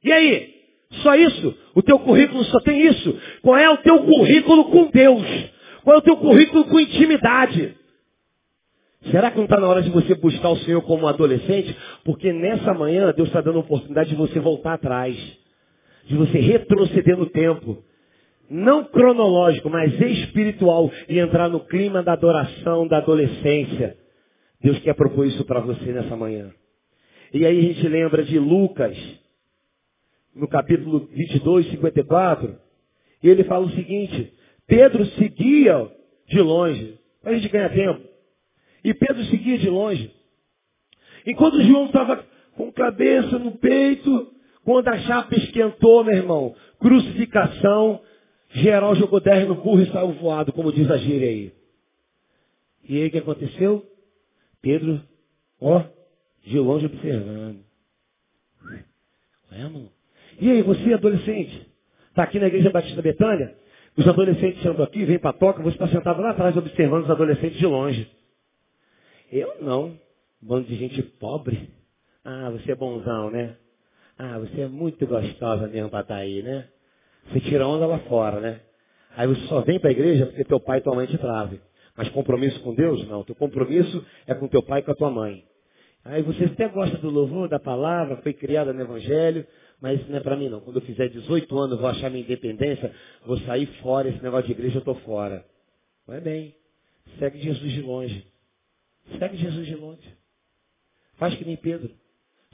E 0.05 0.13
aí? 0.13 0.55
Só 1.03 1.17
isso? 1.17 1.59
O 1.75 1.83
teu 1.83 1.99
currículo 1.99 2.45
só 2.45 2.61
tem 2.61 2.87
isso? 2.87 3.21
Qual 3.43 3.59
é 3.59 3.69
o 3.69 3.79
teu 3.79 3.99
currículo 4.05 4.67
com 4.67 4.89
Deus? 4.93 5.27
Qual 5.83 5.97
é 5.97 5.99
o 5.99 6.03
teu 6.03 6.17
currículo 6.17 6.65
com 6.67 6.79
intimidade? 6.79 7.75
Será 9.11 9.33
que 9.33 9.37
não 9.37 9.45
está 9.45 9.59
na 9.59 9.67
hora 9.67 9.83
de 9.83 9.91
você 9.91 10.15
buscar 10.15 10.51
o 10.51 10.59
Senhor 10.59 10.83
como 10.83 11.09
adolescente? 11.09 11.77
Porque 12.05 12.33
nessa 12.33 12.73
manhã 12.73 13.13
Deus 13.13 13.29
está 13.29 13.41
dando 13.41 13.57
a 13.57 13.63
oportunidade 13.63 14.11
de 14.11 14.17
você 14.17 14.39
voltar 14.39 14.75
atrás. 14.75 15.17
De 16.05 16.17
você 16.17 16.39
retroceder 16.39 17.17
no 17.17 17.27
tempo 17.27 17.83
não 18.49 18.85
cronológico, 18.85 19.69
mas 19.69 19.93
espiritual, 20.01 20.91
e 21.09 21.19
entrar 21.19 21.49
no 21.49 21.61
clima 21.61 22.03
da 22.03 22.13
adoração 22.13 22.87
da 22.87 22.99
adolescência. 22.99 23.97
Deus 24.61 24.79
quer 24.81 24.95
propor 24.95 25.27
isso 25.27 25.45
para 25.45 25.61
você 25.61 25.93
nessa 25.93 26.17
manhã. 26.17 26.53
E 27.33 27.45
aí 27.45 27.59
a 27.59 27.63
gente 27.63 27.89
lembra 27.89 28.25
de 28.25 28.39
Lucas, 28.39 28.97
no 30.35 30.49
capítulo 30.49 31.09
22, 31.13 31.71
54, 31.71 32.57
e 33.23 33.29
ele 33.29 33.45
fala 33.45 33.67
o 33.67 33.71
seguinte, 33.71 34.33
Pedro 34.67 35.05
seguia 35.13 35.91
de 36.29 36.41
longe, 36.41 36.99
para 37.23 37.33
a 37.33 37.35
gente 37.35 37.49
ganhar 37.49 37.71
tempo. 37.71 38.03
E 38.85 38.95
Pedro 38.95 39.25
seguia 39.25 39.59
de 39.59 39.69
longe. 39.69 40.11
Enquanto 41.27 41.63
João 41.63 41.87
estava 41.87 42.25
com 42.57 42.73
cabeça 42.73 43.39
no 43.39 43.53
peito, 43.53 44.33
quando 44.65 44.89
a 44.89 44.99
chapa 44.99 45.35
esquentou, 45.37 46.05
meu 46.05 46.15
irmão, 46.17 46.55
crucificação, 46.79 48.01
Geral 48.57 48.95
jogou 48.95 49.21
10 49.21 49.49
no 49.49 49.55
burro 49.57 49.83
e 49.83 49.91
saiu 49.91 50.13
voado, 50.13 50.53
como 50.53 50.73
diz 50.73 50.91
a 50.91 50.97
gíria 50.97 51.29
aí. 51.29 51.53
E 52.89 53.03
aí 53.03 53.09
o 53.09 53.11
que 53.11 53.19
aconteceu? 53.19 53.85
Pedro, 54.63 55.03
ó, 55.61 55.85
de 56.43 56.59
longe 56.59 56.87
observando. 56.87 57.61
É, 59.53 59.63
mano. 59.63 59.91
E 60.41 60.51
aí, 60.51 60.63
você 60.63 60.93
adolescente? 60.95 61.67
Está 62.09 62.23
aqui 62.23 62.39
na 62.39 62.47
igreja 62.47 62.71
Batista 62.71 63.03
Betânia? 63.03 63.55
Os 63.97 64.07
adolescentes 64.07 64.65
andam 64.65 64.85
aqui, 64.85 65.05
vem 65.05 65.19
para 65.19 65.31
a 65.31 65.35
toca, 65.35 65.63
você 65.63 65.77
está 65.77 65.89
sentado 65.89 66.21
lá 66.21 66.31
atrás 66.31 66.57
observando 66.57 67.05
os 67.05 67.11
adolescentes 67.11 67.59
de 67.59 67.67
longe. 67.67 68.11
Eu 69.31 69.57
não. 69.61 69.99
Bando 70.41 70.67
de 70.67 70.77
gente 70.77 71.03
pobre. 71.03 71.71
Ah, 72.25 72.51
você 72.51 72.73
é 72.73 72.75
bonzão, 72.75 73.31
né? 73.31 73.57
Ah, 74.19 74.39
você 74.39 74.63
é 74.63 74.69
muito 74.69 75.07
gostosa 75.07 75.67
mesmo 75.69 75.91
para 75.91 76.01
estar 76.01 76.15
tá 76.15 76.21
aí, 76.21 76.43
né? 76.43 76.69
Você 77.29 77.41
tira 77.41 77.67
onda 77.67 77.87
lá 77.87 77.99
fora, 78.01 78.41
né? 78.41 78.61
Aí 79.17 79.27
você 79.27 79.41
só 79.47 79.61
vem 79.63 79.79
para 79.81 79.91
a 79.91 79.93
igreja 79.93 80.27
porque 80.27 80.45
teu 80.45 80.61
pai 80.61 80.79
e 80.79 80.81
tua 80.83 80.95
mãe 80.95 81.07
te 81.07 81.17
trazem. 81.19 81.61
Mas 81.97 82.09
compromisso 82.11 82.61
com 82.61 82.75
Deus? 82.75 83.07
Não. 83.09 83.25
Teu 83.25 83.35
compromisso 83.35 84.05
é 84.27 84.35
com 84.35 84.47
teu 84.47 84.63
pai 84.63 84.81
e 84.81 84.83
com 84.83 84.91
a 84.91 84.95
tua 84.95 85.11
mãe. 85.11 85.45
Aí 86.05 86.23
você 86.23 86.45
até 86.45 86.69
gosta 86.69 86.97
do 86.99 87.11
louvor, 87.11 87.49
da 87.49 87.59
palavra, 87.59 88.19
foi 88.19 88.33
criada 88.33 88.73
no 88.73 88.81
Evangelho, 88.81 89.45
mas 89.81 90.01
isso 90.01 90.11
não 90.11 90.19
é 90.19 90.21
para 90.21 90.37
mim 90.37 90.49
não. 90.49 90.61
Quando 90.61 90.77
eu 90.77 90.83
fizer 90.83 91.09
18 91.09 91.59
anos, 91.59 91.81
vou 91.81 91.89
achar 91.89 92.11
minha 92.11 92.23
independência, 92.23 92.95
vou 93.25 93.39
sair 93.39 93.67
fora, 93.83 94.09
esse 94.09 94.23
negócio 94.23 94.47
de 94.47 94.53
igreja 94.53 94.77
eu 94.77 94.81
estou 94.81 94.95
fora. 94.97 95.45
Vai 96.07 96.21
bem. 96.21 96.55
Segue 97.19 97.41
Jesus 97.41 97.73
de 97.73 97.81
longe. 97.81 98.27
Segue 99.19 99.37
Jesus 99.37 99.67
de 99.67 99.75
longe. 99.75 100.17
Faz 101.17 101.35
que 101.35 101.45
nem 101.45 101.57
Pedro. 101.57 101.91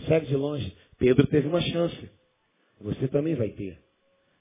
Segue 0.06 0.26
de 0.26 0.36
longe. 0.36 0.74
Pedro 0.98 1.26
teve 1.26 1.48
uma 1.48 1.60
chance. 1.60 2.10
Você 2.80 3.08
também 3.08 3.34
vai 3.34 3.50
ter. 3.50 3.78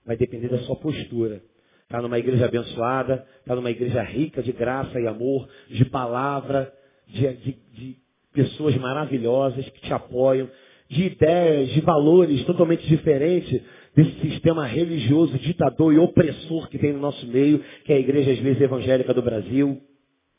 Vai 0.06 0.18
depender 0.18 0.50
da 0.50 0.60
sua 0.60 0.76
postura. 0.76 1.42
Está 1.84 2.02
numa 2.02 2.18
igreja 2.18 2.46
abençoada, 2.46 3.26
está 3.40 3.54
numa 3.54 3.70
igreja 3.70 4.02
rica 4.02 4.42
de 4.42 4.52
graça 4.54 5.00
e 5.00 5.08
amor, 5.08 5.48
de 5.70 5.84
palavra, 5.86 6.74
de, 7.06 7.34
de, 7.34 7.58
de 7.74 7.98
pessoas 8.34 8.76
maravilhosas 8.78 9.68
que 9.70 9.82
te 9.82 9.94
apoiam, 9.94 10.50
de 10.90 11.04
ideias, 11.04 11.70
de 11.70 11.82
valores 11.82 12.46
totalmente 12.46 12.88
diferentes 12.88 13.62
desse 13.96 14.20
sistema 14.22 14.66
religioso, 14.66 15.38
ditador 15.38 15.94
e 15.94 16.00
opressor 16.00 16.70
que 16.70 16.78
tem 16.78 16.94
no 16.94 17.00
nosso 17.00 17.28
meio, 17.28 17.60
que 17.84 17.92
é 17.92 17.98
a 17.98 18.00
igreja 18.00 18.32
às 18.32 18.40
vezes 18.40 18.62
evangélica 18.62 19.14
do 19.14 19.22
Brasil, 19.22 19.82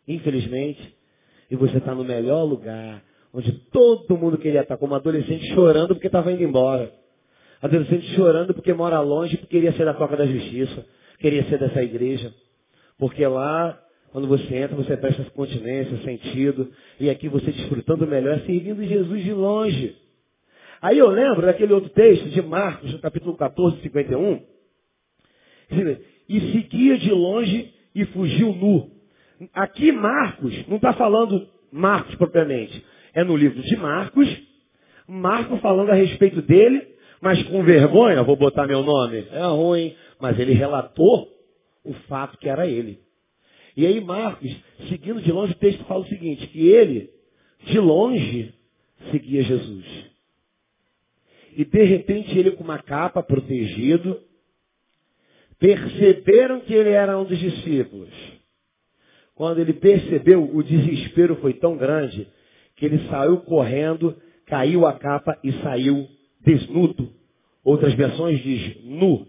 infelizmente. 0.08 0.96
E 1.50 1.56
você 1.56 1.76
está 1.76 1.94
no 1.94 2.04
melhor 2.04 2.44
lugar, 2.44 3.02
onde 3.32 3.52
todo 3.70 4.16
mundo 4.16 4.38
queria 4.38 4.62
estar 4.62 4.78
como 4.78 4.94
adolescente 4.94 5.52
chorando 5.54 5.94
porque 5.94 6.06
estava 6.06 6.32
indo 6.32 6.42
embora. 6.42 7.01
Adolescente 7.62 8.14
chorando 8.16 8.52
porque 8.52 8.74
mora 8.74 9.00
longe, 9.00 9.36
porque 9.36 9.56
queria 9.56 9.72
ser 9.74 9.84
da 9.84 9.94
Toca 9.94 10.16
da 10.16 10.26
Justiça, 10.26 10.84
queria 11.18 11.44
ser 11.44 11.60
dessa 11.60 11.80
igreja. 11.80 12.34
Porque 12.98 13.24
lá, 13.24 13.80
quando 14.10 14.26
você 14.26 14.56
entra, 14.56 14.74
você 14.74 14.96
presta 14.96 15.24
continência, 15.30 15.96
sentido, 15.98 16.72
e 16.98 17.08
aqui 17.08 17.28
você 17.28 17.52
desfrutando 17.52 18.04
melhor, 18.04 18.40
servindo 18.40 18.84
Jesus 18.84 19.22
de 19.22 19.32
longe. 19.32 19.96
Aí 20.80 20.98
eu 20.98 21.08
lembro 21.08 21.46
daquele 21.46 21.72
outro 21.72 21.88
texto 21.90 22.28
de 22.30 22.42
Marcos, 22.42 22.92
no 22.92 22.98
capítulo 22.98 23.36
14, 23.36 23.80
51. 23.80 24.42
E 26.28 26.40
seguia 26.52 26.98
de 26.98 27.10
longe 27.12 27.72
e 27.94 28.04
fugiu 28.06 28.52
nu. 28.52 28.90
Aqui 29.54 29.92
Marcos, 29.92 30.66
não 30.66 30.76
está 30.76 30.92
falando 30.94 31.48
Marcos 31.70 32.16
propriamente. 32.16 32.84
É 33.14 33.22
no 33.22 33.36
livro 33.36 33.62
de 33.62 33.76
Marcos, 33.76 34.28
Marcos 35.06 35.60
falando 35.60 35.90
a 35.90 35.94
respeito 35.94 36.42
dele 36.42 36.92
mas 37.22 37.40
com 37.44 37.62
vergonha, 37.62 38.24
vou 38.24 38.34
botar 38.34 38.66
meu 38.66 38.82
nome. 38.82 39.28
É 39.30 39.46
ruim, 39.46 39.94
mas 40.20 40.36
ele 40.40 40.54
relatou 40.54 41.28
o 41.84 41.94
fato 42.08 42.36
que 42.36 42.48
era 42.48 42.66
ele. 42.66 42.98
E 43.76 43.86
aí 43.86 44.00
Marcos, 44.00 44.50
seguindo 44.88 45.22
de 45.22 45.30
longe, 45.30 45.52
o 45.52 45.56
texto 45.56 45.84
fala 45.84 46.00
o 46.00 46.08
seguinte, 46.08 46.44
que 46.48 46.66
ele, 46.66 47.10
de 47.64 47.78
longe, 47.78 48.52
seguia 49.12 49.44
Jesus. 49.44 49.86
E 51.56 51.64
de 51.64 51.84
repente 51.84 52.36
ele 52.36 52.50
com 52.50 52.64
uma 52.64 52.82
capa 52.82 53.22
protegido, 53.22 54.20
perceberam 55.60 56.58
que 56.62 56.74
ele 56.74 56.90
era 56.90 57.16
um 57.16 57.24
dos 57.24 57.38
discípulos. 57.38 58.10
Quando 59.36 59.60
ele 59.60 59.74
percebeu, 59.74 60.42
o 60.52 60.60
desespero 60.60 61.36
foi 61.36 61.54
tão 61.54 61.76
grande 61.76 62.26
que 62.74 62.84
ele 62.84 62.98
saiu 63.08 63.38
correndo, 63.42 64.20
caiu 64.44 64.84
a 64.84 64.94
capa 64.94 65.38
e 65.44 65.52
saiu 65.62 66.08
desnudo. 66.44 67.12
Outras 67.64 67.94
versões 67.94 68.42
diz 68.42 68.84
nu. 68.84 69.26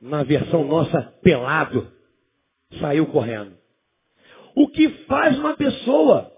Na 0.00 0.22
versão 0.22 0.64
nossa, 0.64 1.00
pelado. 1.22 1.90
Saiu 2.80 3.06
correndo. 3.06 3.56
O 4.54 4.68
que 4.68 4.88
faz 5.06 5.38
uma 5.38 5.56
pessoa 5.56 6.32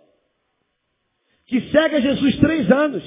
que 1.46 1.60
segue 1.70 1.96
a 1.96 2.00
Jesus 2.00 2.36
três 2.36 2.70
anos, 2.70 3.02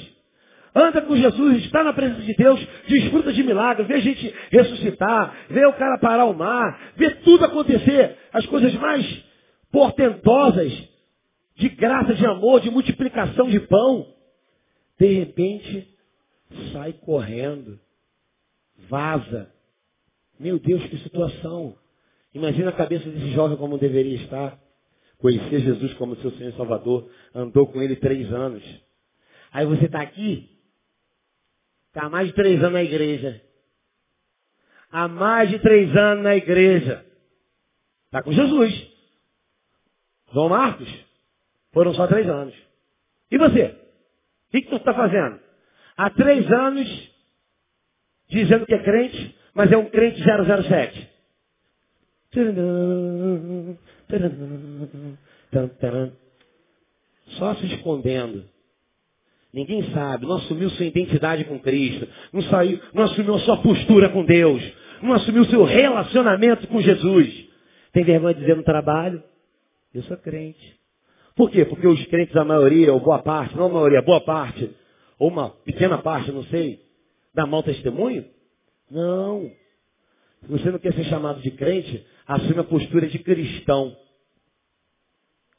anda 0.73 1.01
com 1.01 1.15
Jesus, 1.15 1.63
está 1.63 1.84
na 1.84 1.93
presença 1.93 2.21
de 2.21 2.34
Deus, 2.34 2.59
desfruta 2.88 3.32
de 3.32 3.43
milagres, 3.43 3.88
vê 3.88 4.01
gente 4.01 4.34
ressuscitar, 4.49 5.45
vê 5.49 5.65
o 5.65 5.73
cara 5.73 5.99
parar 5.99 6.25
o 6.25 6.34
mar, 6.34 6.93
vê 6.95 7.11
tudo 7.11 7.45
acontecer, 7.45 8.17
as 8.34 8.45
coisas 8.47 8.73
mais 8.75 9.05
portentosas 9.71 10.71
de 11.55 11.69
graça, 11.69 12.15
de 12.15 12.25
amor, 12.25 12.61
de 12.61 12.71
multiplicação 12.71 13.47
de 13.47 13.59
pão. 13.59 14.07
De 14.99 15.07
repente, 15.19 15.88
sai 16.71 16.93
correndo, 16.93 17.79
vaza. 18.89 19.51
Meu 20.39 20.59
Deus, 20.59 20.83
que 20.87 20.97
situação. 20.99 21.77
Imagina 22.33 22.69
a 22.69 22.75
cabeça 22.75 23.09
desse 23.09 23.31
jovem 23.31 23.57
como 23.57 23.77
deveria 23.77 24.15
estar. 24.15 24.59
Conhecer 25.17 25.61
Jesus 25.61 25.93
como 25.95 26.15
seu 26.17 26.31
Senhor 26.31 26.51
e 26.51 26.57
Salvador, 26.57 27.09
andou 27.33 27.67
com 27.67 27.81
ele 27.81 27.95
três 27.95 28.31
anos. 28.33 28.63
Aí 29.51 29.65
você 29.65 29.85
está 29.85 30.01
aqui, 30.01 30.49
está 31.87 32.07
há 32.07 32.09
mais 32.09 32.29
de 32.29 32.33
três 32.33 32.59
anos 32.59 32.73
na 32.73 32.83
igreja. 32.83 33.41
Há 34.91 35.07
mais 35.07 35.49
de 35.49 35.59
três 35.59 35.95
anos 35.95 36.23
na 36.23 36.35
igreja. 36.35 37.05
Está 38.05 38.23
com 38.23 38.31
Jesus. 38.31 38.91
João 40.33 40.49
Marcos, 40.49 40.89
foram 41.71 41.93
só 41.93 42.07
três 42.07 42.27
anos. 42.27 42.55
E 43.29 43.37
você? 43.37 43.77
O 44.47 44.51
que, 44.51 44.61
que 44.61 44.69
tu 44.69 44.77
está 44.77 44.93
fazendo? 44.93 45.39
Há 45.97 46.09
três 46.09 46.49
anos 46.51 47.11
dizendo 48.29 48.65
que 48.65 48.73
é 48.73 48.83
crente, 48.83 49.35
mas 49.53 49.71
é 49.71 49.77
um 49.77 49.89
crente 49.89 50.21
007. 50.21 51.09
Só 57.37 57.55
se 57.55 57.65
escondendo. 57.67 58.45
Ninguém 59.53 59.83
sabe, 59.91 60.25
não 60.25 60.37
assumiu 60.37 60.69
sua 60.71 60.85
identidade 60.85 61.43
com 61.43 61.59
Cristo, 61.59 62.07
não, 62.31 62.41
saiu, 62.43 62.79
não 62.93 63.03
assumiu 63.03 63.37
sua 63.39 63.57
postura 63.57 64.07
com 64.07 64.23
Deus, 64.23 64.63
não 65.01 65.11
assumiu 65.11 65.43
seu 65.45 65.65
relacionamento 65.65 66.67
com 66.69 66.79
Jesus. 66.79 67.49
Tem 67.91 68.05
vergonha 68.05 68.33
de 68.33 68.39
dizer 68.39 68.55
no 68.55 68.63
trabalho? 68.63 69.21
Eu 69.93 70.03
sou 70.03 70.15
crente. 70.15 70.79
Por 71.35 71.49
quê? 71.51 71.65
Porque 71.65 71.85
os 71.85 72.05
crentes, 72.05 72.35
a 72.37 72.45
maioria, 72.45 72.93
ou 72.93 73.01
boa 73.01 73.19
parte, 73.19 73.55
não 73.57 73.65
a 73.65 73.69
maioria, 73.69 74.01
boa 74.01 74.21
parte, 74.21 74.71
ou 75.22 75.28
uma 75.28 75.51
pequena 75.51 75.99
parte, 75.99 76.32
não 76.32 76.43
sei, 76.45 76.84
dá 77.32 77.45
mau 77.45 77.61
testemunho? 77.61 78.26
Não. 78.89 79.51
Se 80.41 80.47
você 80.47 80.72
não 80.72 80.80
quer 80.80 80.95
ser 80.95 81.03
chamado 81.03 81.39
de 81.41 81.51
crente, 81.51 82.03
assume 82.26 82.59
a 82.59 82.63
postura 82.63 83.05
de 83.07 83.19
cristão. 83.19 83.95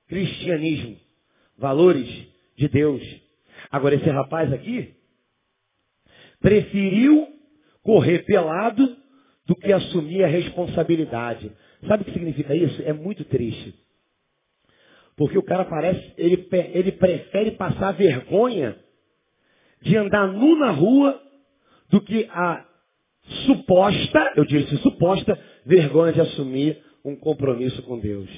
Cristianismo. 0.09 0.99
Valores 1.57 2.09
de 2.57 2.67
Deus. 2.67 3.01
Agora, 3.71 3.95
esse 3.95 4.11
rapaz 4.11 4.53
aqui 4.53 4.97
preferiu 6.41 7.29
correr 7.85 8.25
pelado 8.25 8.97
do 9.47 9.55
que 9.55 9.73
assumir 9.73 10.25
a 10.25 10.29
responsabilidade. 10.29 11.53
Sabe 11.87 12.03
o 12.03 12.07
que 12.07 12.13
significa 12.13 12.53
isso? 12.53 12.83
É 12.83 12.93
muito 12.93 13.25
triste. 13.27 13.79
Porque 15.17 15.39
o 15.39 15.43
cara 15.45 15.65
parece, 15.65 16.15
ele, 16.17 16.49
ele 16.51 16.91
prefere 16.91 17.53
passar 17.53 17.93
vergonha 17.93 18.77
de 19.83 19.97
andar 19.97 20.29
nu 20.29 20.57
na 20.59 20.71
rua 20.71 21.21
do 21.91 22.01
que 22.01 22.25
a 22.31 22.65
suposta, 23.47 24.33
eu 24.37 24.45
disse 24.45 24.77
suposta, 24.79 25.39
vergonha 25.65 26.13
de 26.13 26.21
assumir 26.21 26.83
um 27.05 27.17
compromisso 27.17 27.83
com 27.83 27.99
Deus. 27.99 28.29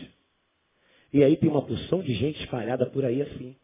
E 1.13 1.23
aí 1.23 1.37
tem 1.37 1.49
uma 1.49 1.63
porção 1.63 2.03
de 2.03 2.13
gente 2.15 2.41
espalhada 2.41 2.87
por 2.87 3.05
aí 3.05 3.23
assim, 3.23 3.57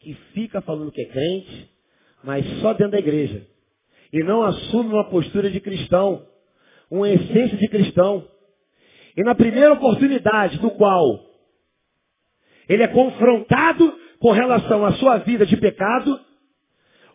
que 0.00 0.14
fica 0.34 0.60
falando 0.60 0.92
que 0.92 1.00
é 1.00 1.06
crente, 1.06 1.70
mas 2.22 2.44
só 2.60 2.72
dentro 2.72 2.92
da 2.92 2.98
igreja. 2.98 3.46
E 4.12 4.22
não 4.22 4.42
assume 4.42 4.90
uma 4.90 5.08
postura 5.08 5.50
de 5.50 5.60
cristão, 5.60 6.26
uma 6.90 7.08
essência 7.08 7.56
de 7.56 7.68
cristão. 7.68 8.28
E 9.16 9.22
na 9.22 9.34
primeira 9.34 9.72
oportunidade 9.72 10.58
do 10.58 10.70
qual 10.72 11.24
ele 12.68 12.82
é 12.82 12.88
confrontado 12.88 13.98
com 14.18 14.30
relação 14.30 14.84
à 14.84 14.92
sua 14.94 15.18
vida 15.18 15.44
de 15.46 15.56
pecado, 15.56 16.20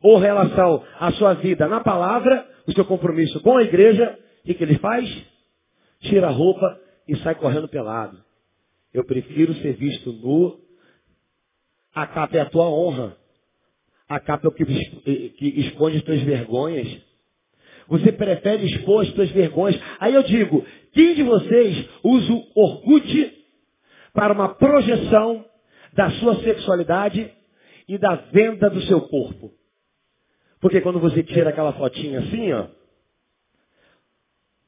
ou 0.01 0.17
relação 0.17 0.83
à 0.99 1.11
sua 1.13 1.33
vida 1.33 1.67
na 1.67 1.81
palavra, 1.81 2.47
o 2.67 2.73
seu 2.73 2.85
compromisso 2.85 3.39
com 3.41 3.57
a 3.57 3.63
igreja, 3.63 4.17
o 4.43 4.53
que 4.53 4.63
ele 4.63 4.77
faz? 4.77 5.09
Tira 6.01 6.27
a 6.27 6.31
roupa 6.31 6.79
e 7.07 7.15
sai 7.17 7.35
correndo 7.35 7.67
pelado. 7.67 8.17
Eu 8.93 9.03
prefiro 9.03 9.53
ser 9.55 9.73
visto 9.73 10.11
nu. 10.13 10.59
A 11.93 12.07
capa 12.07 12.37
é 12.37 12.41
a 12.41 12.49
tua 12.49 12.69
honra. 12.69 13.17
A 14.07 14.19
capa 14.19 14.47
é 14.47 14.49
o 14.49 14.51
que, 14.51 15.61
esconde 15.61 15.97
as 15.97 16.03
tuas 16.03 16.21
vergonhas. 16.21 16.87
Você 17.87 18.11
prefere 18.11 18.65
expor 18.65 19.03
as 19.03 19.11
tuas 19.13 19.29
vergonhas. 19.31 19.79
Aí 19.99 20.13
eu 20.13 20.23
digo, 20.23 20.65
quem 20.93 21.15
de 21.15 21.23
vocês 21.23 21.89
usa 22.03 22.33
o 22.33 22.45
Orkut 22.55 23.33
para 24.13 24.33
uma 24.33 24.49
projeção 24.49 25.45
da 25.93 26.11
sua 26.11 26.35
sexualidade 26.43 27.31
e 27.87 27.97
da 27.97 28.15
venda 28.15 28.69
do 28.69 28.81
seu 28.83 29.01
corpo? 29.01 29.58
Porque 30.61 30.81
quando 30.81 30.99
você 30.99 31.23
tira 31.23 31.49
aquela 31.49 31.73
fotinha 31.73 32.19
assim, 32.19 32.51
ó, 32.53 32.67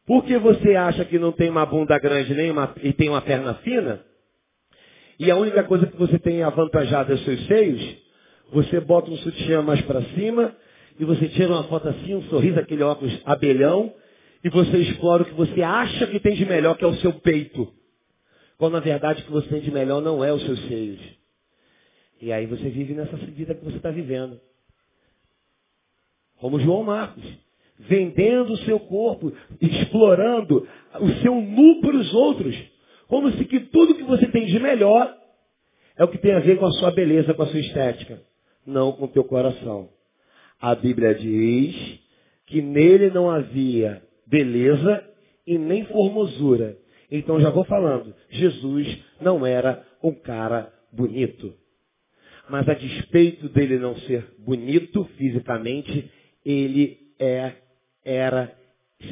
porque 0.05 0.37
você 0.37 0.75
acha 0.75 1.05
que 1.05 1.19
não 1.19 1.31
tem 1.31 1.49
uma 1.49 1.65
bunda 1.65 1.97
grande 1.99 2.33
nem 2.33 2.51
uma, 2.51 2.73
e 2.81 2.93
tem 2.93 3.09
uma 3.09 3.21
perna 3.21 3.55
fina, 3.55 4.03
e 5.19 5.29
a 5.29 5.35
única 5.35 5.63
coisa 5.63 5.85
que 5.85 5.97
você 5.97 6.17
tem 6.17 6.41
avantajado 6.43 7.11
é 7.11 7.15
os 7.15 7.23
seus 7.23 7.45
seios, 7.45 7.97
você 8.51 8.79
bota 8.79 9.11
um 9.11 9.17
sutiã 9.17 9.61
mais 9.61 9.81
para 9.81 10.01
cima, 10.15 10.55
e 10.99 11.05
você 11.05 11.27
tira 11.29 11.49
uma 11.49 11.63
foto 11.65 11.89
assim, 11.89 12.15
um 12.15 12.23
sorriso, 12.23 12.59
aquele 12.59 12.83
óculos 12.83 13.17
abelhão, 13.25 13.93
e 14.43 14.49
você 14.49 14.77
explora 14.77 15.23
o 15.23 15.25
que 15.25 15.33
você 15.33 15.61
acha 15.61 16.07
que 16.07 16.19
tem 16.19 16.35
de 16.35 16.45
melhor, 16.45 16.75
que 16.77 16.83
é 16.83 16.87
o 16.87 16.95
seu 16.95 17.13
peito. 17.13 17.71
Quando 18.57 18.73
na 18.73 18.79
verdade 18.79 19.21
o 19.21 19.25
que 19.25 19.31
você 19.31 19.47
tem 19.47 19.61
de 19.61 19.71
melhor 19.71 20.01
não 20.01 20.23
é 20.23 20.33
os 20.33 20.43
seus 20.43 20.59
seios. 20.67 20.99
E 22.21 22.31
aí 22.31 22.45
você 22.45 22.69
vive 22.69 22.93
nessa 22.93 23.15
vida 23.17 23.55
que 23.55 23.63
você 23.63 23.77
está 23.77 23.89
vivendo. 23.89 24.39
Como 26.41 26.59
João 26.59 26.83
Marcos. 26.83 27.23
Vendendo 27.79 28.53
o 28.53 28.57
seu 28.57 28.79
corpo, 28.79 29.31
explorando 29.59 30.67
o 30.99 31.09
seu 31.21 31.35
nu 31.35 31.79
para 31.81 31.95
os 31.95 32.13
outros. 32.13 32.55
Como 33.07 33.31
se 33.31 33.45
que 33.45 33.59
tudo 33.59 33.95
que 33.95 34.03
você 34.03 34.27
tem 34.27 34.45
de 34.45 34.59
melhor 34.59 35.15
é 35.95 36.03
o 36.03 36.07
que 36.07 36.17
tem 36.17 36.33
a 36.33 36.39
ver 36.39 36.57
com 36.57 36.65
a 36.65 36.71
sua 36.73 36.91
beleza, 36.91 37.33
com 37.33 37.43
a 37.43 37.47
sua 37.47 37.59
estética. 37.59 38.21
Não 38.65 38.91
com 38.91 39.05
o 39.05 39.07
teu 39.07 39.23
coração. 39.23 39.89
A 40.59 40.75
Bíblia 40.75 41.15
diz 41.15 41.99
que 42.47 42.61
nele 42.61 43.09
não 43.09 43.29
havia 43.29 44.01
beleza 44.27 45.03
e 45.45 45.57
nem 45.57 45.85
formosura. 45.85 46.77
Então 47.09 47.39
já 47.39 47.49
vou 47.49 47.65
falando, 47.65 48.13
Jesus 48.29 48.87
não 49.19 49.45
era 49.45 49.85
um 50.03 50.13
cara 50.13 50.71
bonito. 50.91 51.53
Mas 52.49 52.67
a 52.67 52.73
despeito 52.73 53.49
dele 53.49 53.77
não 53.77 53.95
ser 53.97 54.25
bonito 54.39 55.03
fisicamente, 55.17 56.09
ele 56.45 56.97
é, 57.19 57.53
era, 58.03 58.51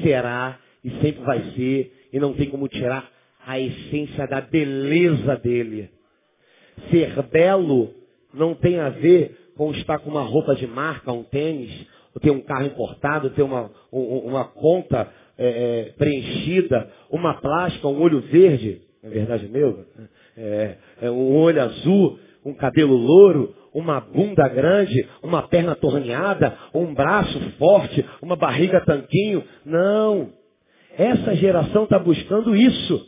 será 0.01 0.59
e 0.84 0.89
sempre 1.01 1.23
vai 1.23 1.51
ser, 1.51 2.07
e 2.11 2.19
não 2.19 2.34
tem 2.34 2.49
como 2.49 2.67
tirar 2.67 3.09
a 3.45 3.59
essência 3.59 4.27
da 4.27 4.41
beleza 4.41 5.36
dele. 5.38 5.89
Ser 6.89 7.21
belo 7.23 7.93
não 8.34 8.55
tem 8.55 8.80
a 8.80 8.89
ver 8.89 9.38
com 9.55 9.71
estar 9.71 9.99
com 9.99 10.09
uma 10.09 10.21
roupa 10.21 10.55
de 10.55 10.65
marca, 10.65 11.11
um 11.11 11.23
tênis, 11.23 11.71
ou 12.13 12.21
ter 12.21 12.32
um 12.32 12.41
carro 12.41 12.65
importado, 12.65 13.30
ter 13.32 13.43
uma, 13.43 13.71
uma 13.91 14.45
conta 14.45 15.11
é, 15.38 15.47
é, 15.47 15.84
preenchida, 15.97 16.89
uma 17.09 17.36
plástica, 17.41 17.88
um 17.88 18.01
olho 18.01 18.21
verde, 18.21 18.82
na 19.03 19.09
é 19.09 19.13
verdade 19.13 19.47
meu, 19.47 19.86
é, 20.38 20.75
é, 21.01 21.11
um 21.11 21.36
olho 21.36 21.61
azul, 21.61 22.19
um 22.45 22.53
cabelo 22.53 22.95
louro, 22.95 23.53
uma 23.74 23.99
bunda 23.99 24.47
grande, 24.47 25.07
uma 25.22 25.43
perna 25.43 25.76
torneada, 25.76 26.57
um 26.74 26.93
braço 26.93 27.39
forte, 27.57 28.05
uma 28.22 28.36
barriga 28.36 28.84
tanquinho. 28.86 29.43
Não. 29.65 30.32
Essa 30.97 31.36
geração 31.36 31.84
está 31.84 31.99
buscando 31.99 32.55
isso. 32.55 33.05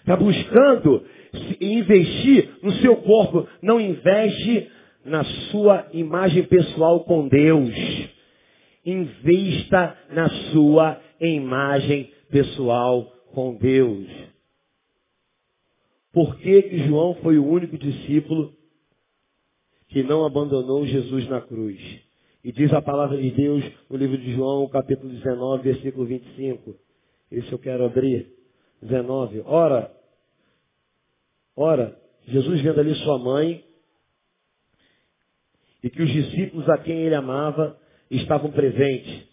Está 0.00 0.16
buscando 0.16 1.04
investir 1.60 2.50
no 2.62 2.72
seu 2.74 2.96
corpo. 2.96 3.46
Não 3.62 3.80
investe 3.80 4.70
na 5.04 5.24
sua 5.50 5.86
imagem 5.92 6.42
pessoal 6.44 7.04
com 7.04 7.28
Deus. 7.28 7.70
Investa 8.84 9.96
na 10.10 10.28
sua 10.52 11.00
imagem 11.20 12.10
pessoal 12.30 13.04
com 13.34 13.56
Deus. 13.56 14.06
Por 16.12 16.36
que, 16.38 16.62
que 16.62 16.78
João 16.88 17.14
foi 17.22 17.38
o 17.38 17.46
único 17.46 17.76
discípulo 17.76 18.57
que 19.88 20.02
não 20.02 20.24
abandonou 20.24 20.86
Jesus 20.86 21.28
na 21.28 21.40
cruz. 21.40 21.80
E 22.44 22.52
diz 22.52 22.72
a 22.72 22.80
palavra 22.80 23.16
de 23.16 23.30
Deus 23.30 23.64
no 23.90 23.96
livro 23.96 24.16
de 24.16 24.34
João, 24.34 24.68
capítulo 24.68 25.12
19, 25.12 25.62
versículo 25.62 26.06
25. 26.06 26.74
Esse 27.30 27.52
eu 27.52 27.58
quero 27.58 27.84
abrir. 27.84 28.38
19. 28.80 29.42
Ora, 29.44 29.92
ora, 31.56 32.00
Jesus 32.26 32.60
vendo 32.60 32.80
ali 32.80 32.94
sua 32.96 33.18
mãe, 33.18 33.64
e 35.82 35.90
que 35.90 36.02
os 36.02 36.10
discípulos 36.10 36.68
a 36.68 36.78
quem 36.78 37.00
ele 37.00 37.14
amava 37.14 37.78
estavam 38.10 38.50
presentes. 38.50 39.26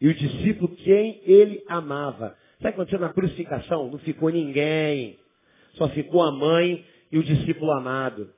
E 0.00 0.08
o 0.08 0.14
discípulo 0.14 0.68
quem 0.76 1.20
ele 1.24 1.62
amava. 1.68 2.36
Sabe 2.60 2.74
quando 2.74 2.88
tinha 2.88 3.00
na 3.00 3.12
crucificação? 3.12 3.90
Não 3.90 3.98
ficou 3.98 4.30
ninguém. 4.30 5.18
Só 5.74 5.88
ficou 5.88 6.22
a 6.22 6.32
mãe 6.32 6.84
e 7.10 7.18
o 7.18 7.22
discípulo 7.22 7.70
amado. 7.72 8.30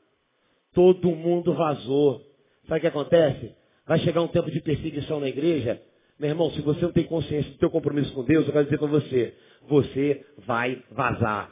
Todo 0.76 1.08
mundo 1.16 1.54
vazou. 1.54 2.20
Sabe 2.68 2.76
o 2.76 2.80
que 2.82 2.86
acontece? 2.86 3.54
Vai 3.86 3.98
chegar 4.00 4.20
um 4.20 4.28
tempo 4.28 4.50
de 4.50 4.60
perseguição 4.60 5.18
na 5.18 5.26
igreja. 5.26 5.80
Meu 6.20 6.28
irmão, 6.28 6.50
se 6.50 6.60
você 6.60 6.82
não 6.82 6.92
tem 6.92 7.04
consciência 7.04 7.50
do 7.52 7.56
teu 7.56 7.70
compromisso 7.70 8.12
com 8.12 8.22
Deus, 8.22 8.46
eu 8.46 8.52
quero 8.52 8.64
dizer 8.64 8.76
para 8.76 8.86
você, 8.86 9.34
você 9.66 10.22
vai 10.46 10.82
vazar. 10.90 11.50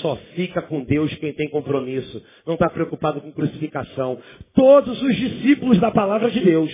Só 0.00 0.16
fica 0.34 0.62
com 0.62 0.82
Deus 0.82 1.14
quem 1.16 1.34
tem 1.34 1.50
compromisso. 1.50 2.24
Não 2.46 2.54
está 2.54 2.70
preocupado 2.70 3.20
com 3.20 3.30
crucificação. 3.32 4.18
Todos 4.54 5.02
os 5.02 5.14
discípulos 5.14 5.78
da 5.78 5.90
palavra 5.90 6.30
de 6.30 6.40
Deus 6.40 6.72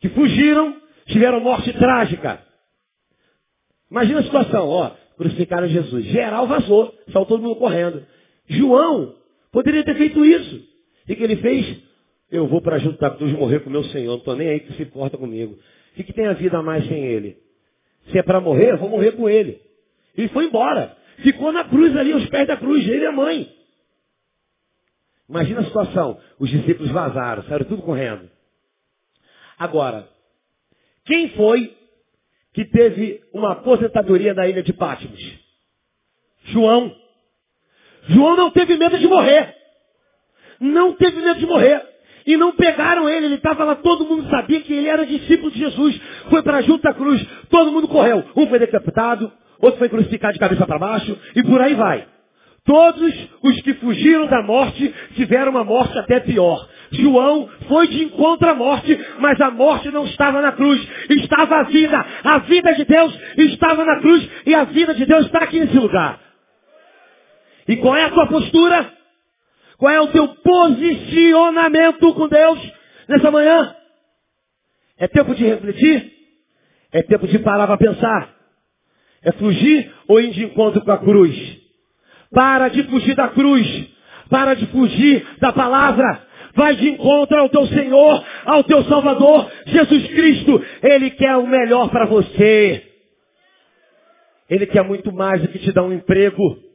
que 0.00 0.08
fugiram 0.08 0.80
tiveram 1.04 1.40
morte 1.40 1.70
trágica. 1.74 2.42
Imagina 3.90 4.20
a 4.20 4.24
situação, 4.24 4.68
ó, 4.70 4.90
crucificaram 5.18 5.68
Jesus. 5.68 6.06
Geral 6.06 6.46
vazou, 6.46 6.94
saiu 7.12 7.26
todo 7.26 7.42
mundo 7.42 7.56
correndo. 7.56 8.06
João 8.48 9.20
poderia 9.52 9.84
ter 9.84 9.96
feito 9.96 10.24
isso. 10.24 10.68
E 11.08 11.14
que 11.14 11.22
ele 11.22 11.36
fez? 11.36 11.82
Eu 12.30 12.48
vou 12.48 12.60
para 12.62 12.78
junto 12.78 12.98
da 12.98 13.10
cruz 13.10 13.32
morrer 13.32 13.60
com 13.60 13.70
meu 13.70 13.84
Senhor, 13.84 14.10
não 14.10 14.18
estou 14.18 14.34
nem 14.34 14.48
aí 14.48 14.60
que 14.60 14.72
se 14.72 14.82
importa 14.82 15.18
comigo. 15.18 15.58
O 15.96 16.02
que 16.02 16.12
tem 16.12 16.26
a 16.26 16.32
vida 16.32 16.58
a 16.58 16.62
mais 16.62 16.86
sem 16.88 17.04
ele? 17.04 17.36
Se 18.10 18.18
é 18.18 18.22
para 18.22 18.40
morrer, 18.40 18.72
eu 18.72 18.78
vou 18.78 18.88
morrer 18.88 19.12
com 19.12 19.28
ele. 19.28 19.60
Ele 20.16 20.28
foi 20.28 20.46
embora. 20.46 20.96
Ficou 21.18 21.52
na 21.52 21.64
cruz 21.64 21.94
ali, 21.96 22.12
aos 22.12 22.26
pés 22.28 22.48
da 22.48 22.56
cruz, 22.56 22.86
ele 22.88 23.04
e 23.04 23.06
a 23.06 23.12
mãe. 23.12 23.54
Imagina 25.28 25.60
a 25.60 25.64
situação. 25.64 26.18
Os 26.38 26.50
discípulos 26.50 26.90
vazaram, 26.90 27.44
saíram 27.44 27.66
tudo 27.66 27.82
correndo. 27.82 28.28
Agora, 29.58 30.08
quem 31.04 31.30
foi 31.30 31.76
que 32.52 32.64
teve 32.64 33.22
uma 33.32 33.52
aposentadoria 33.52 34.34
na 34.34 34.46
ilha 34.48 34.62
de 34.62 34.72
Patmos? 34.72 35.20
João. 36.44 37.01
João 38.08 38.36
não 38.36 38.50
teve 38.50 38.76
medo 38.76 38.98
de 38.98 39.06
morrer. 39.06 39.54
Não 40.60 40.92
teve 40.92 41.20
medo 41.20 41.38
de 41.38 41.46
morrer. 41.46 41.82
E 42.26 42.36
não 42.36 42.52
pegaram 42.52 43.08
ele, 43.08 43.26
ele 43.26 43.34
estava 43.34 43.64
lá, 43.64 43.74
todo 43.74 44.04
mundo 44.04 44.28
sabia 44.30 44.60
que 44.60 44.72
ele 44.72 44.88
era 44.88 45.04
discípulo 45.04 45.50
de 45.50 45.58
Jesus. 45.58 46.00
Foi 46.30 46.42
para 46.42 46.62
junto 46.62 46.82
da 46.82 46.94
cruz, 46.94 47.24
todo 47.50 47.72
mundo 47.72 47.88
correu. 47.88 48.24
Um 48.36 48.46
foi 48.46 48.58
decapitado, 48.58 49.30
outro 49.60 49.78
foi 49.78 49.88
crucificado 49.88 50.34
de 50.34 50.38
cabeça 50.38 50.64
para 50.66 50.78
baixo, 50.78 51.18
e 51.34 51.42
por 51.42 51.60
aí 51.60 51.74
vai. 51.74 52.06
Todos 52.64 53.12
os 53.42 53.60
que 53.62 53.74
fugiram 53.74 54.26
da 54.26 54.40
morte 54.40 54.94
tiveram 55.16 55.50
uma 55.50 55.64
morte 55.64 55.98
até 55.98 56.20
pior. 56.20 56.68
João 56.92 57.48
foi 57.66 57.88
de 57.88 58.04
encontro 58.04 58.48
à 58.48 58.54
morte, 58.54 58.96
mas 59.18 59.40
a 59.40 59.50
morte 59.50 59.90
não 59.90 60.04
estava 60.04 60.40
na 60.40 60.52
cruz, 60.52 60.80
estava 61.10 61.56
a 61.56 61.62
vida. 61.64 62.06
A 62.22 62.38
vida 62.38 62.72
de 62.74 62.84
Deus 62.84 63.18
estava 63.38 63.84
na 63.84 63.98
cruz 64.00 64.28
e 64.46 64.54
a 64.54 64.64
vida 64.64 64.94
de 64.94 65.04
Deus 65.06 65.26
está 65.26 65.40
aqui 65.40 65.58
nesse 65.58 65.76
lugar. 65.76 66.20
E 67.68 67.76
qual 67.76 67.96
é 67.96 68.04
a 68.04 68.10
tua 68.10 68.26
postura? 68.26 68.92
Qual 69.78 69.92
é 69.92 70.00
o 70.00 70.08
teu 70.08 70.28
posicionamento 70.28 72.14
com 72.14 72.28
Deus 72.28 72.72
nessa 73.08 73.30
manhã? 73.30 73.74
É 74.98 75.08
tempo 75.08 75.34
de 75.34 75.44
refletir? 75.44 76.12
É 76.92 77.02
tempo 77.02 77.26
de 77.26 77.38
parar 77.40 77.66
para 77.66 77.76
pensar? 77.78 78.32
É 79.22 79.32
fugir 79.32 79.92
ou 80.06 80.20
ir 80.20 80.30
de 80.30 80.44
encontro 80.44 80.84
com 80.84 80.92
a 80.92 80.98
cruz? 80.98 81.62
Para 82.32 82.68
de 82.68 82.82
fugir 82.84 83.14
da 83.14 83.28
cruz. 83.28 83.88
Para 84.28 84.54
de 84.54 84.66
fugir 84.66 85.26
da 85.40 85.52
palavra. 85.52 86.26
Vai 86.54 86.76
de 86.76 86.88
encontro 86.88 87.38
ao 87.38 87.48
teu 87.48 87.66
Senhor, 87.66 88.24
ao 88.44 88.62
teu 88.64 88.84
Salvador, 88.84 89.50
Jesus 89.66 90.06
Cristo. 90.08 90.64
Ele 90.82 91.10
quer 91.10 91.36
o 91.36 91.46
melhor 91.46 91.88
para 91.90 92.04
você. 92.04 92.86
Ele 94.50 94.66
quer 94.66 94.84
muito 94.84 95.12
mais 95.12 95.40
do 95.40 95.48
que 95.48 95.58
te 95.58 95.72
dar 95.72 95.82
um 95.82 95.92
emprego. 95.92 96.71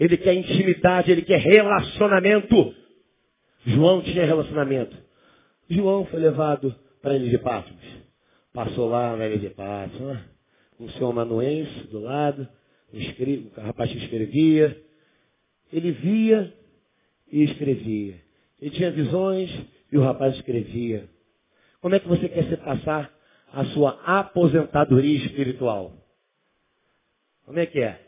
Ele 0.00 0.16
quer 0.16 0.32
intimidade, 0.32 1.12
ele 1.12 1.20
quer 1.20 1.38
relacionamento. 1.38 2.74
João 3.66 4.00
tinha 4.00 4.24
relacionamento. 4.24 4.96
João 5.68 6.06
foi 6.06 6.18
levado 6.18 6.74
para 7.02 7.12
a 7.12 7.16
ilha 7.16 7.28
de 7.28 7.36
Patmos. 7.36 7.84
Passou 8.50 8.88
lá 8.88 9.14
na 9.14 9.26
ilha 9.26 9.38
de 9.38 9.50
Patmos, 9.50 10.18
com 10.78 10.84
o 10.84 10.90
senhor 10.92 11.10
amanuense 11.10 11.86
do 11.88 12.00
lado, 12.00 12.48
o 12.92 13.60
rapaz 13.60 13.92
que 13.92 13.98
escrevia. 13.98 14.82
Ele 15.70 15.92
via 15.92 16.50
e 17.30 17.44
escrevia. 17.44 18.18
Ele 18.58 18.70
tinha 18.70 18.90
visões 18.90 19.50
e 19.92 19.98
o 19.98 20.02
rapaz 20.02 20.34
escrevia. 20.34 21.08
Como 21.82 21.94
é 21.94 22.00
que 22.00 22.08
você 22.08 22.26
quer 22.26 22.44
se 22.44 22.56
passar 22.56 23.12
a 23.52 23.66
sua 23.66 24.00
aposentadoria 24.06 25.26
espiritual? 25.26 25.92
Como 27.44 27.58
é 27.58 27.66
que 27.66 27.80
é? 27.80 28.00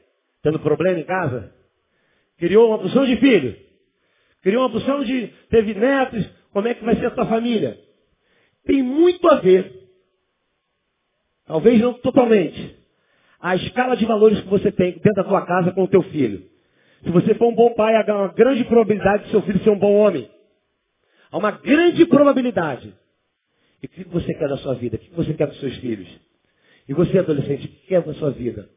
Tendo 0.42 0.58
problema 0.58 0.98
em 0.98 1.04
casa? 1.04 1.61
Criou 2.42 2.70
uma 2.70 2.78
porção 2.80 3.06
de 3.06 3.16
filho. 3.18 3.56
Criou 4.42 4.64
uma 4.64 4.70
porção 4.70 5.04
de. 5.04 5.28
Teve 5.48 5.74
netos. 5.74 6.28
Como 6.52 6.66
é 6.66 6.74
que 6.74 6.84
vai 6.84 6.96
ser 6.96 7.06
a 7.06 7.10
tua 7.12 7.26
família? 7.26 7.78
Tem 8.66 8.82
muito 8.82 9.28
a 9.28 9.36
ver. 9.36 9.72
Talvez 11.46 11.80
não 11.80 11.94
totalmente. 11.94 12.76
A 13.40 13.54
escala 13.54 13.96
de 13.96 14.04
valores 14.04 14.40
que 14.40 14.48
você 14.48 14.72
tem 14.72 14.94
dentro 14.94 15.14
da 15.14 15.22
tua 15.22 15.46
casa 15.46 15.70
com 15.70 15.84
o 15.84 15.88
teu 15.88 16.02
filho. 16.02 16.44
Se 17.04 17.10
você 17.10 17.32
for 17.36 17.46
um 17.46 17.54
bom 17.54 17.74
pai, 17.74 17.94
há 17.94 18.12
uma 18.12 18.32
grande 18.32 18.64
probabilidade 18.64 19.26
de 19.26 19.30
seu 19.30 19.42
filho 19.42 19.62
ser 19.62 19.70
um 19.70 19.78
bom 19.78 19.94
homem. 19.94 20.28
Há 21.30 21.38
uma 21.38 21.52
grande 21.52 22.04
probabilidade. 22.06 22.92
E 23.80 23.86
o 23.86 23.88
que 23.88 24.02
você 24.08 24.34
quer 24.34 24.48
da 24.48 24.56
sua 24.56 24.74
vida? 24.74 24.96
O 24.96 24.98
que 24.98 25.14
você 25.14 25.32
quer 25.32 25.46
dos 25.46 25.60
seus 25.60 25.76
filhos? 25.76 26.08
E 26.88 26.92
você, 26.92 27.20
adolescente, 27.20 27.66
o 27.66 27.68
que 27.68 27.86
quer 27.86 28.02
da 28.02 28.14
sua 28.14 28.32
vida? 28.32 28.68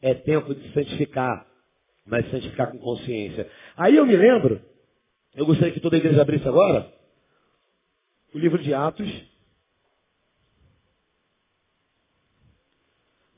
É 0.00 0.14
tempo 0.14 0.54
de 0.54 0.72
santificar, 0.72 1.49
mas 2.10 2.28
santificar 2.30 2.72
com 2.72 2.78
consciência. 2.78 3.48
Aí 3.76 3.96
eu 3.96 4.04
me 4.04 4.16
lembro, 4.16 4.60
eu 5.34 5.46
gostaria 5.46 5.72
que 5.72 5.80
toda 5.80 5.96
a 5.96 5.98
igreja 5.98 6.20
abrisse 6.20 6.46
agora, 6.46 6.92
o 8.34 8.38
livro 8.38 8.60
de 8.60 8.74
Atos, 8.74 9.08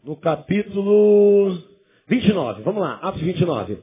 no 0.03 0.17
capítulo 0.17 1.63
29. 2.09 2.63
Vamos 2.63 2.81
lá, 2.81 2.97
Atos 2.97 3.21
29. 3.21 3.83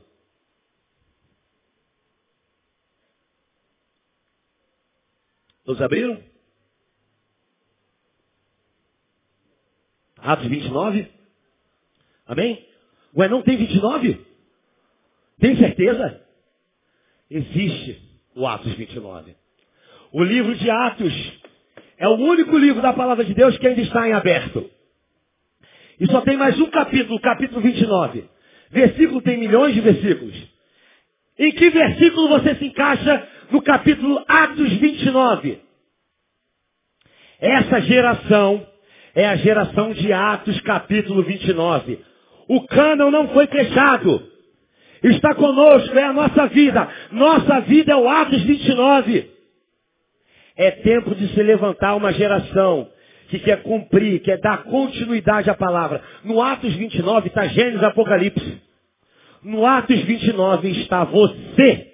Todos 5.64 5.82
abriram? 5.84 6.22
Atos 10.18 10.48
29? 10.48 11.12
Amém? 12.26 12.68
Ué, 13.16 13.28
não 13.28 13.44
tem 13.44 13.56
29? 13.56 14.29
Tem 15.40 15.56
certeza? 15.58 16.22
Existe 17.30 18.02
o 18.36 18.46
Atos 18.46 18.74
29. 18.74 19.36
O 20.12 20.24
livro 20.24 20.56
de 20.56 20.70
Atos 20.70 21.40
é 21.98 22.08
o 22.08 22.16
único 22.16 22.58
livro 22.58 22.82
da 22.82 22.94
palavra 22.94 23.24
de 23.24 23.34
Deus 23.34 23.58
que 23.58 23.68
ainda 23.68 23.82
está 23.82 24.08
em 24.08 24.14
aberto. 24.14 24.70
E 26.00 26.08
só 26.08 26.22
tem 26.22 26.38
mais 26.38 26.60
um 26.60 26.70
capítulo, 26.70 27.20
capítulo 27.20 27.62
29. 27.62 28.24
Versículo 28.72 29.22
tem 29.22 29.38
milhões 29.38 29.74
de 29.74 29.82
versículos. 29.82 30.36
Em 31.38 31.52
que 31.52 31.70
versículo 31.70 32.30
você 32.30 32.56
se 32.56 32.66
encaixa 32.66 33.28
no 33.52 33.62
capítulo 33.62 34.24
Atos 34.28 34.74
29? 34.74 35.60
Essa 37.40 37.82
geração 37.82 38.68
é 39.16 39.28
a 39.28 39.36
geração 39.38 39.94
de 39.94 40.12
Atos 40.12 40.60
capítulo 40.62 41.24
29. 41.24 42.00
O 42.48 42.66
cânon 42.68 43.12
não 43.12 43.30
foi 43.30 43.48
fechado. 43.48 44.30
Está 45.04 45.34
conosco, 45.34 45.98
é 45.98 46.04
a 46.04 46.14
nossa 46.14 46.48
vida. 46.48 46.88
Nossa 47.12 47.62
vida 47.62 47.94
é 47.94 47.96
o 47.96 48.10
Atos 48.10 48.42
29. 48.44 49.32
É 50.58 50.72
tempo 50.72 51.16
de 51.16 51.30
se 51.30 51.42
levantar 51.42 51.96
uma 51.96 52.12
geração 52.12 52.90
que 53.30 53.40
quer 53.40 53.62
cumprir, 53.62 54.20
quer 54.22 54.40
dar 54.40 54.64
continuidade 54.64 55.50
à 55.50 55.54
palavra. 55.54 56.02
No 56.24 56.42
Atos 56.42 56.74
29 56.76 57.30
está 57.30 57.48
Gênesis 57.48 57.84
Apocalipse. 57.84 58.62
No 59.44 59.66
Atos 59.66 60.02
29 60.02 60.70
está 60.82 61.06
você. 61.06 61.88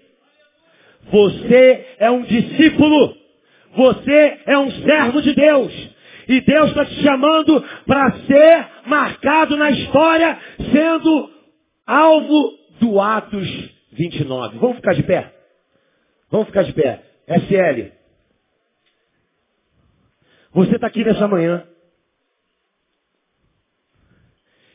Você 1.11 1.85
é 1.99 2.09
um 2.09 2.23
discípulo. 2.23 3.15
Você 3.75 4.39
é 4.47 4.57
um 4.57 4.71
servo 4.71 5.21
de 5.21 5.33
Deus. 5.33 5.95
E 6.27 6.41
Deus 6.41 6.69
está 6.69 6.85
te 6.85 7.03
chamando 7.03 7.63
para 7.85 8.11
ser 8.25 8.67
marcado 8.87 9.55
na 9.57 9.69
história, 9.69 10.39
sendo 10.71 11.29
alvo 11.85 12.64
do 12.80 12.99
Atos 12.99 13.47
29. 13.91 14.57
Vamos 14.57 14.78
ficar 14.78 14.93
de 14.93 15.03
pé? 15.03 15.34
Vamos 16.30 16.47
ficar 16.47 16.63
de 16.63 16.73
pé. 16.73 17.03
SL. 17.28 17.91
Você 20.53 20.76
está 20.76 20.88
aqui 20.88 21.03
nessa 21.03 21.28
manhã. 21.28 21.65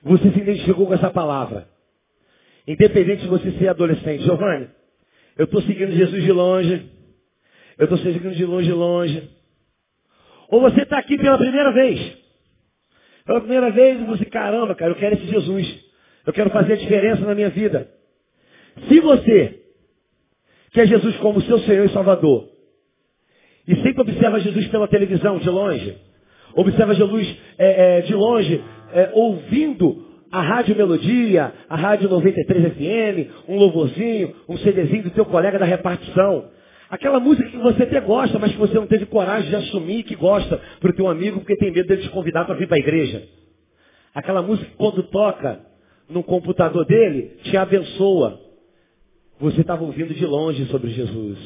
Você 0.03 0.31
se 0.31 0.39
identificou 0.41 0.87
com 0.87 0.95
essa 0.95 1.11
palavra. 1.11 1.69
Independente 2.67 3.23
de 3.23 3.29
você 3.29 3.51
ser 3.53 3.69
adolescente. 3.69 4.25
Giovanni, 4.25 4.69
eu 5.37 5.45
estou 5.45 5.63
seguindo 5.63 5.93
Jesus 5.93 6.23
de 6.23 6.33
longe. 6.33 6.91
Eu 7.79 7.85
estou 7.85 7.99
seguindo 7.99 8.35
de 8.35 8.45
longe, 8.45 8.73
longe. 8.73 9.31
Ou 10.49 10.61
você 10.61 10.83
está 10.83 10.99
aqui 10.99 11.17
pela 11.17 11.39
primeira 11.39 11.73
vez. 11.73 12.19
Pela 13.25 13.41
primeira 13.41 13.71
vez 13.71 14.07
você, 14.07 14.25
caramba, 14.25 14.75
cara, 14.75 14.91
eu 14.91 14.97
quero 14.97 15.15
esse 15.15 15.27
Jesus. 15.27 15.80
Eu 16.27 16.33
quero 16.33 16.51
fazer 16.51 16.75
a 16.75 16.77
diferença 16.77 17.25
na 17.25 17.35
minha 17.35 17.51
vida. 17.51 17.89
Se 18.89 19.01
você 19.01 19.61
quer 20.73 20.87
Jesus 20.87 21.17
como 21.17 21.41
seu 21.43 21.59
Senhor 21.61 21.87
e 21.87 21.93
Salvador, 21.93 22.49
e 23.67 23.77
sempre 23.77 24.01
observa 24.01 24.41
Jesus 24.41 24.67
pela 24.69 24.89
televisão, 24.89 25.39
de 25.39 25.49
longe. 25.49 25.97
Observa 26.55 26.95
Jesus 26.95 27.37
é, 27.59 27.99
é, 27.99 28.01
de 28.03 28.15
longe, 28.15 28.63
é, 28.93 29.11
ouvindo 29.15 30.05
a 30.33 30.41
Rádio 30.41 30.77
Melodia, 30.77 31.53
a 31.69 31.77
Rádio 31.77 32.09
93 32.09 32.73
FM, 32.75 33.49
um 33.49 33.57
louvorzinho, 33.57 34.35
um 34.49 34.57
CDzinho 34.59 35.05
do 35.05 35.11
teu 35.11 35.25
colega 35.25 35.59
da 35.59 35.65
repartição. 35.65 36.51
Aquela 36.89 37.21
música 37.21 37.49
que 37.49 37.57
você 37.59 37.85
até 37.85 38.01
gosta, 38.01 38.39
mas 38.39 38.51
que 38.51 38.59
você 38.59 38.75
não 38.75 38.87
teve 38.87 39.07
coragem 39.07 39.49
de 39.49 39.57
assumir 39.57 40.03
que 40.03 40.17
gosta 40.17 40.61
para 40.81 40.91
o 40.91 40.95
teu 40.95 41.09
amigo 41.09 41.39
porque 41.39 41.57
tem 41.57 41.71
medo 41.71 41.87
dele 41.87 42.03
te 42.03 42.11
convidar 42.11 42.45
para 42.45 42.57
vir 42.57 42.67
para 42.67 42.77
a 42.77 42.81
igreja. 42.81 43.23
Aquela 44.13 44.43
música 44.43 44.69
que 44.69 44.77
quando 44.77 45.03
toca 45.05 45.61
no 46.11 46.23
computador 46.23 46.85
dele, 46.85 47.37
te 47.45 47.57
abençoa. 47.57 48.41
Você 49.41 49.61
estava 49.63 49.83
ouvindo 49.83 50.13
de 50.13 50.27
longe 50.27 50.67
sobre 50.67 50.91
Jesus. 50.91 51.39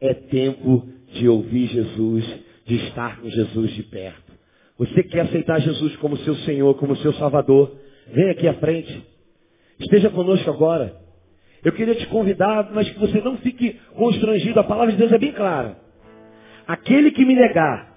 É 0.00 0.14
tempo 0.14 0.86
de 1.12 1.28
ouvir 1.28 1.68
Jesus, 1.68 2.24
de 2.64 2.76
estar 2.86 3.20
com 3.20 3.28
Jesus 3.28 3.70
de 3.72 3.82
perto. 3.84 4.32
Você 4.78 5.02
quer 5.02 5.22
aceitar 5.22 5.60
Jesus 5.60 5.96
como 5.96 6.16
seu 6.18 6.34
Senhor, 6.36 6.74
como 6.74 6.96
seu 6.96 7.12
Salvador? 7.14 7.74
Vem 8.08 8.30
aqui 8.30 8.46
à 8.48 8.54
frente. 8.54 9.02
Esteja 9.78 10.10
conosco 10.10 10.50
agora. 10.50 11.00
Eu 11.64 11.72
queria 11.72 11.94
te 11.94 12.06
convidar, 12.08 12.70
mas 12.72 12.88
que 12.90 12.98
você 12.98 13.20
não 13.20 13.36
fique 13.38 13.78
constrangido. 13.94 14.58
A 14.58 14.64
palavra 14.64 14.92
de 14.92 14.98
Deus 14.98 15.12
é 15.12 15.18
bem 15.18 15.32
clara. 15.32 15.78
Aquele 16.66 17.10
que 17.10 17.24
me 17.24 17.34
negar 17.34 17.92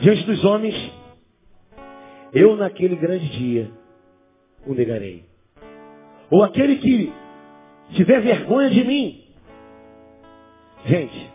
diante 0.00 0.24
dos 0.24 0.44
homens, 0.44 0.74
eu 2.32 2.56
naquele 2.56 2.96
grande 2.96 3.28
dia 3.28 3.70
o 4.66 4.74
negarei. 4.74 5.24
Ou 6.30 6.42
aquele 6.42 6.76
que 6.76 7.12
tiver 7.94 8.20
vergonha 8.20 8.70
de 8.70 8.84
mim. 8.84 9.24
Gente, 10.84 11.30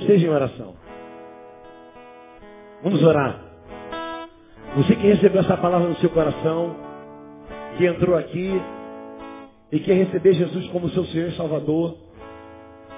esteja 0.00 0.26
em 0.26 0.30
oração. 0.30 0.74
Vamos 2.82 3.02
orar. 3.02 3.44
Você 4.76 4.94
que 4.94 5.06
recebeu 5.06 5.40
essa 5.40 5.56
palavra 5.56 5.88
no 5.88 5.96
seu 5.96 6.10
coração, 6.10 6.76
que 7.76 7.86
entrou 7.86 8.16
aqui 8.16 8.50
e 9.72 9.80
quer 9.80 9.94
receber 9.94 10.34
Jesus 10.34 10.68
como 10.68 10.88
seu 10.90 11.04
Senhor 11.06 11.28
e 11.28 11.36
Salvador, 11.36 11.96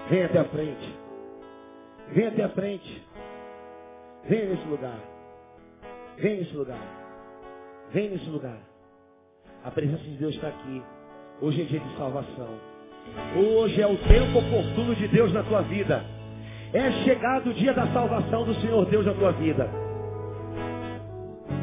vem 0.08 0.24
até 0.24 0.38
a 0.38 0.44
frente. 0.44 0.98
Vem 2.12 2.26
até 2.26 2.44
a 2.44 2.48
frente. 2.48 3.06
Vem 4.24 4.48
nesse 4.48 4.66
lugar. 4.66 5.09
Vem 6.20 6.36
nesse 6.36 6.54
lugar. 6.54 6.78
Vem 7.92 8.10
nesse 8.10 8.28
lugar. 8.28 8.58
A 9.64 9.70
presença 9.70 10.02
de 10.02 10.16
Deus 10.16 10.34
está 10.34 10.48
aqui. 10.48 10.82
Hoje 11.40 11.62
é 11.62 11.64
dia 11.64 11.80
de 11.80 11.96
salvação. 11.96 12.58
Hoje 13.36 13.80
é 13.80 13.86
o 13.86 13.96
tempo 13.96 14.38
oportuno 14.38 14.94
de 14.94 15.08
Deus 15.08 15.32
na 15.32 15.42
tua 15.42 15.62
vida. 15.62 16.04
É 16.74 16.92
chegado 17.04 17.50
o 17.50 17.54
dia 17.54 17.72
da 17.72 17.86
salvação 17.92 18.44
do 18.44 18.54
Senhor 18.56 18.84
Deus 18.86 19.06
na 19.06 19.14
tua 19.14 19.32
vida. 19.32 19.68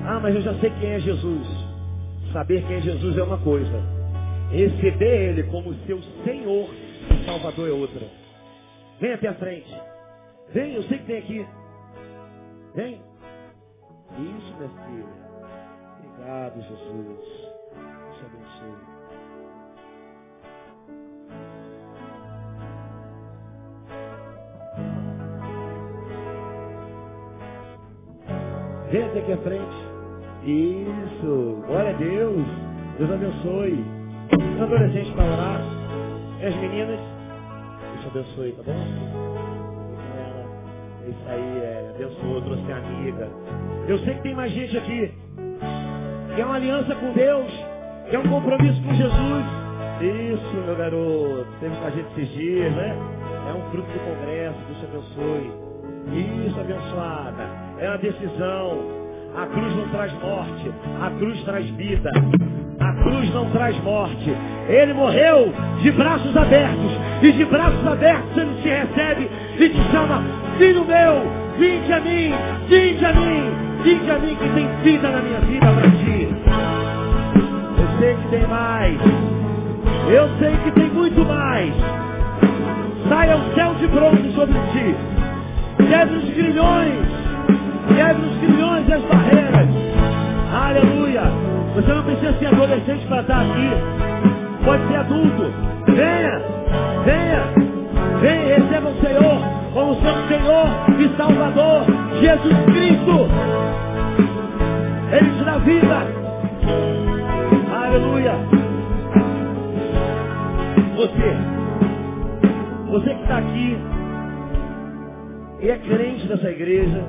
Ah, 0.05 0.20
mas 0.20 0.34
eu 0.34 0.41
já 0.41 0.53
sei 0.55 0.72
quem 0.72 0.89
é 0.89 0.99
Jesus. 0.99 1.47
Saber 2.34 2.66
quem 2.66 2.78
é 2.78 2.82
Jesus 2.82 3.18
é 3.18 3.24
uma 3.24 3.38
coisa. 3.38 3.84
Receber 4.51 5.30
Ele 5.30 5.43
como 5.43 5.74
seu 5.86 6.01
Senhor 6.24 6.70
e 6.74 7.26
Salvador 7.26 7.70
é 7.70 7.72
outra. 7.72 8.08
Vem 8.99 9.14
até 9.14 9.28
a 9.28 9.34
frente. 9.36 9.74
Vem, 10.49 10.74
eu 10.74 10.84
sei 10.84 10.97
que 10.97 11.05
tem 11.05 11.18
aqui. 11.20 11.47
Vem. 12.74 13.07
Isso, 14.14 14.55
minha 14.58 14.70
filha. 14.70 15.28
Obrigado, 15.99 16.62
Jesus. 16.62 17.26
Te 18.14 18.26
abençoe. 18.26 18.97
Vem 28.91 29.03
até 29.03 29.20
aqui 29.20 29.34
à 29.34 29.38
frente. 29.38 29.78
Isso. 30.43 31.64
Glória 31.68 31.89
a 31.91 31.97
Deus. 31.97 32.45
Deus 32.97 33.12
abençoe. 33.12 33.86
Os 34.55 34.62
adolescentes 34.62 35.14
para 35.14 35.26
orar. 35.26 35.62
E 36.41 36.45
as 36.45 36.55
meninas. 36.55 36.99
Deus 37.93 38.08
abençoe, 38.08 38.51
tá 38.53 38.64
bom? 38.64 39.26
Isso 41.08 41.24
aí, 41.30 41.60
é. 41.60 41.91
Abençoou, 41.95 42.41
trouxe 42.41 42.72
amiga. 42.72 43.30
Eu 43.88 43.97
sei 43.99 44.14
que 44.16 44.22
tem 44.24 44.36
mais 44.36 44.51
gente 44.51 44.78
aqui. 44.78 45.12
Que 46.36 46.41
é 46.41 46.45
uma 46.45 46.55
aliança 46.55 46.93
com 46.95 47.14
Deus. 47.14 47.51
Que 48.10 48.16
é 48.16 48.20
um 48.20 48.28
compromisso 48.28 48.82
com 48.84 48.93
Jesus. 48.93 49.45
Isso, 50.01 50.55
meu 50.66 50.76
garoto. 50.76 51.47
Teve 51.60 51.76
com 51.76 51.86
a 51.86 51.89
gente 51.89 52.08
esses 52.18 52.30
dias, 52.36 52.74
né? 52.74 52.95
É 53.49 53.53
um 53.53 53.72
fruto 53.72 53.88
do 53.88 53.99
congresso. 53.99 54.58
Deus 54.68 54.80
te 54.80 54.86
abençoe. 54.86 56.47
Isso, 56.47 56.60
abençoada. 56.60 57.43
É 57.80 57.88
uma 57.88 57.97
decisão. 57.97 58.97
A 59.36 59.45
cruz 59.47 59.76
não 59.76 59.89
traz 59.89 60.14
morte. 60.14 60.72
A 61.01 61.10
cruz 61.12 61.43
traz 61.43 61.70
vida. 61.72 62.12
A 62.80 62.93
cruz 63.03 63.34
não 63.34 63.49
traz 63.51 63.82
morte. 63.84 64.34
Ele 64.68 64.93
morreu 64.93 65.53
de 65.82 65.91
braços 65.91 66.36
abertos. 66.36 66.91
E 67.22 67.32
de 67.32 67.45
braços 67.45 67.88
abertos 67.88 68.38
ele 68.38 68.62
te 68.62 68.70
recebe 68.70 69.47
e 69.60 69.70
te 69.70 69.91
chama, 69.91 70.24
filho 70.58 70.86
meu, 70.86 71.24
vinde 71.58 71.91
a 71.91 71.99
mim, 71.99 72.32
vinde 72.68 73.05
a 73.05 73.14
mim, 73.14 73.51
vinde 73.84 74.12
a 74.12 74.20
mim 74.20 74.36
que 74.36 74.49
tem 74.49 74.68
vida 74.84 75.10
na 75.10 75.20
minha 75.20 75.39
vida 75.39 75.66
para 75.66 75.91
ti. 75.91 76.30
Eu 77.80 77.99
sei 77.99 78.16
que 78.16 78.28
tem 78.30 78.47
mais. 78.47 78.97
Eu 80.10 80.30
sei 80.39 80.58
que 80.64 80.72
tem 80.72 80.89
muito 80.91 81.26
mais. 81.26 81.74
Saia 83.10 83.38
o 83.38 83.55
céu 83.55 83.74
de 83.76 83.88
bronze 83.88 84.32
sobre 84.34 84.53
ti. 84.72 84.95
Quebre 85.89 86.18
os 86.18 86.30
grilhões. 86.30 86.93
Quebre 87.95 88.26
os 88.28 88.38
grilhões 88.38 88.88
e 88.88 88.93
as 88.93 89.01
barreiras. 89.03 89.70
Aleluia. 90.53 91.24
Você 91.76 91.93
não 91.93 92.03
precisa 92.03 92.34
ser 92.38 92.47
adolescente 92.47 93.08
para 93.08 93.22
estar 93.22 93.41
aqui. 93.41 93.70
Pode 94.64 94.88
ser 94.88 94.95
adulto. 94.97 95.53
Venha. 95.88 96.41
Venha. 97.05 97.57
E 98.24 98.55
receba 98.55 98.89
o 98.89 98.99
Senhor 98.99 99.57
como 99.74 99.93
seu 100.01 100.28
Senhor 100.28 100.65
e 100.99 101.18
Salvador. 101.18 101.86
Jesus 102.20 102.55
Cristo. 102.65 103.28
Ele 105.11 105.38
te 105.38 105.43
dá 105.43 105.57
vida. 105.59 105.97
Aleluia. 107.74 108.34
Você. 110.95 111.57
Você 112.89 113.13
que 113.13 113.22
está 113.22 113.38
aqui 113.38 113.78
e 115.59 115.70
é 115.70 115.78
crente 115.78 116.28
dessa 116.28 116.49
igreja, 116.49 117.03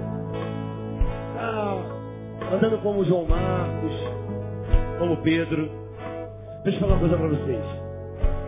ah, 1.38 1.76
andando 2.52 2.78
como 2.82 3.04
João 3.04 3.26
Marcos, 3.26 3.92
como 4.98 5.16
Pedro. 5.18 5.70
Deixa 6.64 6.78
eu 6.78 6.80
falar 6.80 6.94
uma 6.94 7.00
coisa 7.00 7.16
para 7.16 7.28
vocês. 7.28 7.64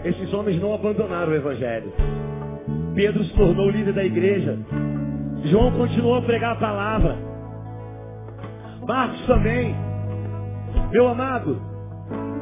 Esses 0.05 0.33
homens 0.33 0.61
não 0.61 0.75
abandonaram 0.75 1.33
o 1.33 1.35
Evangelho. 1.35 1.93
Pedro 2.95 3.25
se 3.25 3.35
tornou 3.35 3.71
líder 3.71 3.93
da 3.93 4.05
igreja. 4.05 4.59
João 5.45 5.73
continuou 5.73 6.17
a 6.17 6.23
pregar 6.23 6.53
a 6.53 6.61
palavra. 6.61 7.17
Marcos 8.87 9.27
também. 9.27 9.75
Meu 10.91 11.09
amado, 11.09 11.61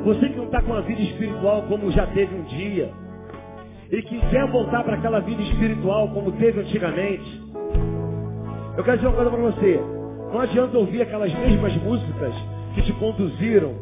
você 0.05 0.29
que 0.29 0.37
não 0.37 0.45
está 0.45 0.63
com 0.63 0.75
a 0.75 0.81
vida 0.81 1.03
espiritual 1.03 1.63
como 1.63 1.91
já 1.91 2.07
teve 2.09 2.35
um 2.35 2.43
dia, 2.45 2.91
e 3.91 4.03
que 4.03 4.21
quer 4.29 4.47
voltar 4.51 4.85
para 4.85 4.97
aquela 4.97 5.21
vida 5.21 5.43
espiritual 5.43 6.09
como 6.11 6.33
teve 6.33 6.61
antigamente, 6.61 7.43
eu 8.77 8.85
quero 8.85 8.97
dizer 8.99 9.09
uma 9.09 9.17
coisa 9.17 9.31
para 9.31 9.41
você. 9.41 9.81
Não 10.33 10.41
adianta 10.41 10.79
ouvir 10.79 11.03
aquelas 11.03 11.33
mesmas 11.35 11.75
músicas 11.79 12.35
que 12.75 12.83
te 12.83 12.93
conduziram 12.95 13.75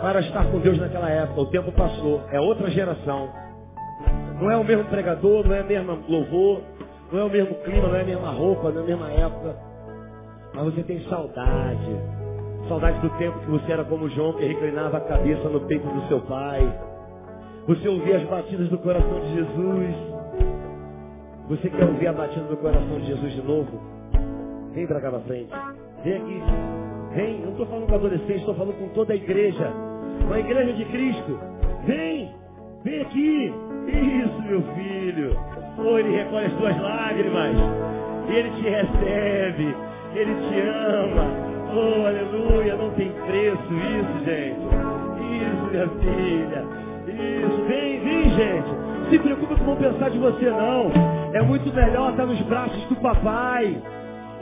para 0.00 0.20
estar 0.20 0.44
com 0.50 0.60
Deus 0.60 0.78
naquela 0.78 1.08
época. 1.10 1.40
O 1.40 1.46
tempo 1.46 1.72
passou. 1.72 2.22
É 2.30 2.38
outra 2.38 2.70
geração. 2.70 3.43
Não 4.40 4.50
é 4.50 4.56
o 4.56 4.64
mesmo 4.64 4.84
pregador, 4.84 5.46
não 5.46 5.54
é 5.54 5.62
o 5.62 5.66
mesmo 5.66 5.98
louvor, 6.08 6.60
não 7.12 7.20
é 7.20 7.24
o 7.24 7.30
mesmo 7.30 7.54
clima, 7.62 7.88
não 7.88 7.96
é 7.96 8.00
a 8.00 8.04
mesma 8.04 8.30
roupa, 8.30 8.70
não 8.70 8.80
é 8.80 8.84
a 8.84 8.86
mesma 8.86 9.10
época. 9.12 9.56
Mas 10.54 10.64
você 10.64 10.82
tem 10.82 11.00
saudade. 11.08 11.96
Saudade 12.68 12.98
do 13.00 13.10
tempo 13.18 13.38
que 13.40 13.50
você 13.50 13.72
era 13.72 13.84
como 13.84 14.08
João, 14.08 14.32
que 14.34 14.44
reclinava 14.44 14.96
a 14.96 15.00
cabeça 15.00 15.48
no 15.48 15.60
peito 15.62 15.86
do 15.86 16.08
seu 16.08 16.20
pai. 16.22 16.62
Você 17.66 17.88
ouvia 17.88 18.16
as 18.16 18.24
batidas 18.24 18.68
do 18.68 18.78
coração 18.78 19.20
de 19.20 19.34
Jesus. 19.34 19.96
Você 21.48 21.68
quer 21.70 21.84
ouvir 21.84 22.08
a 22.08 22.12
batida 22.12 22.44
do 22.46 22.56
coração 22.56 23.00
de 23.00 23.06
Jesus 23.06 23.32
de 23.32 23.42
novo? 23.42 23.80
Vem 24.72 24.86
para 24.86 25.00
cá 25.00 25.10
na 25.10 25.20
frente. 25.20 25.50
Vem 26.02 26.16
aqui. 26.16 26.42
Vem. 27.14 27.40
Não 27.40 27.50
estou 27.50 27.66
falando 27.66 27.86
com 27.86 27.94
adolescente, 27.94 28.38
estou 28.38 28.54
falando 28.54 28.78
com 28.78 28.88
toda 28.88 29.12
a 29.12 29.16
igreja. 29.16 29.72
Com 30.26 30.34
a 30.34 30.40
igreja 30.40 30.72
de 30.72 30.84
Cristo. 30.86 31.38
Vem. 31.86 32.34
Vem 32.82 33.00
aqui. 33.02 33.54
Isso, 33.88 34.42
meu 34.42 34.62
filho. 34.74 35.36
Ele 35.98 36.16
recolhe 36.16 36.46
as 36.46 36.52
tuas 36.54 36.80
lágrimas. 36.80 37.56
Ele 38.28 38.50
te 38.50 38.62
recebe. 38.68 39.76
Ele 40.14 40.34
te 40.34 40.60
ama. 40.60 41.26
Oh, 41.74 42.06
aleluia. 42.06 42.76
Não 42.76 42.90
tem 42.90 43.10
preço 43.26 43.58
isso, 43.72 44.24
gente. 44.24 44.60
Isso, 45.20 45.70
minha 45.70 45.88
filha. 45.88 46.64
Isso. 47.08 47.64
Vem, 47.68 48.00
vem, 48.00 48.30
gente. 48.30 49.10
se 49.10 49.18
preocupe 49.18 49.54
com 49.56 49.72
o 49.72 49.76
pensar 49.76 50.10
de 50.10 50.18
você, 50.18 50.50
não. 50.50 50.90
É 51.32 51.42
muito 51.42 51.72
melhor 51.74 52.10
estar 52.10 52.26
nos 52.26 52.40
braços 52.42 52.82
do 52.84 52.96
papai. 52.96 53.76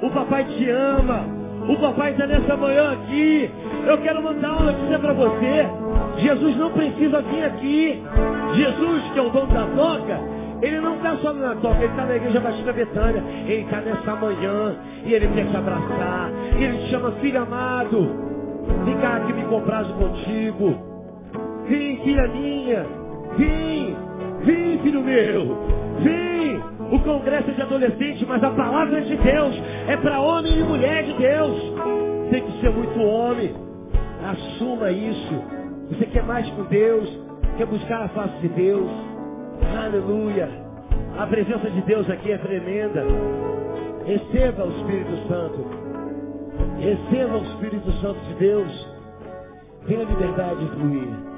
O 0.03 0.11
papai 0.11 0.45
te 0.45 0.69
ama. 0.69 1.42
O 1.69 1.77
papai 1.77 2.13
está 2.13 2.27
nessa 2.27 2.57
manhã 2.57 2.93
aqui. 2.93 3.51
Eu 3.87 3.99
quero 3.99 4.23
mandar 4.23 4.53
uma 4.53 4.73
notícia 4.73 4.99
para 4.99 5.13
você. 5.13 5.67
Jesus 6.19 6.57
não 6.57 6.71
precisa 6.73 7.23
vir 7.23 7.45
aqui. 7.45 8.03
Jesus, 8.55 9.03
que 9.13 9.19
é 9.19 9.23
o 9.23 9.31
dono 9.31 9.47
da 9.53 9.65
toca, 9.67 10.21
ele 10.63 10.81
não 10.81 10.97
está 10.97 11.17
só 11.17 11.33
na 11.33 11.55
toca, 11.57 11.77
ele 11.79 11.87
está 11.87 12.05
na 12.05 12.17
igreja 12.17 12.41
Batista 12.41 12.73
Betânia. 12.73 13.23
Ele 13.47 13.63
está 13.63 13.81
nessa 13.81 14.17
manhã 14.17 14.77
e 15.05 15.13
ele 15.13 15.29
quer 15.29 15.47
te 15.47 15.57
abraçar. 15.57 16.31
Ele 16.57 16.79
te 16.79 16.91
chama, 16.91 17.13
filho 17.13 17.43
amado. 17.43 18.33
Vem 18.85 18.97
cá 18.99 19.21
que 19.21 19.33
me 19.33 19.45
comprazo 19.45 19.93
contigo. 19.95 20.75
Vem, 21.69 21.97
filha 22.03 22.29
minha. 22.29 22.87
Vem, 23.37 23.97
vem, 24.45 24.79
filho 24.79 25.03
meu. 25.03 25.59
Vem. 26.01 26.72
O 26.93 26.99
congresso 27.01 27.51
é 27.51 27.55
de 27.55 27.63
adolescente, 27.63 28.27
mas 28.27 28.45
a 28.45 28.51
palavra 28.51 29.01
de 29.01 29.17
Deus. 29.17 29.57
É 29.89 29.97
para 29.97 30.21
homem 30.21 30.59
e 30.59 30.63
mulher 30.63 31.05
de 31.05 31.15
Deus. 31.15 31.73
Tem 32.31 32.43
que 32.43 32.61
ser 32.61 32.71
muito 32.71 33.01
homem. 33.01 33.55
Assuma 34.23 34.91
isso. 34.91 35.43
Você 35.89 36.05
quer 36.05 36.23
mais 36.23 36.47
com 36.51 36.65
Deus? 36.65 37.09
Quer 37.57 37.67
buscar 37.67 38.03
a 38.03 38.09
face 38.09 38.39
de 38.43 38.49
Deus? 38.49 38.91
Aleluia. 39.83 40.51
A 41.19 41.27
presença 41.27 41.71
de 41.71 41.81
Deus 41.81 42.09
aqui 42.11 42.31
é 42.31 42.37
tremenda. 42.37 43.05
Receba 44.05 44.67
o 44.67 44.71
Espírito 44.77 45.29
Santo. 45.29 45.67
Receba 46.79 47.39
o 47.39 47.43
Espírito 47.43 47.91
Santo 48.03 48.21
de 48.21 48.35
Deus. 48.35 48.89
Tenha 49.87 50.05
liberdade 50.05 50.61
de 50.61 50.71
fluir. 50.73 51.32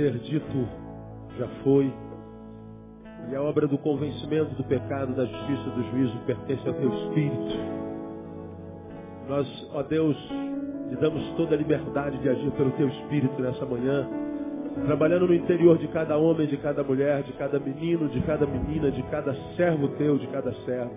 Dizer 0.00 0.18
dito 0.20 0.68
já 1.38 1.46
foi. 1.62 1.92
E 3.30 3.34
a 3.34 3.42
obra 3.42 3.66
do 3.66 3.76
convencimento 3.78 4.54
do 4.54 4.64
pecado, 4.64 5.14
da 5.14 5.26
justiça 5.26 5.70
do 5.70 5.82
juízo 5.90 6.18
pertence 6.26 6.66
ao 6.66 6.74
teu 6.74 6.92
Espírito. 6.92 7.58
Nós, 9.28 9.70
ó 9.74 9.82
Deus, 9.82 10.16
lhe 10.88 10.96
damos 10.96 11.22
toda 11.36 11.54
a 11.54 11.58
liberdade 11.58 12.18
de 12.18 12.28
agir 12.28 12.50
pelo 12.52 12.70
teu 12.72 12.88
Espírito 12.88 13.40
nessa 13.40 13.64
manhã, 13.66 14.08
trabalhando 14.86 15.26
no 15.26 15.34
interior 15.34 15.76
de 15.76 15.86
cada 15.88 16.16
homem, 16.16 16.46
de 16.46 16.56
cada 16.56 16.82
mulher, 16.82 17.22
de 17.22 17.32
cada 17.34 17.60
menino, 17.60 18.08
de 18.08 18.20
cada 18.22 18.46
menina, 18.46 18.90
de 18.90 19.02
cada 19.04 19.34
servo 19.56 19.88
teu, 19.88 20.16
de 20.16 20.26
cada 20.28 20.52
servo. 20.64 20.96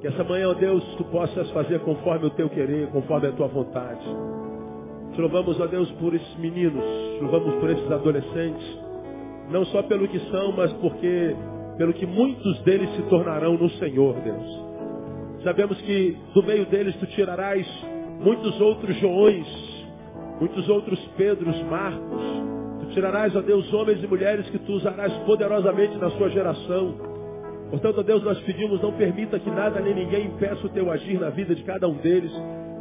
Que 0.00 0.08
essa 0.08 0.24
manhã, 0.24 0.50
ó 0.50 0.54
Deus, 0.54 0.84
tu 0.96 1.04
possas 1.04 1.48
fazer 1.52 1.80
conforme 1.80 2.26
o 2.26 2.30
teu 2.30 2.50
querer, 2.50 2.88
conforme 2.88 3.28
a 3.28 3.32
tua 3.32 3.46
vontade. 3.46 4.04
Te 5.16 5.22
louvamos, 5.22 5.58
ó 5.58 5.66
Deus, 5.66 5.90
por 5.92 6.14
esses 6.14 6.36
meninos, 6.36 6.84
te 6.84 7.22
louvamos 7.22 7.54
por 7.54 7.70
esses 7.70 7.90
adolescentes, 7.90 8.78
não 9.50 9.64
só 9.64 9.82
pelo 9.82 10.06
que 10.08 10.20
são, 10.30 10.52
mas 10.52 10.70
porque 10.74 11.34
pelo 11.78 11.94
que 11.94 12.04
muitos 12.04 12.60
deles 12.64 12.94
se 12.94 13.02
tornarão 13.04 13.54
no 13.54 13.70
Senhor, 13.70 14.14
Deus. 14.20 14.62
Sabemos 15.42 15.80
que 15.80 16.14
do 16.34 16.42
meio 16.42 16.66
deles 16.66 16.94
tu 16.96 17.06
tirarás 17.06 17.66
muitos 18.20 18.60
outros 18.60 18.94
Joões, 18.96 19.46
muitos 20.38 20.68
outros 20.68 21.00
Pedros, 21.16 21.62
Marcos. 21.62 22.22
Tu 22.80 22.86
tirarás, 22.92 23.34
ó 23.34 23.40
Deus, 23.40 23.72
homens 23.72 24.04
e 24.04 24.06
mulheres 24.06 24.46
que 24.50 24.58
tu 24.58 24.74
usarás 24.74 25.14
poderosamente 25.24 25.96
na 25.96 26.10
sua 26.10 26.28
geração. 26.28 26.94
Portanto, 27.70 28.00
ó 28.00 28.02
Deus, 28.02 28.22
nós 28.22 28.38
pedimos, 28.40 28.82
não 28.82 28.92
permita 28.92 29.38
que 29.38 29.48
nada 29.48 29.80
nem 29.80 29.94
ninguém 29.94 30.26
impeça 30.26 30.66
o 30.66 30.68
teu 30.68 30.90
agir 30.90 31.18
na 31.18 31.30
vida 31.30 31.54
de 31.54 31.62
cada 31.62 31.88
um 31.88 31.94
deles 31.94 32.32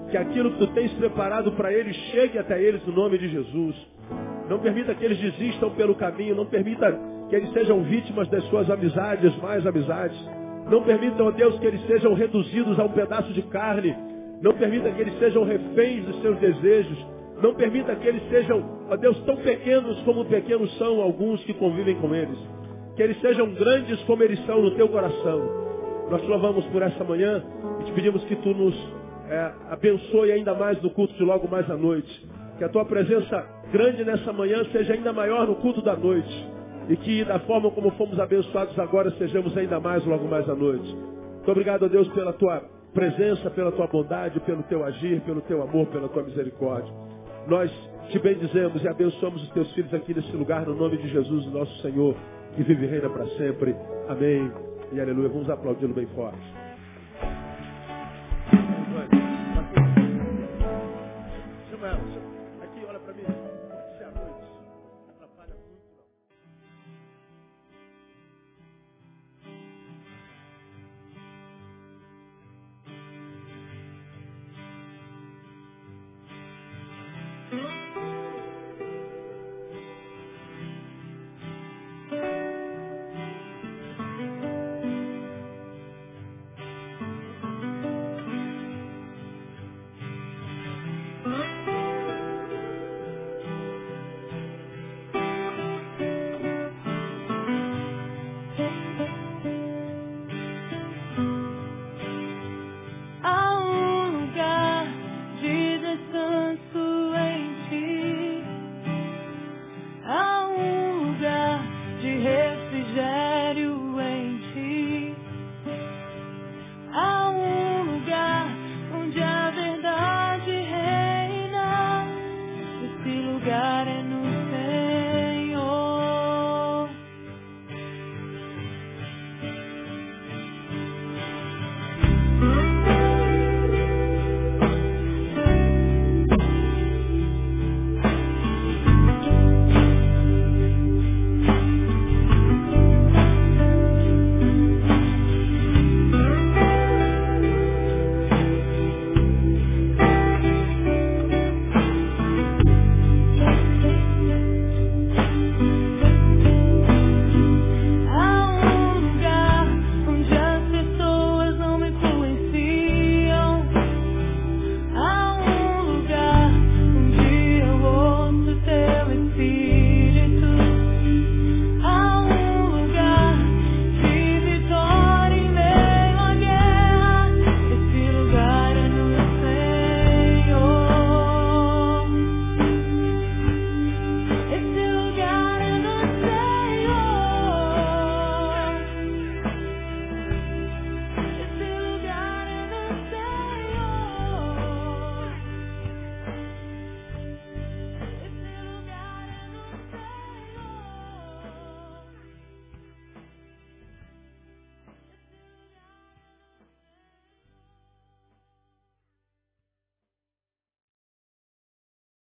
que 0.09 0.17
aquilo 0.17 0.51
que 0.51 0.59
tu 0.59 0.67
tens 0.67 0.91
preparado 0.93 1.51
para 1.53 1.73
eles 1.73 1.95
chegue 2.11 2.37
até 2.37 2.61
eles 2.61 2.85
no 2.85 2.93
nome 2.93 3.17
de 3.17 3.29
Jesus. 3.29 3.75
Não 4.49 4.59
permita 4.59 4.93
que 4.93 5.03
eles 5.03 5.17
desistam 5.17 5.71
pelo 5.71 5.95
caminho, 5.95 6.35
não 6.35 6.45
permita 6.45 6.97
que 7.29 7.35
eles 7.35 7.51
sejam 7.51 7.81
vítimas 7.83 8.27
das 8.29 8.43
suas 8.45 8.69
amizades, 8.69 9.35
mais 9.37 9.65
amizades. 9.65 10.17
Não 10.69 10.83
permita, 10.83 11.23
ó 11.23 11.31
Deus, 11.31 11.57
que 11.59 11.65
eles 11.65 11.81
sejam 11.85 12.13
reduzidos 12.13 12.79
a 12.79 12.83
um 12.83 12.89
pedaço 12.89 13.33
de 13.33 13.41
carne. 13.43 13.95
Não 14.41 14.53
permita 14.53 14.91
que 14.91 15.01
eles 15.01 15.17
sejam 15.17 15.43
reféns 15.43 16.05
dos 16.05 16.21
seus 16.21 16.37
desejos. 16.39 16.97
Não 17.41 17.53
permita 17.53 17.95
que 17.95 18.07
eles 18.07 18.21
sejam, 18.29 18.63
ó 18.89 18.95
Deus, 18.95 19.19
tão 19.25 19.35
pequenos 19.37 19.99
como 20.01 20.25
pequenos 20.25 20.75
são 20.77 21.01
alguns 21.01 21.43
que 21.43 21.53
convivem 21.53 21.95
com 21.95 22.13
eles. 22.13 22.37
Que 22.95 23.03
eles 23.03 23.19
sejam 23.21 23.53
grandes 23.53 23.99
como 24.03 24.23
eles 24.23 24.43
são 24.45 24.61
no 24.61 24.71
teu 24.71 24.87
coração. 24.87 25.65
Nós 26.09 26.21
te 26.21 26.27
louvamos 26.27 26.65
por 26.67 26.81
essa 26.81 27.03
manhã 27.03 27.43
e 27.81 27.83
te 27.85 27.91
pedimos 27.91 28.23
que 28.25 28.35
tu 28.35 28.49
nos 28.49 28.75
é, 29.29 29.51
abençoe 29.69 30.31
ainda 30.31 30.53
mais 30.53 30.81
no 30.81 30.89
culto 30.89 31.13
de 31.13 31.23
logo 31.23 31.47
mais 31.47 31.69
à 31.69 31.75
noite. 31.75 32.27
Que 32.57 32.63
a 32.63 32.69
tua 32.69 32.85
presença 32.85 33.45
grande 33.71 34.03
nessa 34.05 34.31
manhã 34.31 34.63
seja 34.71 34.93
ainda 34.93 35.11
maior 35.11 35.47
no 35.47 35.55
culto 35.55 35.81
da 35.81 35.95
noite. 35.95 36.49
E 36.87 36.95
que 36.95 37.25
da 37.25 37.39
forma 37.39 37.71
como 37.71 37.91
fomos 37.91 38.19
abençoados 38.19 38.77
agora, 38.77 39.11
sejamos 39.11 39.57
ainda 39.57 39.79
mais 39.79 40.05
logo 40.05 40.27
mais 40.27 40.47
à 40.47 40.55
noite. 40.55 40.93
Muito 40.93 41.51
obrigado 41.51 41.85
a 41.85 41.87
Deus 41.87 42.07
pela 42.09 42.33
tua 42.33 42.61
presença, 42.93 43.49
pela 43.49 43.71
tua 43.71 43.87
bondade, 43.87 44.39
pelo 44.41 44.63
teu 44.63 44.83
agir, 44.83 45.19
pelo 45.21 45.41
teu 45.41 45.61
amor, 45.61 45.87
pela 45.87 46.07
tua 46.07 46.23
misericórdia. 46.23 46.91
Nós 47.47 47.71
te 48.09 48.19
bendizemos 48.19 48.83
e 48.83 48.87
abençoamos 48.87 49.43
os 49.43 49.49
teus 49.49 49.71
filhos 49.73 49.93
aqui 49.93 50.13
nesse 50.13 50.35
lugar, 50.35 50.65
no 50.65 50.75
nome 50.75 50.97
de 50.97 51.09
Jesus, 51.09 51.45
nosso 51.51 51.75
Senhor, 51.81 52.15
que 52.55 52.63
vive 52.63 52.85
e 52.85 52.87
reina 52.87 53.09
para 53.09 53.25
sempre. 53.37 53.75
Amém 54.07 54.51
e 54.93 54.99
aleluia. 54.99 55.29
Vamos 55.29 55.49
aplaudi-lo 55.49 55.93
bem 55.93 56.07
forte. 56.07 56.64
Música 61.85 62.24